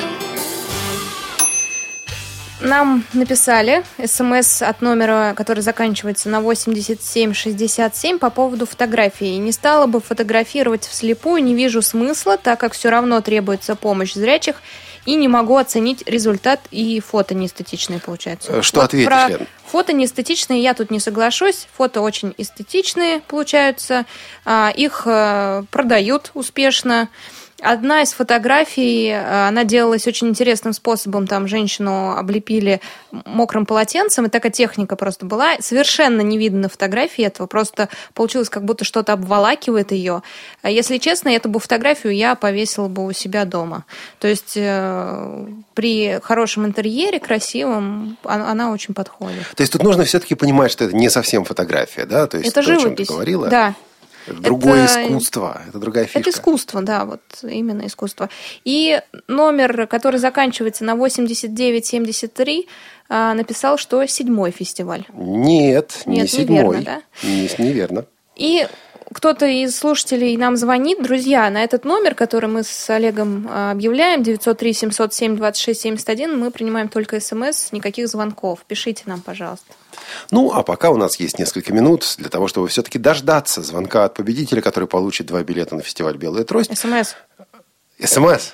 Нам 2.61 3.05
написали 3.13 3.83
смс 4.05 4.63
от 4.63 4.81
номера, 4.81 5.35
который 5.37 5.61
заканчивается 5.61 6.29
на 6.29 6.41
8767 6.41 8.19
по 8.19 8.31
поводу 8.31 8.67
фотографии. 8.67 9.37
Не 9.37 9.51
стала 9.51 9.87
бы 9.87 10.01
фотографировать 10.01 10.87
вслепую, 10.87 11.43
не 11.43 11.55
вижу 11.57 11.83
смысла, 11.83 12.39
так 12.39 12.61
как 12.61 12.73
все 12.73 12.89
равно 12.89 13.21
требуется 13.21 13.75
помощь 13.75 14.15
зрячих 14.15 14.63
и 15.07 15.17
не 15.17 15.27
могу 15.29 15.57
оценить 15.57 16.03
результат, 16.07 16.61
и 16.71 17.01
фото 17.01 17.35
неэстетичные 17.35 17.99
получаются. 17.99 18.53
Э, 18.53 18.63
что 18.63 18.81
вот 18.81 18.87
ответишь, 18.87 19.09
про 19.09 19.29
Лен? 19.29 19.47
Фото 19.67 19.93
неэстетичные 19.93 20.63
я 20.63 20.75
тут 20.75 20.91
не 20.91 21.01
соглашусь. 21.01 21.67
Фото 21.77 22.01
очень 22.01 22.33
эстетичные 22.39 23.21
получаются. 23.21 24.07
А, 24.45 24.73
их 24.75 25.03
э, 25.07 25.65
продают 25.71 26.31
успешно. 26.35 27.09
Одна 27.63 28.03
из 28.03 28.13
фотографий, 28.13 29.09
э, 29.09 29.47
она 29.49 29.65
делалась 29.65 30.07
очень 30.07 30.29
интересным 30.29 30.75
способом. 30.75 31.27
Там 31.27 31.49
женщину 31.49 32.15
облепили 32.17 32.81
мокрым 33.25 33.65
полотенцем, 33.65 34.27
и 34.27 34.29
такая 34.29 34.53
техника 34.53 34.95
просто 34.95 35.25
была. 35.25 35.57
Совершенно 35.61 36.21
не 36.21 36.37
видно 36.37 36.63
на 36.63 36.69
фотографии 36.69 37.25
этого. 37.25 37.47
Просто 37.47 37.89
получилось, 38.13 38.51
как 38.51 38.65
будто 38.65 38.85
что-то 38.85 39.15
обволакивает 39.15 39.93
ее. 39.93 40.23
А 40.61 40.71
если 40.71 40.99
честно, 40.99 41.31
эту 41.31 41.49
бы 41.49 41.59
фотографию 41.59 42.15
я 42.15 42.35
повесила 42.35 42.89
бы 42.89 43.07
у 43.07 43.13
себя 43.13 43.47
дома. 43.47 43.87
То 44.19 44.29
есть 44.29 44.53
э, 44.57 45.47
при 45.73 46.21
хорошем 46.23 46.67
интерьере, 46.67 47.21
красивом, 47.21 48.19
она, 48.25 48.71
очень 48.71 48.93
подходит. 48.93 49.47
То 49.55 49.63
есть 49.63 49.73
тут 49.73 49.83
нужно 49.83 50.05
все-таки 50.05 50.35
понимать, 50.35 50.71
что 50.71 50.85
это 50.85 50.95
не 50.95 51.09
совсем 51.09 51.45
фотография, 51.45 52.05
да? 52.05 52.27
То 52.27 52.37
есть 52.37 52.51
это 52.51 52.61
то, 52.61 52.63
живопись. 52.63 52.85
о 52.85 52.89
чем 52.89 52.97
ты 52.97 53.05
говорила. 53.05 53.49
Да. 53.49 53.75
Это 54.27 54.41
другое 54.41 54.85
это... 54.85 55.07
искусство, 55.07 55.63
это 55.69 55.79
другая 55.79 56.05
фишка. 56.05 56.19
Это 56.19 56.31
искусство, 56.31 56.83
да, 56.83 57.05
вот 57.05 57.23
именно 57.43 57.87
искусство. 57.87 58.29
И 58.65 59.01
номер, 59.29 59.87
который 59.87 60.19
заканчивается 60.19 60.85
на 60.85 60.97
8973, 60.97 62.69
а, 63.09 63.35
написал, 63.35 63.79
что 63.79 64.05
седьмой 64.07 64.51
фестиваль. 64.51 65.07
Нет, 65.13 66.03
Нет 66.07 66.23
не 66.23 66.29
седьмой. 66.29 66.79
Неверно, 66.79 66.83
да? 66.83 67.03
Не, 67.23 67.49
неверно. 67.59 68.05
И 68.35 68.67
кто-то 69.13 69.47
из 69.47 69.77
слушателей 69.77 70.37
нам 70.37 70.57
звонит. 70.57 71.03
Друзья, 71.03 71.49
на 71.51 71.63
этот 71.63 71.85
номер, 71.85 72.15
который 72.15 72.49
мы 72.49 72.65
с 72.65 72.91
Олегом 72.91 73.47
а, 73.49 73.71
объявляем, 73.71 74.23
903 74.23 74.73
707 74.73 75.37
26 75.37 75.81
71, 75.81 76.39
мы 76.39 76.51
принимаем 76.51 76.89
только 76.89 77.21
смс, 77.21 77.73
никаких 77.73 78.09
звонков. 78.09 78.61
Пишите 78.67 79.05
нам, 79.07 79.21
пожалуйста. 79.21 79.67
Ну, 80.31 80.53
а 80.53 80.63
пока 80.63 80.91
у 80.91 80.97
нас 80.97 81.21
есть 81.21 81.39
несколько 81.39 81.73
минут 81.73 82.17
для 82.19 82.29
того, 82.29 82.49
чтобы 82.49 82.69
все-таки 82.69 82.99
дождаться 82.99 83.63
звонка 83.63 84.05
от 84.05 84.15
победителя, 84.15 84.61
который 84.61 84.89
получит 84.89 85.27
два 85.27 85.43
билета 85.43 85.77
на 85.77 85.83
фестиваль 85.83 86.17
«Белая 86.17 86.45
трость». 86.45 86.77
СМС. 86.77 87.15
СМС? 88.03 88.53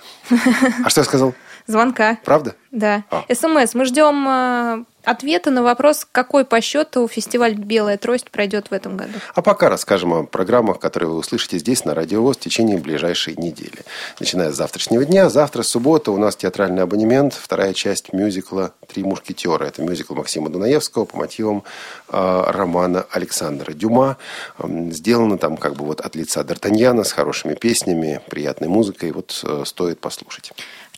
А 0.84 0.90
что 0.90 1.00
я 1.00 1.04
сказал? 1.04 1.34
Звонка. 1.66 2.18
Правда? 2.24 2.54
Да. 2.72 3.04
А. 3.10 3.24
СМС. 3.32 3.74
Мы 3.74 3.84
ждем 3.84 4.26
э, 4.26 4.84
ответа 5.04 5.50
на 5.50 5.62
вопрос, 5.62 6.06
какой 6.10 6.44
по 6.46 6.60
счету 6.62 7.06
фестиваль 7.06 7.54
«Белая 7.54 7.98
трость» 7.98 8.30
пройдет 8.30 8.70
в 8.70 8.72
этом 8.72 8.96
году. 8.96 9.12
А 9.34 9.42
пока 9.42 9.68
расскажем 9.68 10.14
о 10.14 10.24
программах, 10.24 10.78
которые 10.78 11.10
вы 11.10 11.16
услышите 11.16 11.58
здесь 11.58 11.84
на 11.84 11.94
Радио 11.94 12.22
ВОЗ 12.22 12.36
в 12.36 12.40
течение 12.40 12.78
ближайшей 12.78 13.34
недели. 13.36 13.84
Начиная 14.20 14.52
с 14.52 14.56
завтрашнего 14.56 15.04
дня. 15.04 15.28
Завтра, 15.28 15.62
суббота, 15.62 16.12
у 16.12 16.16
нас 16.16 16.34
театральный 16.36 16.82
абонемент, 16.82 17.34
вторая 17.34 17.74
часть 17.74 18.14
мюзикла 18.14 18.72
«Три 18.86 19.04
мушкетера». 19.04 19.64
Это 19.64 19.82
мюзикл 19.82 20.14
Максима 20.14 20.48
Дунаевского 20.48 21.04
по 21.04 21.18
мотивам 21.18 21.64
э, 22.08 22.44
романа 22.46 23.06
Александра 23.10 23.72
Дюма. 23.72 24.16
Сделано 24.58 25.36
там 25.36 25.58
как 25.58 25.74
бы 25.74 25.84
вот 25.84 26.00
от 26.00 26.14
лица 26.14 26.40
Д'Артаньяна 26.40 27.04
с 27.04 27.12
хорошими 27.12 27.54
песнями, 27.54 28.20
приятной 28.30 28.68
музыкой. 28.68 29.12
Вот 29.12 29.42
э, 29.44 29.64
стоит 29.66 30.00
послушать. 30.00 30.52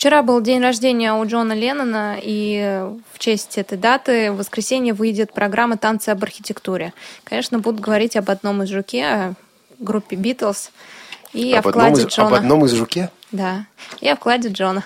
Вчера 0.05 0.23
был 0.23 0.43
день 0.43 0.61
рождения 0.61 1.15
у 1.15 1.25
Джона 1.25 1.55
Леннона, 1.55 2.19
и 2.21 2.85
в 3.15 3.19
честь 3.19 3.57
этой 3.57 3.79
даты 3.79 4.33
в 4.33 4.37
воскресенье 4.37 4.93
выйдет 4.93 5.33
программа 5.33 5.79
«Танцы 5.79 6.11
об 6.11 6.23
архитектуре». 6.23 6.93
Конечно, 7.25 7.59
будут 7.59 7.81
говорить 7.81 8.15
об 8.15 8.29
одном 8.29 8.63
из 8.63 8.69
жуке, 8.69 9.07
о 9.07 9.35
группе 9.79 10.17
«Битлз» 10.17 10.73
и 11.33 11.55
об, 11.55 11.67
о 11.67 11.71
вкладе 11.71 12.03
из, 12.03 12.09
Джона. 12.09 12.29
об 12.29 12.35
одном 12.35 12.67
из 12.67 12.73
жуке? 12.73 13.11
Да, 13.33 13.65
и 14.03 14.09
о 14.11 14.17
вкладе 14.17 14.51
Джона. 14.51 14.85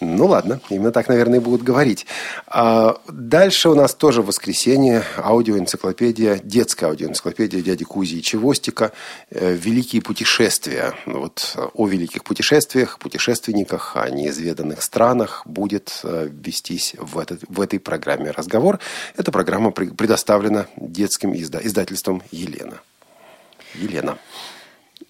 Ну 0.00 0.26
ладно, 0.26 0.60
именно 0.70 0.92
так, 0.92 1.08
наверное, 1.08 1.38
и 1.38 1.42
будут 1.42 1.62
говорить. 1.62 2.06
А 2.46 3.00
дальше 3.08 3.68
у 3.68 3.74
нас 3.74 3.94
тоже 3.94 4.22
воскресенье 4.22 5.04
аудиоэнциклопедия, 5.16 6.40
детская 6.42 6.86
аудиоэнциклопедия 6.86 7.60
дяди 7.62 7.84
Кузи 7.84 8.16
и 8.16 8.22
Чевостика 8.22 8.92
э, 9.30 9.54
«Великие 9.54 10.02
путешествия». 10.02 10.94
Вот 11.06 11.54
э, 11.56 11.66
о 11.74 11.86
великих 11.86 12.24
путешествиях, 12.24 12.98
путешественниках, 12.98 13.96
о 13.96 14.08
неизведанных 14.10 14.82
странах 14.82 15.42
будет 15.46 16.00
э, 16.04 16.28
вестись 16.30 16.94
в, 16.98 17.18
этот, 17.18 17.40
в 17.48 17.60
этой 17.60 17.78
программе 17.78 18.30
разговор. 18.30 18.78
Эта 19.16 19.32
программа 19.32 19.70
предоставлена 19.70 20.66
детским 20.76 21.32
изда- 21.32 21.64
издательством 21.66 22.22
«Елена». 22.30 22.80
Елена. 23.74 24.18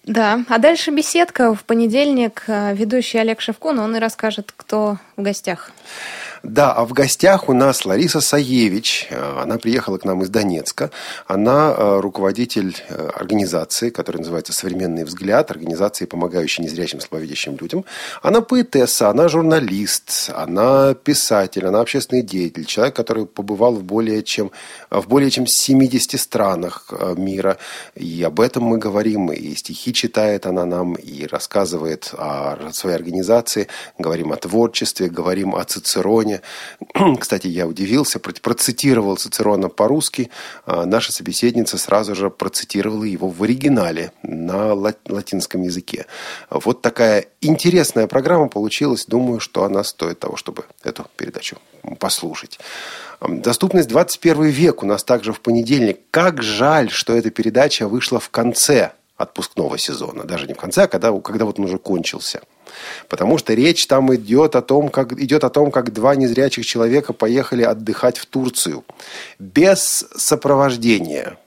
Да, 0.03 0.45
а 0.47 0.57
дальше 0.57 0.91
беседка. 0.91 1.53
В 1.53 1.63
понедельник 1.65 2.43
э, 2.47 2.73
ведущий 2.73 3.17
Олег 3.17 3.41
Шевкун, 3.41 3.79
он 3.79 3.95
и 3.95 3.99
расскажет, 3.99 4.53
кто 4.55 4.97
в 5.17 5.21
гостях. 5.21 5.71
Да, 6.43 6.73
а 6.73 6.85
в 6.85 6.93
гостях 6.93 7.49
у 7.49 7.53
нас 7.53 7.85
Лариса 7.85 8.21
Саевич. 8.21 9.07
Э, 9.09 9.41
Она 9.41 9.57
приехала 9.57 9.97
к 9.97 10.05
нам 10.05 10.21
из 10.21 10.29
Донецка. 10.29 10.91
Она 11.25 11.73
э, 11.75 11.99
руководитель 11.99 12.75
э, 12.89 13.09
организации, 13.15 13.89
которая 13.89 14.19
называется 14.19 14.53
«Современный 14.53 15.03
взгляд», 15.03 15.51
организации, 15.51 16.05
помогающей 16.05 16.63
незрячим 16.63 16.99
слабовидящим 16.99 17.57
людям. 17.59 17.85
Она 18.21 18.41
поэтесса, 18.41 19.09
она 19.09 19.27
журналист, 19.27 20.31
она 20.35 20.93
писатель, 20.93 21.65
она 21.65 21.81
общественный 21.81 22.21
деятель, 22.21 22.65
человек, 22.65 22.95
который 22.95 23.25
побывал 23.25 23.73
в 23.73 23.83
более 23.83 24.23
чем, 24.23 24.51
в 24.89 25.07
более 25.07 25.31
чем 25.31 25.47
70 25.47 26.19
странах 26.19 26.91
мира. 27.15 27.57
И 27.95 28.23
об 28.23 28.39
этом 28.39 28.63
мы 28.63 28.77
говорим, 28.77 29.31
и 29.31 29.55
стихи 29.55 29.93
читает 29.93 30.45
она 30.45 30.65
нам, 30.65 30.93
и 30.93 31.25
рассказывает 31.25 32.13
о 32.13 32.71
своей 32.73 32.95
организации, 32.95 33.67
говорим 33.97 34.31
о 34.31 34.37
творчестве, 34.37 35.09
говорим 35.09 35.55
о 35.55 35.63
Цицероне. 35.63 36.26
Кстати, 37.19 37.47
я 37.47 37.67
удивился, 37.67 38.19
про- 38.19 38.33
процитировал 38.33 39.17
Цицерона 39.17 39.69
по-русски. 39.69 40.29
А 40.65 40.85
Наша 40.85 41.11
собеседница 41.11 41.77
сразу 41.77 42.15
же 42.15 42.29
процитировала 42.29 43.03
его 43.03 43.29
в 43.29 43.43
оригинале 43.43 44.11
на 44.23 44.73
ла- 44.73 44.93
латинском 45.07 45.61
языке. 45.63 46.05
Вот 46.49 46.81
такая 46.81 47.25
интересная 47.41 48.07
программа 48.07 48.47
получилась. 48.47 49.05
Думаю, 49.05 49.39
что 49.39 49.63
она 49.63 49.83
стоит 49.83 50.19
того, 50.19 50.35
чтобы 50.37 50.65
эту 50.83 51.05
передачу 51.15 51.57
послушать. 51.99 52.59
Доступность 53.21 53.89
21 53.89 54.43
век 54.45 54.83
у 54.83 54.85
нас 54.85 55.03
также 55.03 55.33
в 55.33 55.41
понедельник. 55.41 55.99
Как 56.11 56.43
жаль, 56.43 56.89
что 56.89 57.15
эта 57.15 57.31
передача 57.31 57.87
вышла 57.87 58.19
в 58.19 58.29
конце 58.29 58.91
отпускного 59.17 59.77
сезона. 59.77 60.23
Даже 60.23 60.47
не 60.47 60.53
в 60.53 60.57
конце, 60.57 60.83
а 60.83 60.87
когда, 60.87 61.11
когда 61.19 61.45
вот 61.45 61.57
он 61.59 61.65
уже 61.65 61.79
кончился. 61.79 62.41
Потому 63.09 63.37
что 63.37 63.53
речь 63.53 63.87
там 63.87 64.13
идет 64.15 64.55
о 64.55 64.61
том, 64.61 64.89
как, 64.89 65.13
идет 65.13 65.43
о 65.43 65.49
том, 65.49 65.71
как 65.71 65.93
два 65.93 66.15
незрячих 66.15 66.65
человека 66.65 67.13
поехали 67.13 67.63
отдыхать 67.63 68.17
в 68.17 68.25
Турцию. 68.25 68.83
Без 69.39 70.05
сопровождения 70.15 71.37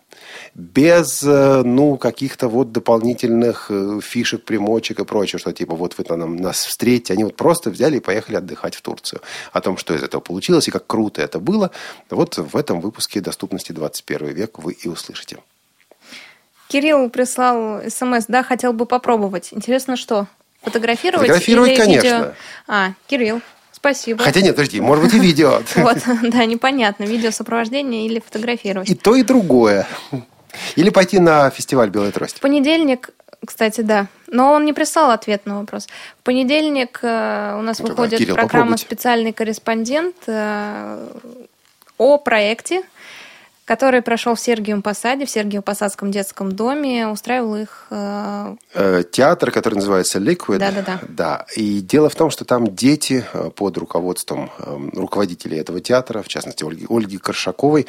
без, 0.55 1.23
э, 1.23 1.63
ну, 1.65 1.97
каких-то 1.97 2.49
вот 2.49 2.73
дополнительных 2.73 3.71
э, 3.71 4.01
фишек, 4.03 4.45
примочек 4.45 5.01
и 5.01 5.05
прочего, 5.05 5.39
что 5.39 5.53
типа 5.53 5.75
вот 5.75 5.97
вы 5.97 6.05
там 6.05 6.37
нас 6.37 6.67
встретите. 6.67 7.13
Они 7.13 7.25
вот 7.25 7.37
просто 7.37 7.71
взяли 7.71 7.99
и 7.99 8.01
поехали 8.01 8.37
отдыхать 8.37 8.75
в 8.75 8.83
Турцию. 8.83 9.21
О 9.53 9.61
том, 9.61 9.77
что 9.77 9.95
из 9.95 10.03
этого 10.03 10.21
получилось 10.21 10.69
и 10.69 10.71
как 10.71 10.87
круто 10.87 11.23
это 11.23 11.39
было, 11.39 11.71
вот 12.11 12.37
в 12.37 12.57
этом 12.57 12.81
выпуске 12.81 13.21
«Доступности 13.21 13.73
21 13.73 14.29
век» 14.29 14.59
вы 14.59 14.73
и 14.73 14.89
услышите. 14.89 15.39
Кирилл 16.69 17.11
прислал 17.11 17.83
смс, 17.89 18.27
да, 18.29 18.43
хотел 18.43 18.73
бы 18.73 18.87
попробовать. 18.87 19.53
Интересно, 19.53 19.97
что? 19.97 20.27
Фотографировать? 20.63 21.27
Фотографировать, 21.27 21.71
или 21.71 21.81
конечно. 21.81 22.07
видео? 22.07 22.33
А, 22.69 22.93
Кирилл, 23.07 23.41
спасибо. 23.73 24.23
Хотя 24.23 24.41
нет, 24.41 24.55
подожди, 24.55 24.81
может 24.81 25.05
быть 25.05 25.15
и 25.15 25.19
видео. 25.19 25.63
Вот, 25.77 25.99
да, 26.23 26.45
непонятно, 26.45 27.05
видеосопровождение 27.05 28.07
или 28.07 28.21
фотографировать. 28.21 28.89
И 28.89 28.95
то, 28.95 29.15
и 29.15 29.23
другое. 29.23 29.87
Или 30.77 30.91
пойти 30.91 31.19
на 31.19 31.51
фестиваль 31.51 31.91
«Белая 31.91 32.13
трость». 32.13 32.39
В 32.39 32.41
понедельник, 32.41 33.11
кстати, 33.45 33.81
да. 33.81 34.09
Но 34.27 34.53
он 34.53 34.65
не 34.65 34.73
прислал 34.73 35.11
ответ 35.11 35.47
на 35.47 35.61
вопрос. 35.61 35.87
В 36.19 36.23
понедельник 36.25 36.99
э, 37.03 37.57
у 37.59 37.63
нас 37.63 37.79
тогда, 37.79 37.93
выходит 37.93 38.19
Кирилл, 38.19 38.35
программа 38.35 38.65
попробуйте. 38.65 38.85
«Специальный 38.85 39.33
корреспондент» 39.33 40.17
э, 40.27 41.09
о 41.99 42.19
проекте, 42.19 42.83
который 43.71 44.03
прошел 44.03 44.35
в 44.35 44.41
Сергиевом 44.41 44.83
Посаде, 44.83 45.27
в 45.27 45.29
Сергиево-Посадском 45.29 46.11
детском 46.11 46.51
доме. 46.51 47.07
Устраивал 47.07 47.55
их 47.55 47.87
э, 47.91 48.57
Э, 48.73 49.03
Театр, 49.11 49.51
который 49.51 49.75
называется 49.75 50.19
Liquid. 50.19 50.59
Да-да-да. 50.59 51.01
Да. 51.09 51.47
И 51.57 51.81
дело 51.81 52.09
в 52.09 52.15
том, 52.15 52.31
что 52.31 52.45
там 52.45 52.75
дети 52.75 53.25
э, 53.33 53.51
под 53.51 53.79
руководством 53.79 54.51
э, 54.59 54.91
руководителей 54.95 55.59
этого 55.59 55.81
театра, 55.81 56.23
в 56.23 56.29
частности 56.29 56.63
Ольги, 56.63 56.87
Ольги 56.89 57.19
Коршаковой, 57.19 57.87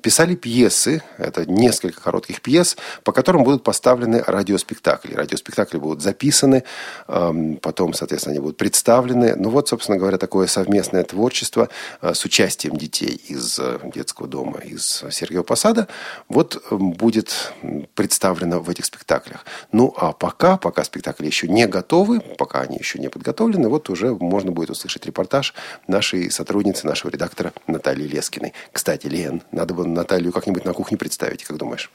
писали 0.00 0.34
пьесы. 0.34 1.02
Это 1.18 1.44
несколько 1.44 2.00
коротких 2.00 2.40
пьес, 2.40 2.78
по 3.04 3.12
которым 3.12 3.44
будут 3.44 3.62
поставлены 3.62 4.22
радиоспектакли. 4.26 5.14
Радиоспектакли 5.14 5.76
будут 5.76 6.02
записаны, 6.02 6.64
эм, 7.08 7.56
потом, 7.56 7.92
соответственно, 7.92 8.32
они 8.32 8.40
будут 8.40 8.56
представлены. 8.56 9.34
Ну 9.36 9.50
вот, 9.50 9.68
собственно 9.68 9.98
говоря, 9.98 10.16
такое 10.16 10.46
совместное 10.46 11.04
творчество 11.04 11.68
с 12.00 12.24
участием 12.24 12.76
детей 12.76 13.20
из 13.28 13.60
детского 13.94 14.28
дома, 14.28 14.60
из 14.60 15.04
Сергеева 15.22 15.44
Посада, 15.44 15.86
вот 16.28 16.62
м, 16.70 16.92
будет 16.92 17.52
представлено 17.94 18.60
в 18.60 18.68
этих 18.68 18.84
спектаклях. 18.84 19.46
Ну, 19.70 19.94
а 19.96 20.12
пока, 20.12 20.56
пока 20.56 20.82
спектакли 20.82 21.26
еще 21.26 21.46
не 21.46 21.66
готовы, 21.68 22.20
пока 22.20 22.60
они 22.62 22.76
еще 22.76 22.98
не 22.98 23.08
подготовлены, 23.08 23.68
вот 23.68 23.88
уже 23.88 24.14
можно 24.14 24.50
будет 24.50 24.70
услышать 24.70 25.06
репортаж 25.06 25.54
нашей 25.86 26.30
сотрудницы, 26.30 26.86
нашего 26.86 27.10
редактора 27.10 27.52
Натальи 27.68 28.06
Лескиной. 28.08 28.52
Кстати, 28.72 29.06
Лен, 29.06 29.42
надо 29.52 29.74
бы 29.74 29.86
Наталью 29.86 30.32
как-нибудь 30.32 30.64
на 30.64 30.72
кухне 30.72 30.96
представить, 30.96 31.44
как 31.44 31.56
думаешь? 31.56 31.90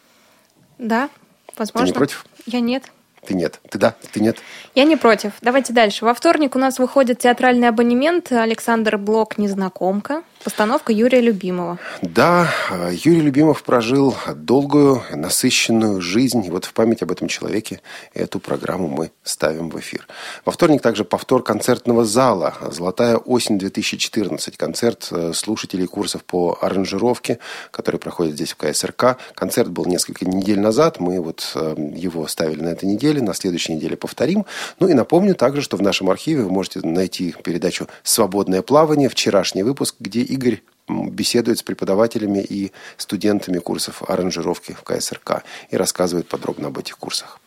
Да, 0.78 1.10
возможно. 1.58 1.94
против? 1.94 2.26
Я 2.46 2.62
нет. 2.62 2.84
Ты 3.28 3.34
нет. 3.34 3.60
Ты 3.70 3.78
да, 3.78 3.94
ты 4.14 4.22
нет. 4.22 4.38
Я 4.74 4.86
не 4.86 4.96
против. 4.96 5.34
Давайте 5.42 5.74
дальше. 5.74 6.06
Во 6.06 6.14
вторник 6.14 6.56
у 6.56 6.60
нас 6.60 6.80
выходит 6.80 7.20
театральный 7.20 7.68
абонемент 7.68 8.32
Александр 8.32 8.98
Блок 8.98 9.38
«Незнакомка». 9.38 10.24
Постановка 10.44 10.94
Юрия 10.94 11.20
Любимого. 11.20 11.78
Да, 12.02 12.50
Юрий 12.92 13.20
Любимов 13.20 13.64
прожил 13.64 14.16
долгую, 14.34 15.04
насыщенную 15.12 16.00
жизнь. 16.00 16.46
И 16.46 16.50
вот 16.50 16.64
в 16.64 16.74
память 16.74 17.02
об 17.02 17.12
этом 17.12 17.28
человеке 17.28 17.82
эту 18.14 18.40
программу 18.40 18.88
мы 18.88 19.12
ставим 19.24 19.70
в 19.70 19.78
эфир. 19.78 20.08
Во 20.46 20.54
вторник 20.54 20.82
также 20.82 21.04
повтор 21.04 21.44
концертного 21.44 22.06
зала 22.06 22.54
«Золотая 22.62 23.18
осень-2014». 23.18 24.56
Концерт 24.56 25.10
э, 25.12 25.34
слушателей 25.34 25.88
курсов 25.88 26.24
по 26.24 26.58
аранжировке, 26.62 27.40
который 27.72 28.00
проходит 28.00 28.36
здесь 28.36 28.52
в 28.52 28.56
КСРК. 28.56 29.18
Концерт 29.34 29.70
был 29.70 29.86
несколько 29.86 30.26
недель 30.26 30.60
назад. 30.60 31.02
Мы 31.02 31.20
вот 31.20 31.52
э, 31.56 31.76
его 31.96 32.26
ставили 32.28 32.62
на 32.62 32.70
этой 32.70 32.86
неделе. 32.86 33.17
На 33.22 33.34
следующей 33.34 33.74
неделе 33.74 33.98
повторим. 33.98 34.46
Ну 34.80 34.88
и 34.88 34.94
напомню 34.94 35.36
также, 35.36 35.62
что 35.62 35.78
в 35.78 35.82
нашем 35.82 36.10
архиве 36.10 36.44
вы 36.44 36.52
можете 36.52 36.80
найти 36.84 37.36
передачу 37.44 37.88
«Свободное 38.04 38.62
плавание», 38.62 39.10
вчерашний 39.10 39.64
выпуск, 39.64 39.96
где 40.00 40.22
Игорь 40.22 40.62
беседует 40.88 41.60
с 41.60 41.64
преподавателями 41.64 42.40
и 42.40 42.72
студентами 42.96 43.60
курсов 43.60 44.04
аранжировки 44.08 44.74
в 44.74 44.84
КСРК 44.84 45.44
и 45.70 45.78
рассказывает 45.78 46.28
подробно 46.28 46.68
об 46.68 46.78
этих 46.78 46.98
курсах. 46.98 47.40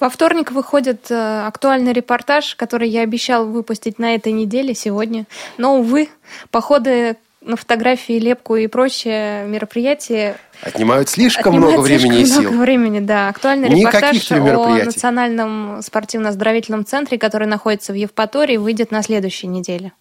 Во 0.00 0.08
вторник 0.08 0.52
выходит 0.52 1.10
э, 1.10 1.46
актуальный 1.46 1.92
репортаж, 1.92 2.54
который 2.54 2.88
я 2.88 3.02
обещал 3.02 3.46
выпустить 3.46 3.98
на 3.98 4.14
этой 4.14 4.32
неделе, 4.32 4.72
сегодня. 4.74 5.26
Но, 5.56 5.80
увы, 5.80 6.08
походы 6.52 7.16
на 7.48 7.56
фотографии, 7.56 8.18
лепку 8.18 8.56
и 8.56 8.66
прочие 8.66 9.44
мероприятия 9.46 10.36
Отнимают 10.60 11.08
слишком 11.08 11.54
отнимают 11.54 11.74
много 11.74 11.84
времени 11.84 12.16
слишком 12.16 12.22
и 12.22 12.26
сил. 12.26 12.50
много 12.50 12.62
времени, 12.62 13.00
да. 13.00 13.28
Актуальный 13.28 13.68
Никаких 13.68 14.30
репортаж 14.30 14.82
о. 14.82 14.84
Национальном 14.84 15.82
спортивно-оздоровительном 15.82 16.84
центре, 16.84 17.18
который 17.18 17.46
находится 17.46 17.92
в 17.92 17.96
Евпатории, 17.96 18.56
выйдет 18.56 18.90
на 18.90 19.02
следующей 19.02 19.46
неделе. 19.46 19.92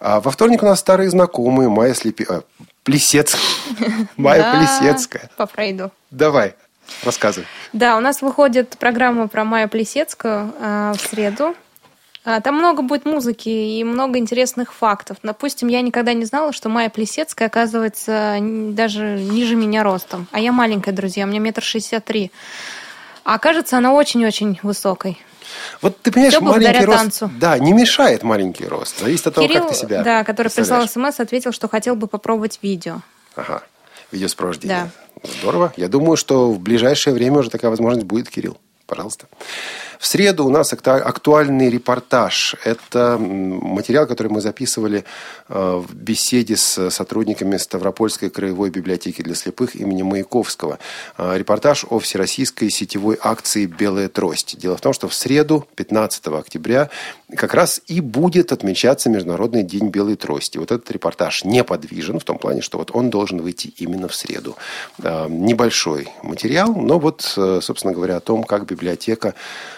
А 0.00 0.20
во 0.20 0.30
вторник 0.30 0.62
у 0.62 0.66
нас 0.66 0.80
старые 0.80 1.08
знакомые 1.08 1.68
Майя 1.68 1.94
Слепи... 1.94 2.26
а, 2.28 2.42
Плесецкая. 2.82 3.40
Майя 4.16 4.42
Да, 4.42 4.58
Плесецкая. 4.58 5.30
По 5.36 5.46
Фрейду. 5.46 5.92
Давай, 6.10 6.54
рассказывай. 7.04 7.46
Да, 7.72 7.96
у 7.96 8.00
нас 8.00 8.20
выходит 8.20 8.76
программа 8.78 9.28
про 9.28 9.44
Майю 9.44 9.68
Плесецкую 9.68 10.52
э, 10.60 10.92
в 10.96 11.00
среду. 11.00 11.54
А, 12.24 12.40
Там 12.40 12.56
много 12.56 12.82
будет 12.82 13.04
музыки 13.04 13.48
и 13.48 13.84
много 13.84 14.18
интересных 14.18 14.72
фактов. 14.72 15.18
Допустим, 15.22 15.68
я 15.68 15.82
никогда 15.82 16.14
не 16.14 16.24
знала, 16.24 16.52
что 16.52 16.68
Майя 16.68 16.88
Плесецкая 16.88 17.48
оказывается 17.48 18.38
даже 18.40 19.18
ниже 19.20 19.56
меня 19.56 19.82
ростом. 19.82 20.26
А 20.32 20.40
я 20.40 20.52
маленькая, 20.52 20.92
друзья, 20.92 21.24
у 21.24 21.28
меня 21.28 21.40
метр 21.40 21.62
шестьдесят 21.62 22.04
три. 22.04 22.30
А 23.24 23.34
окажется, 23.34 23.78
она 23.78 23.92
очень-очень 23.92 24.58
высокой. 24.62 25.18
Вот 25.82 26.00
ты 26.00 26.10
понимаешь, 26.10 26.38
благодаря 26.40 26.68
маленький 26.68 26.86
рост, 26.86 26.98
танцу. 26.98 27.30
да, 27.38 27.58
не 27.58 27.72
мешает 27.72 28.22
маленький 28.22 28.66
рост. 28.66 28.98
Зависит 29.00 29.26
от 29.26 29.34
того, 29.34 29.46
Кирилл, 29.46 29.62
как 29.62 29.72
ты 29.72 29.78
себя 29.78 30.02
да, 30.02 30.24
который 30.24 30.50
прислал 30.50 30.88
смс, 30.88 31.20
ответил, 31.20 31.52
что 31.52 31.68
хотел 31.68 31.94
бы 31.96 32.06
попробовать 32.06 32.58
видео. 32.62 33.02
Ага, 33.36 33.62
видеосопровождение. 34.10 34.90
Здорово. 35.40 35.72
Я 35.76 35.88
думаю, 35.88 36.16
что 36.16 36.50
в 36.50 36.58
ближайшее 36.58 37.14
время 37.14 37.38
уже 37.38 37.50
такая 37.50 37.70
возможность 37.70 38.06
будет, 38.06 38.30
Кирилл. 38.30 38.58
Пожалуйста. 38.86 39.26
В 39.98 40.06
среду 40.06 40.44
у 40.44 40.50
нас 40.50 40.74
актуальный 40.74 41.70
репортаж. 41.70 42.56
Это 42.64 43.16
материал, 43.18 44.06
который 44.06 44.28
мы 44.28 44.42
записывали 44.42 45.04
э, 45.48 45.82
в 45.82 45.94
беседе 45.94 46.56
с 46.58 46.90
сотрудниками 46.90 47.56
Ставропольской 47.56 48.28
краевой 48.28 48.68
библиотеки 48.68 49.22
для 49.22 49.34
слепых 49.34 49.74
имени 49.74 50.02
Маяковского. 50.02 50.78
Э, 51.16 51.38
Репортаж 51.38 51.86
о 51.88 51.98
всероссийской 51.98 52.68
сетевой 52.68 53.16
акции 53.18 53.64
«Белая 53.64 54.10
трость». 54.10 54.58
Дело 54.58 54.76
в 54.76 54.82
том, 54.82 54.92
что 54.92 55.08
в 55.08 55.14
среду, 55.14 55.66
15 55.76 56.26
октября, 56.28 56.90
как 57.36 57.54
раз 57.54 57.80
и 57.86 58.00
будет 58.00 58.52
отмечаться 58.52 59.08
Международный 59.08 59.62
день 59.62 59.88
белой 59.88 60.16
трости. 60.16 60.58
Вот 60.58 60.70
этот 60.70 60.90
репортаж 60.90 61.44
неподвижен 61.44 62.18
в 62.18 62.24
том 62.24 62.38
плане, 62.38 62.60
что 62.60 62.78
вот 62.78 62.90
он 62.92 63.10
должен 63.10 63.40
выйти 63.40 63.72
именно 63.78 64.08
в 64.08 64.14
среду. 64.14 64.56
Э, 65.02 65.26
Небольшой 65.28 66.08
материал, 66.22 66.74
но 66.74 66.98
вот, 66.98 67.34
э, 67.36 67.60
собственно 67.62 67.94
говоря, 67.94 68.16
о 68.16 68.20
том, 68.20 68.44
как 68.44 68.66
библиотека 68.66 69.34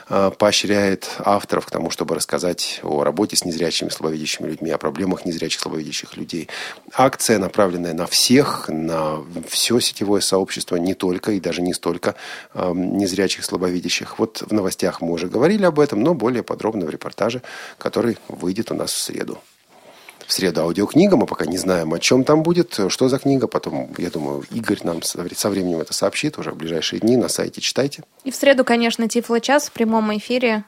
поощряет 0.09 1.11
авторов 1.19 1.67
к 1.67 1.71
тому, 1.71 1.91
чтобы 1.91 2.15
рассказать 2.15 2.81
о 2.83 3.03
работе 3.03 3.37
с 3.37 3.45
незрячими 3.45 3.89
слабовидящими 3.89 4.49
людьми, 4.49 4.71
о 4.71 4.79
проблемах 4.79 5.25
незрячих 5.25 5.61
слабовидящих 5.61 6.17
людей. 6.17 6.49
Акция, 6.93 7.39
направленная 7.39 7.93
на 7.93 8.07
всех, 8.07 8.69
на 8.69 9.25
все 9.49 9.81
сетевое 9.81 10.21
сообщество, 10.21 10.77
не 10.77 10.95
только 10.95 11.33
и 11.33 11.41
даже 11.41 11.63
не 11.63 11.75
столько 11.75 12.15
э, 12.55 12.73
незрячих 12.75 13.45
слабовидящих. 13.45 14.19
Вот 14.19 14.43
в 14.43 14.53
новостях 14.53 15.01
мы 15.01 15.13
уже 15.13 15.29
говорили 15.29 15.65
об 15.65 15.81
этом, 15.81 16.03
но 16.03 16.15
более 16.15 16.43
подробно 16.43 16.87
в 16.87 16.91
репортаже, 16.91 17.43
который 17.79 18.19
выйдет 18.29 18.71
у 18.71 18.75
нас 18.75 18.93
в 18.93 19.03
среду. 19.03 19.39
В 20.27 20.33
среду 20.33 20.63
аудиокнига, 20.63 21.17
мы 21.17 21.27
пока 21.27 21.47
не 21.47 21.57
знаем, 21.57 21.95
о 21.95 22.01
чем 22.01 22.25
там 22.25 22.43
будет, 22.43 22.79
что 22.89 23.09
за 23.09 23.19
книга. 23.19 23.47
Потом, 23.47 23.95
я 23.97 24.11
думаю, 24.11 24.45
Игорь 24.51 24.81
нам 24.83 25.03
со 25.03 25.51
временем 25.51 25.81
это 25.81 25.95
сообщит 25.95 26.37
уже 26.37 26.51
в 26.51 26.57
ближайшие 26.57 26.99
дни. 27.01 27.17
На 27.17 27.29
сайте 27.29 27.61
читайте. 27.61 28.03
И 28.25 28.33
в 28.33 28.35
среду, 28.35 28.65
конечно, 28.65 29.09
Тифло-час 29.09 29.69
в 29.69 29.73
прямом 29.73 30.17
эфире. 30.17 30.65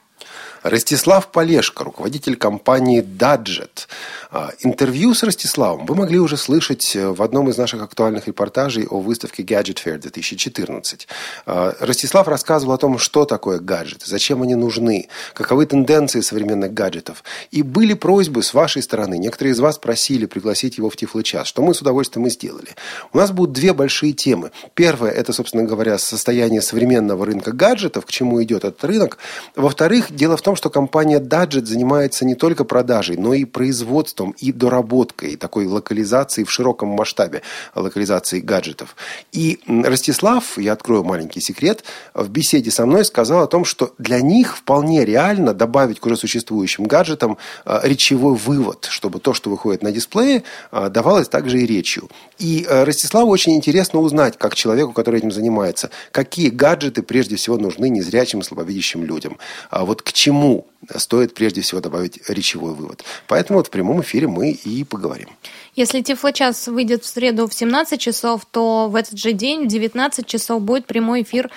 Ростислав 0.62 1.30
Полешко, 1.30 1.84
руководитель 1.84 2.36
компании 2.36 3.02
Dadget. 3.02 3.86
А, 4.30 4.50
Интервью 4.60 5.14
с 5.14 5.22
Ростиславом 5.22 5.86
вы 5.86 5.94
могли 5.94 6.18
уже 6.18 6.36
слышать 6.36 6.96
э, 6.96 7.08
в 7.08 7.22
одном 7.22 7.48
из 7.48 7.56
наших 7.56 7.82
актуальных 7.82 8.26
репортажей 8.26 8.86
о 8.86 9.00
выставке 9.00 9.42
Gadget 9.42 9.78
Fair 9.84 9.98
2014. 9.98 11.08
А, 11.46 11.76
Ростислав 11.80 12.28
рассказывал 12.28 12.74
о 12.74 12.78
том, 12.78 12.98
что 12.98 13.24
такое 13.24 13.60
гаджеты, 13.60 14.06
зачем 14.06 14.42
они 14.42 14.54
нужны, 14.54 15.08
каковы 15.32 15.66
тенденции 15.66 16.20
современных 16.20 16.74
гаджетов. 16.74 17.22
И 17.50 17.62
были 17.62 17.94
просьбы 17.94 18.42
с 18.42 18.52
вашей 18.52 18.82
стороны, 18.82 19.16
некоторые 19.16 19.52
из 19.52 19.60
вас 19.60 19.78
просили 19.78 20.26
пригласить 20.26 20.78
его 20.78 20.90
в 20.90 20.96
Тифлый 20.96 21.24
час, 21.24 21.46
что 21.46 21.62
мы 21.62 21.72
с 21.72 21.80
удовольствием 21.80 22.26
и 22.26 22.30
сделали. 22.30 22.74
У 23.12 23.18
нас 23.18 23.30
будут 23.30 23.54
две 23.54 23.72
большие 23.72 24.12
темы. 24.12 24.50
Первая– 24.74 25.12
это, 25.14 25.32
собственно 25.32 25.62
говоря, 25.64 25.98
состояние 25.98 26.62
современного 26.62 27.24
рынка 27.24 27.52
гаджетов, 27.52 28.06
к 28.06 28.10
чему 28.10 28.42
идет 28.42 28.64
этот 28.64 28.82
рынок. 28.84 29.18
Во-вторых, 29.54 30.07
дело 30.10 30.36
в 30.36 30.42
том, 30.42 30.56
что 30.56 30.70
компания 30.70 31.20
Dadget 31.20 31.66
занимается 31.66 32.24
не 32.24 32.34
только 32.34 32.64
продажей, 32.64 33.16
но 33.16 33.34
и 33.34 33.44
производством, 33.44 34.32
и 34.38 34.52
доработкой, 34.52 35.36
такой 35.36 35.66
локализацией 35.66 36.46
в 36.46 36.50
широком 36.50 36.88
масштабе 36.88 37.42
локализации 37.74 38.40
гаджетов. 38.40 38.96
И 39.32 39.60
Ростислав, 39.66 40.58
я 40.58 40.72
открою 40.72 41.04
маленький 41.04 41.40
секрет, 41.40 41.84
в 42.14 42.28
беседе 42.28 42.70
со 42.70 42.86
мной 42.86 43.04
сказал 43.04 43.42
о 43.42 43.46
том, 43.46 43.64
что 43.64 43.94
для 43.98 44.20
них 44.20 44.56
вполне 44.56 45.04
реально 45.04 45.54
добавить 45.54 46.00
к 46.00 46.06
уже 46.06 46.16
существующим 46.16 46.84
гаджетам 46.84 47.38
а, 47.64 47.80
речевой 47.84 48.34
вывод, 48.34 48.86
чтобы 48.90 49.20
то, 49.20 49.34
что 49.34 49.50
выходит 49.50 49.82
на 49.82 49.92
дисплее, 49.92 50.42
а, 50.70 50.88
давалось 50.88 51.28
также 51.28 51.60
и 51.60 51.66
речью. 51.66 52.08
И 52.38 52.64
э, 52.68 52.84
Ростиславу 52.84 53.30
очень 53.30 53.54
интересно 53.54 54.00
узнать, 54.00 54.38
как 54.38 54.54
человеку, 54.54 54.92
который 54.92 55.18
этим 55.18 55.32
занимается, 55.32 55.90
какие 56.12 56.50
гаджеты 56.50 57.02
прежде 57.02 57.36
всего 57.36 57.58
нужны 57.58 57.88
незрячим 57.88 58.40
и 58.40 58.42
слабовидящим 58.42 59.04
людям. 59.04 59.38
А 59.70 59.84
вот 59.98 60.02
к 60.02 60.12
чему 60.12 60.66
стоит 60.96 61.34
прежде 61.34 61.60
всего 61.60 61.80
добавить 61.80 62.20
речевой 62.28 62.72
вывод. 62.72 63.04
Поэтому 63.26 63.58
вот 63.58 63.66
в 63.66 63.70
прямом 63.70 64.00
эфире 64.02 64.28
мы 64.28 64.50
и 64.52 64.84
поговорим. 64.84 65.28
Если 65.74 66.00
Тифло-час 66.00 66.68
выйдет 66.68 67.04
в 67.04 67.06
среду 67.06 67.48
в 67.48 67.54
17 67.54 68.00
часов, 68.00 68.46
то 68.50 68.88
в 68.88 68.94
этот 68.94 69.18
же 69.18 69.32
день 69.32 69.64
в 69.64 69.68
19 69.68 70.26
часов 70.26 70.62
будет 70.62 70.86
прямой 70.86 71.22
эфир 71.22 71.50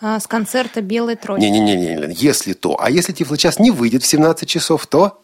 э, 0.00 0.18
с 0.20 0.26
концерта 0.26 0.80
«Белый 0.80 1.16
трость». 1.16 1.42
Не-не-не, 1.42 2.14
если 2.14 2.52
то. 2.52 2.76
А 2.80 2.88
если 2.88 3.12
Тифлочас 3.12 3.58
не 3.58 3.72
выйдет 3.72 4.04
в 4.04 4.06
17 4.06 4.48
часов, 4.48 4.86
то... 4.86 5.20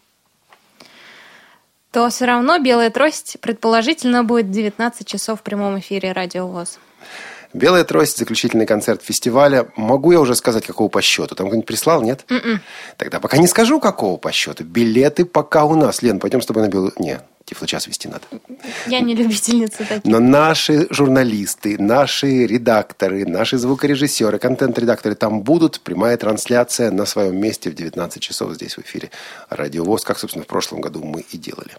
То 1.92 2.08
все 2.08 2.24
равно 2.24 2.58
«Белая 2.58 2.90
трость» 2.90 3.36
предположительно 3.40 4.24
будет 4.24 4.46
в 4.46 4.50
19 4.50 5.06
часов 5.06 5.40
в 5.40 5.42
прямом 5.42 5.78
эфире 5.78 6.10
«Радио 6.10 6.48
ВОЗ». 6.48 6.80
Белая 7.54 7.84
трость, 7.84 8.18
заключительный 8.18 8.66
концерт 8.66 9.02
фестиваля. 9.02 9.68
Могу 9.76 10.10
я 10.10 10.20
уже 10.20 10.34
сказать, 10.34 10.66
какого 10.66 10.88
по 10.88 11.00
счету? 11.00 11.36
Там 11.36 11.46
кто-нибудь 11.46 11.66
прислал, 11.66 12.02
нет? 12.02 12.26
Тогда 12.96 13.20
пока 13.20 13.38
не 13.38 13.46
скажу, 13.46 13.80
какого 13.80 14.16
по 14.16 14.32
счету. 14.32 14.64
Билеты 14.64 15.24
пока 15.24 15.64
у 15.64 15.76
нас. 15.76 16.02
Лен, 16.02 16.18
пойдем 16.18 16.42
с 16.42 16.46
тобой 16.46 16.64
на 16.64 16.68
белую... 16.68 16.92
Не, 16.98 17.20
Тифлочас 17.44 17.86
вести 17.86 18.08
надо. 18.08 18.24
Я 18.86 19.00
не 19.00 19.14
любительница 19.14 19.84
таких. 19.84 20.04
Но 20.04 20.18
наши 20.18 20.86
журналисты, 20.90 21.76
наши 21.78 22.46
редакторы, 22.46 23.26
наши 23.26 23.58
звукорежиссеры, 23.58 24.38
контент-редакторы 24.38 25.14
там 25.14 25.42
будут. 25.42 25.80
Прямая 25.80 26.16
трансляция 26.16 26.90
на 26.90 27.04
своем 27.04 27.38
месте 27.38 27.70
в 27.70 27.74
19 27.74 28.22
часов 28.22 28.54
здесь 28.54 28.76
в 28.76 28.80
эфире 28.80 29.10
Радиовоз, 29.50 30.04
как, 30.04 30.18
собственно, 30.18 30.44
в 30.44 30.48
прошлом 30.48 30.80
году 30.80 31.04
мы 31.04 31.20
и 31.20 31.36
делали. 31.36 31.76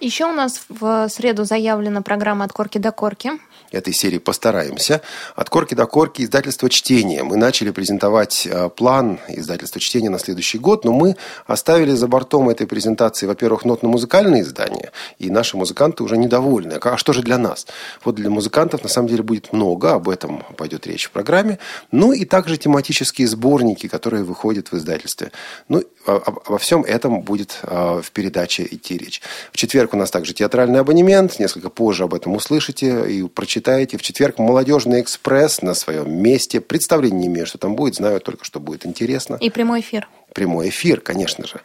Еще 0.00 0.26
у 0.26 0.32
нас 0.32 0.62
в 0.68 1.08
среду 1.08 1.44
заявлена 1.44 2.02
программа 2.02 2.44
«От 2.44 2.52
корки 2.52 2.78
до 2.78 2.92
корки». 2.92 3.30
этой 3.72 3.92
серии 3.92 4.18
постараемся. 4.18 5.02
От 5.34 5.50
корки 5.50 5.74
до 5.74 5.86
корки 5.86 6.22
издательство 6.22 6.70
чтения. 6.70 7.24
Мы 7.24 7.36
начали 7.36 7.70
презентовать 7.70 8.46
э, 8.46 8.68
план 8.70 9.18
издательства 9.28 9.80
чтения 9.80 10.08
на 10.08 10.18
следующий 10.18 10.58
год, 10.58 10.84
но 10.84 10.92
мы 10.92 11.16
оставили 11.46 11.90
за 11.90 12.06
бортом 12.06 12.48
этой 12.48 12.66
презентации, 12.66 13.26
во-первых, 13.26 13.64
нотно-музыкальные 13.64 14.42
издания, 14.42 14.92
и 15.18 15.30
наши 15.30 15.56
музыканты 15.56 16.04
уже 16.04 16.16
недовольны. 16.16 16.74
А 16.74 16.96
что 16.96 17.12
же 17.12 17.22
для 17.22 17.38
нас? 17.38 17.66
Вот 18.04 18.14
для 18.14 18.30
музыкантов 18.30 18.82
на 18.82 18.88
самом 18.88 19.08
деле 19.08 19.22
будет 19.24 19.52
много, 19.52 19.94
об 19.94 20.08
этом 20.08 20.44
пойдет 20.56 20.86
речь 20.86 21.06
в 21.06 21.10
программе. 21.10 21.58
Ну 21.90 22.12
и 22.12 22.24
также 22.24 22.56
тематические 22.56 23.26
сборники, 23.26 23.88
которые 23.88 24.22
выходят 24.22 24.70
в 24.70 24.76
издательстве. 24.76 25.32
Ну, 25.68 25.82
о- 26.06 26.12
о- 26.12 26.42
обо 26.46 26.58
всем 26.58 26.82
этом 26.84 27.22
будет 27.22 27.58
э, 27.62 28.00
в 28.02 28.10
передаче 28.12 28.66
идти 28.70 28.96
речь. 28.96 29.20
В 29.52 29.56
четверг 29.56 29.85
у 29.94 29.96
нас 29.96 30.10
также 30.10 30.34
театральный 30.34 30.80
абонемент. 30.80 31.38
Несколько 31.38 31.70
позже 31.70 32.04
об 32.04 32.14
этом 32.14 32.34
услышите 32.34 33.10
и 33.10 33.22
прочитаете. 33.28 33.98
В 33.98 34.02
четверг 34.02 34.38
«Молодежный 34.38 35.00
экспресс» 35.00 35.62
на 35.62 35.74
своем 35.74 36.10
месте. 36.22 36.60
Представления 36.60 37.18
не 37.18 37.26
имею, 37.26 37.46
что 37.46 37.58
там 37.58 37.76
будет. 37.76 37.96
Знаю 37.96 38.20
только, 38.20 38.44
что 38.44 38.60
будет 38.60 38.86
интересно. 38.86 39.36
И 39.40 39.50
прямой 39.50 39.80
эфир. 39.80 40.08
Прямой 40.34 40.68
эфир, 40.68 41.00
конечно 41.00 41.46
же. 41.46 41.60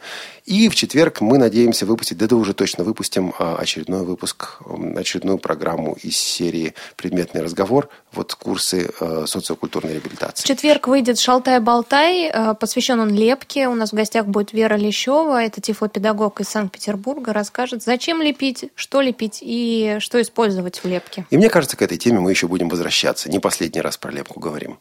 И 0.46 0.70
в 0.70 0.76
четверг 0.76 1.20
мы 1.22 1.38
надеемся 1.38 1.86
выпустить, 1.86 2.18
да 2.18 2.28
да 2.28 2.36
уже 2.36 2.54
точно 2.54 2.84
выпустим 2.84 3.34
а, 3.38 3.58
очередной 3.58 4.04
выпуск, 4.04 4.62
очередную 4.96 5.40
программу 5.40 5.98
из 6.02 6.18
серии 6.18 6.74
«Предметный 6.96 7.42
разговор». 7.42 7.90
Вот 8.14 8.36
курсы 8.36 8.89
э, 8.99 9.26
социокультурной 9.26 9.91
В 9.91 9.95
реабилитации. 9.95 10.45
четверг 10.45 10.88
выйдет 10.88 11.18
«Шалтай-болтай», 11.18 12.30
э, 12.30 12.53
посвящен 12.59 12.99
он 12.99 13.14
лепке. 13.16 13.68
У 13.68 13.74
нас 13.74 13.91
в 13.91 13.93
гостях 13.93 14.26
будет 14.26 14.51
Вера 14.51 14.76
Лещева, 14.76 15.41
это 15.41 15.62
тифлопедагог 15.62 16.41
из 16.41 16.49
Санкт-Петербурга, 16.49 17.32
расскажет, 17.32 17.84
зачем 17.84 18.22
лепить, 18.22 18.66
что 18.76 18.99
лепить 18.99 19.39
и 19.41 19.97
что 19.99 20.22
использовать 20.22 20.84
в 20.84 20.88
лепке. 20.88 21.26
И 21.30 21.38
мне 21.38 21.49
кажется, 21.49 21.78
к 21.78 21.82
этой 21.82 21.97
теме 21.97 22.20
мы 22.20 22.32
еще 22.32 22.47
будем 22.47 22.68
возвращаться. 22.68 23.30
Не 23.30 23.39
последний 23.39 23.82
раз 23.82 23.97
про 23.97 24.12
лепку 24.12 24.39
говорим. 24.39 24.78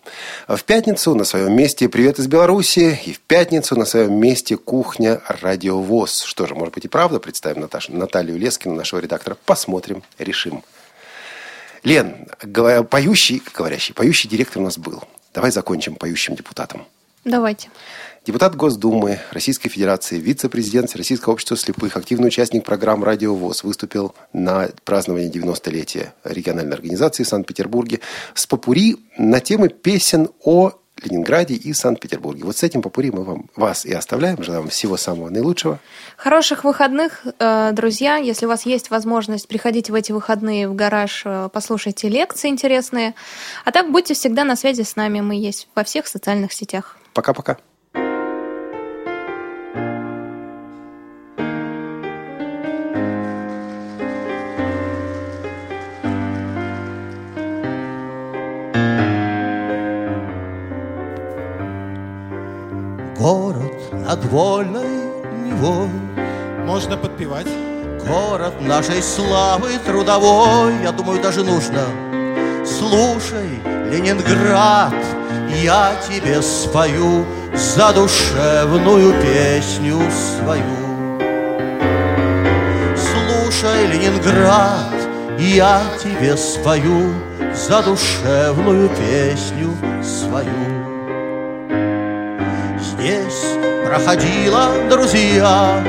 В 0.49 0.65
пятницу 0.65 1.15
на 1.15 1.25
своем 1.25 1.55
месте 1.55 1.89
«Привет 1.89 2.19
из 2.19 2.27
Беларуси». 2.27 2.99
И 3.07 3.13
в 3.13 3.21
пятницу 3.21 3.77
на 3.77 3.85
своем 3.85 4.15
месте 4.15 4.57
кухня 4.57 5.21
«Радиовоз». 5.29 6.23
Что 6.23 6.47
же, 6.47 6.55
может 6.55 6.75
быть 6.75 6.85
и 6.85 6.89
правда? 6.89 7.21
Представим 7.21 7.61
Наташу, 7.61 7.93
Наталью 7.93 8.39
Лескину, 8.39 8.75
нашего 8.75 8.99
редактора. 8.99 9.37
Посмотрим, 9.47 10.03
решим. 10.19 10.65
Лен, 11.83 12.29
поющий, 12.91 13.43
говорящий, 13.55 13.95
поющий 13.95 14.29
директор 14.29 14.61
у 14.61 14.65
нас 14.65 14.79
был. 14.79 15.03
Давай 15.35 15.51
закончим 15.51 15.95
поющим 15.95 16.35
депутатом. 16.35 16.87
Давайте. 17.25 17.71
Депутат 18.27 18.55
Госдумы 18.55 19.19
Российской 19.31 19.69
Федерации, 19.69 20.19
вице-президент 20.19 20.95
Российского 20.95 21.35
общества 21.35 21.57
слепых, 21.57 21.97
активный 21.97 22.29
участник 22.29 22.65
программ 22.65 23.03
«Радио 23.03 23.35
ВОЗ» 23.35 23.65
выступил 23.65 24.15
на 24.33 24.69
праздновании 24.85 25.31
90-летия 25.31 26.13
региональной 26.25 26.75
организации 26.75 27.23
в 27.23 27.29
Санкт-Петербурге 27.29 28.01
с 28.35 28.47
попури 28.47 28.97
на 29.17 29.41
темы 29.41 29.69
песен 29.69 30.29
о 30.45 30.73
Ленинграде 31.05 31.55
и 31.55 31.73
Санкт-Петербурге. 31.73 32.45
Вот 32.45 32.57
с 32.57 32.63
этим 32.63 32.83
попури 32.83 33.11
мы 33.11 33.25
вам, 33.25 33.51
вас 33.57 33.85
и 33.85 33.93
оставляем. 33.93 34.43
Желаем 34.43 34.63
вам 34.63 34.71
всего 34.71 34.97
самого 34.97 35.29
наилучшего. 35.31 35.79
Хороших 36.17 36.65
выходных, 36.65 37.27
э, 37.39 37.71
друзья. 37.73 38.17
Если 38.17 38.47
у 38.47 38.49
вас 38.49 38.67
есть 38.67 38.91
возможность, 38.91 39.49
приходите 39.49 39.93
в 39.93 39.95
эти 39.95 40.13
выходные 40.13 40.69
в 40.69 40.75
гараж, 40.75 41.23
э, 41.25 41.49
послушайте 41.53 42.09
лекции 42.09 42.49
интересные. 42.49 43.15
А 43.65 43.73
так 43.73 43.91
будьте 43.91 44.15
всегда 44.15 44.45
на 44.45 44.57
связи 44.57 44.83
с 44.83 44.97
нами. 44.97 45.21
Мы 45.21 45.37
есть 45.37 45.69
во 45.75 45.85
всех 45.85 46.07
социальных 46.07 46.53
сетях. 46.53 46.97
Пока-пока. 47.15 47.59
Над 64.21 64.31
вольной 64.31 64.89
Невой. 65.45 65.89
Можно 66.67 66.97
подпевать. 66.97 67.47
Город 68.07 68.61
нашей 68.61 69.03
славы 69.03 69.71
трудовой. 69.85 70.75
Я 70.83 70.93
думаю, 70.93 71.23
даже 71.23 71.43
нужно. 71.43 71.83
Слушай, 72.65 73.61
Ленинград 73.91 74.95
Я 75.63 75.93
тебе 76.09 76.41
спою 76.43 77.25
Задушевную 77.55 79.13
песню 79.23 79.99
свою. 80.11 80.63
Слушай, 82.97 83.87
Ленинград 83.87 84.95
Я 85.39 85.83
тебе 86.03 86.37
спою 86.37 87.15
Задушевную 87.55 88.89
песню 88.91 89.75
свою 90.03 90.80
Здесь 93.01 93.57
проходила, 93.83 94.73
друзья, 94.91 95.83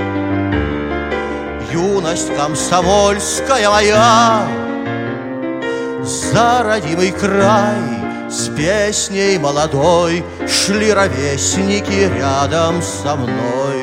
Юность 1.70 2.34
комсомольская 2.38 3.70
моя. 3.70 4.48
За 6.06 6.64
родимый 6.64 7.12
край 7.12 8.30
с 8.30 8.48
песней 8.56 9.38
молодой 9.38 10.24
Шли 10.48 10.94
ровесники 10.94 12.10
рядом 12.18 12.82
со 12.82 13.18
мной. 13.18 13.82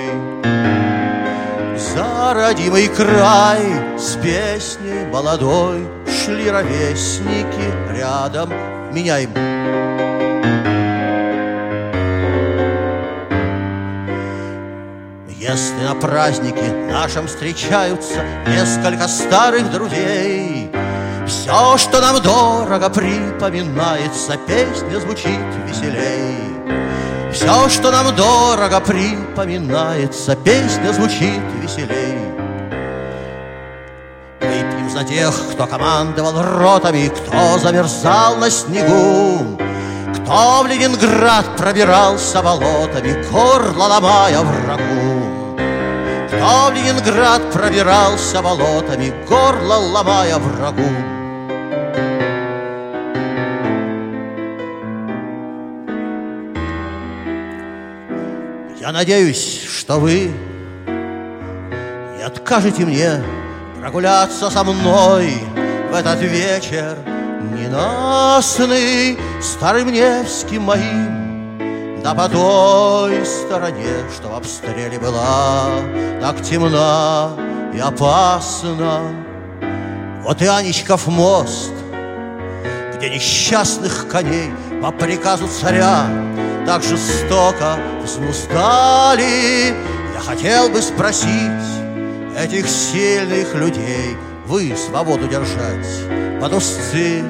За 1.77 2.33
родимый 2.33 2.89
край 2.89 3.61
с 3.99 4.17
песней 4.17 5.05
молодой 5.13 5.87
Шли 6.07 6.49
ровесники 6.49 7.95
рядом, 7.95 8.51
меня 8.91 9.19
им 9.19 9.35
Если 15.49 15.83
на 15.83 15.95
празднике 15.95 16.71
нашем 16.91 17.27
встречаются 17.27 18.23
несколько 18.47 19.09
старых 19.09 19.71
друзей, 19.71 20.71
Все, 21.27 21.79
что 21.79 22.03
нам 22.03 22.21
дорого 22.21 22.91
припоминается, 22.91 24.37
песня 24.47 25.01
звучит 25.01 25.41
веселей. 25.67 26.37
Все, 27.33 27.67
что 27.71 27.91
нам 27.91 28.15
дорого 28.15 28.79
припоминается, 28.81 30.37
песня 30.37 30.93
звучит 30.93 31.41
веселей. 31.63 32.19
Выпьем 34.41 34.91
за 34.91 35.03
тех, 35.05 35.35
кто 35.53 35.67
командовал 35.67 36.43
ротами, 36.43 37.09
кто 37.09 37.59
замерзал 37.59 38.37
на 38.37 38.51
снегу, 38.51 39.59
кто 40.13 40.63
в 40.63 40.67
Ленинград 40.67 41.57
пробирался 41.57 42.43
болотами, 42.43 43.25
горло 43.31 43.85
ломая 43.85 44.41
врагу. 44.41 44.98
В 46.41 46.71
Ленинград 46.73 47.51
пробирался 47.53 48.41
болотами, 48.43 49.13
горло 49.29 49.75
ломая 49.75 50.39
врагу. 50.39 50.89
Я 58.81 58.93
надеюсь, 58.93 59.63
что 59.69 59.99
вы 59.99 60.31
не 62.17 62.23
откажете 62.23 62.85
мне 62.87 63.23
прогуляться 63.81 64.49
со 64.49 64.63
мной 64.65 65.33
в 65.91 65.95
этот 65.95 66.21
вечер 66.21 66.97
ненастный 67.57 69.19
старым 69.43 69.93
Невским 69.93 70.63
моим, 70.63 71.18
да 72.03 72.15
по 72.15 72.29
той 72.29 73.25
стороне, 73.27 73.87
что 74.15 74.29
в 74.29 74.35
обстреле 74.35 74.99
была 74.99 75.67
так 76.21 76.43
темна 76.43 77.31
и 77.75 77.79
опасна. 77.79 79.01
Вот 80.23 80.43
и 80.43 80.47
Анечков 80.47 81.07
мост, 81.07 81.73
где 82.97 83.11
несчастных 83.11 84.09
коней 84.09 84.51
по 84.83 84.91
приказу 84.91 85.49
царя 85.49 86.07
так 86.67 86.83
жестоко 86.83 87.79
взнуздали. 88.03 89.75
Я 90.15 90.21
хотел 90.21 90.69
бы 90.69 90.83
спросить 90.83 91.29
этих 92.39 92.69
сильных 92.69 93.55
людей, 93.55 94.17
вы 94.47 94.75
свободу 94.77 95.27
держать 95.29 95.87
под 96.41 96.53
узцы 96.55 97.23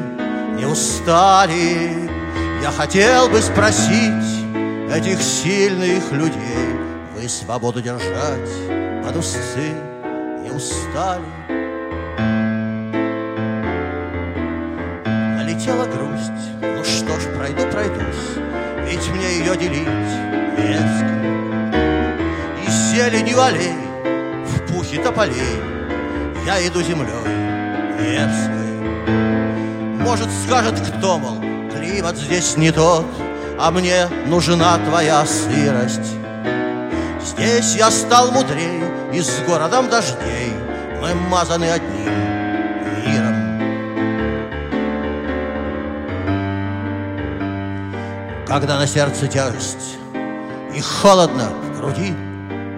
не 0.57 0.67
устали. 0.67 2.11
Я 2.63 2.71
хотел 2.71 3.29
бы 3.29 3.41
спросить 3.41 4.38
этих 4.93 5.21
сильных 5.23 6.13
людей, 6.13 6.79
вы 7.17 7.29
свободу 7.29 7.81
держать 7.81 8.51
под 9.05 9.17
узцы 9.17 9.73
не 10.43 10.51
устали. 10.51 11.25
Налетела 15.37 15.85
грусть, 15.85 16.61
ну 16.61 16.85
что 16.85 17.21
ж, 17.21 17.25
пройду, 17.37 17.63
пройдусь, 17.71 18.37
ведь 18.87 19.09
мне 19.11 19.39
ее 19.39 19.57
делить 19.57 20.29
кем. 20.57 21.71
И 22.67 22.71
зеленью 22.71 23.41
аллей 23.41 23.75
в 24.45 24.73
пухе 24.73 25.03
тополей 25.03 25.63
я 26.47 26.67
иду 26.67 26.83
землей 26.83 27.09
Невской. 27.99 28.59
Может, 30.03 30.29
скажет 30.47 30.81
кто, 30.81 31.19
мол, 31.19 31.39
климат 31.71 32.17
здесь 32.17 32.57
не 32.57 32.73
тот, 32.73 33.05
А 33.61 33.73
мне 33.73 34.07
нужна 34.27 34.79
твоя 34.79 35.27
сырость. 35.27 36.15
Здесь 37.21 37.75
я 37.75 37.91
стал 37.91 38.31
мудрей, 38.31 38.85
и 39.13 39.21
с 39.21 39.41
городом 39.47 39.89
дождей 39.89 40.53
Мы 41.01 41.15
мазаны 41.15 41.65
одним 41.65 42.13
миром. 43.05 43.35
Когда 48.47 48.79
на 48.79 48.87
сердце 48.87 49.27
тяжесть 49.27 49.97
и 50.75 50.81
холодно 50.81 51.49
в 51.51 51.81
груди 51.81 52.15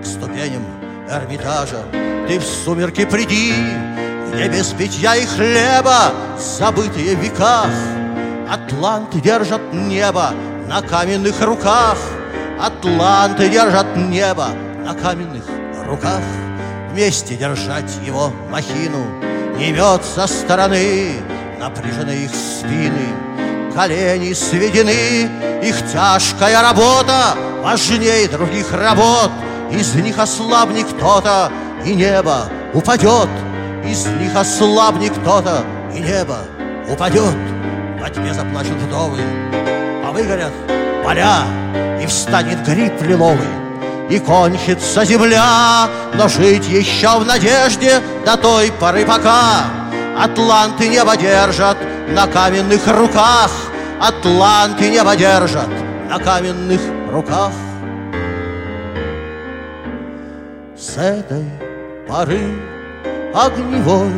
К 0.02 0.06
ступеням 0.06 0.64
Эрмитажа 1.10 1.82
ты 2.26 2.38
в 2.38 2.44
сумерки 2.44 3.04
приди, 3.04 3.52
Где 4.32 4.48
без 4.48 4.68
питья 4.68 5.16
и 5.16 5.26
хлеба 5.26 6.12
забытые 6.38 7.16
в 7.16 7.20
веках 7.20 7.70
Атланты 8.48 9.20
держат 9.20 9.60
небо 9.72 10.32
на 10.70 10.82
каменных 10.82 11.42
руках 11.42 11.98
Атланты 12.60 13.48
держат 13.48 13.96
небо. 13.96 14.50
На 14.84 14.94
каменных 14.94 15.42
руках 15.84 16.22
Вместе 16.92 17.34
держать 17.36 17.92
его 18.06 18.32
махину. 18.48 19.04
Не 19.58 19.72
мет 19.72 20.04
со 20.04 20.28
стороны 20.28 21.14
Напряжены 21.58 22.12
их 22.12 22.30
спины. 22.30 23.72
Колени 23.74 24.32
сведены 24.32 25.28
Их 25.60 25.76
тяжкая 25.92 26.62
работа. 26.62 27.34
Важнее 27.64 28.28
других 28.28 28.72
работ. 28.72 29.32
Из 29.72 29.94
них 29.96 30.20
ослабнет 30.20 30.86
кто-то 30.86 31.50
И 31.84 31.94
небо 31.94 32.48
упадет 32.74 33.28
Из 33.84 34.06
них 34.06 34.36
ослабнет 34.36 35.18
кто-то 35.18 35.64
И 35.92 35.98
небо 35.98 36.38
упадет 36.88 37.34
Во 38.00 38.08
тьме 38.08 38.32
заплачут 38.32 38.76
вдовы 38.82 39.20
выгорят 40.20 40.52
поля 41.04 41.44
И 42.00 42.06
встанет 42.06 42.62
гриб 42.64 43.00
лиловый 43.02 43.60
и 44.08 44.18
кончится 44.18 45.04
земля, 45.04 45.88
но 46.14 46.26
жить 46.26 46.66
еще 46.66 47.20
в 47.20 47.24
надежде 47.24 48.00
до 48.26 48.36
той 48.36 48.72
поры 48.72 49.06
пока. 49.06 49.66
Атланты 50.18 50.88
небо 50.88 51.16
держат 51.16 51.76
на 52.08 52.26
каменных 52.26 52.84
руках, 52.88 53.52
Атланты 54.00 54.90
небо 54.90 55.14
держат 55.14 55.68
на 56.08 56.18
каменных 56.18 56.80
руках. 57.12 57.52
С 60.76 60.96
этой 60.96 61.44
поры 62.08 62.40
огневой 63.32 64.10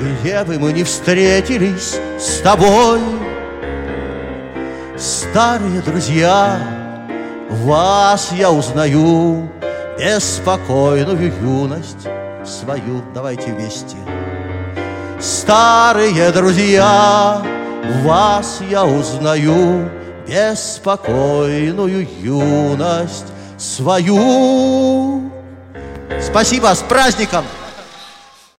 Где 0.00 0.44
бы 0.44 0.60
мы 0.60 0.72
ни 0.72 0.84
встретились 0.84 1.98
с 2.20 2.40
тобой 2.40 3.00
Старые 4.98 5.80
друзья, 5.80 6.58
вас 7.48 8.32
я 8.32 8.50
узнаю 8.50 9.48
Беспокойную 9.96 11.32
юность 11.40 12.08
свою. 12.44 13.04
Давайте 13.14 13.52
вместе. 13.52 13.96
Старые 15.20 16.32
друзья, 16.32 17.40
вас 18.02 18.58
я 18.68 18.84
узнаю 18.84 19.88
Беспокойную 20.26 22.04
юность 22.20 23.26
свою. 23.56 25.30
Спасибо, 26.20 26.74
с 26.74 26.80
праздником! 26.80 27.44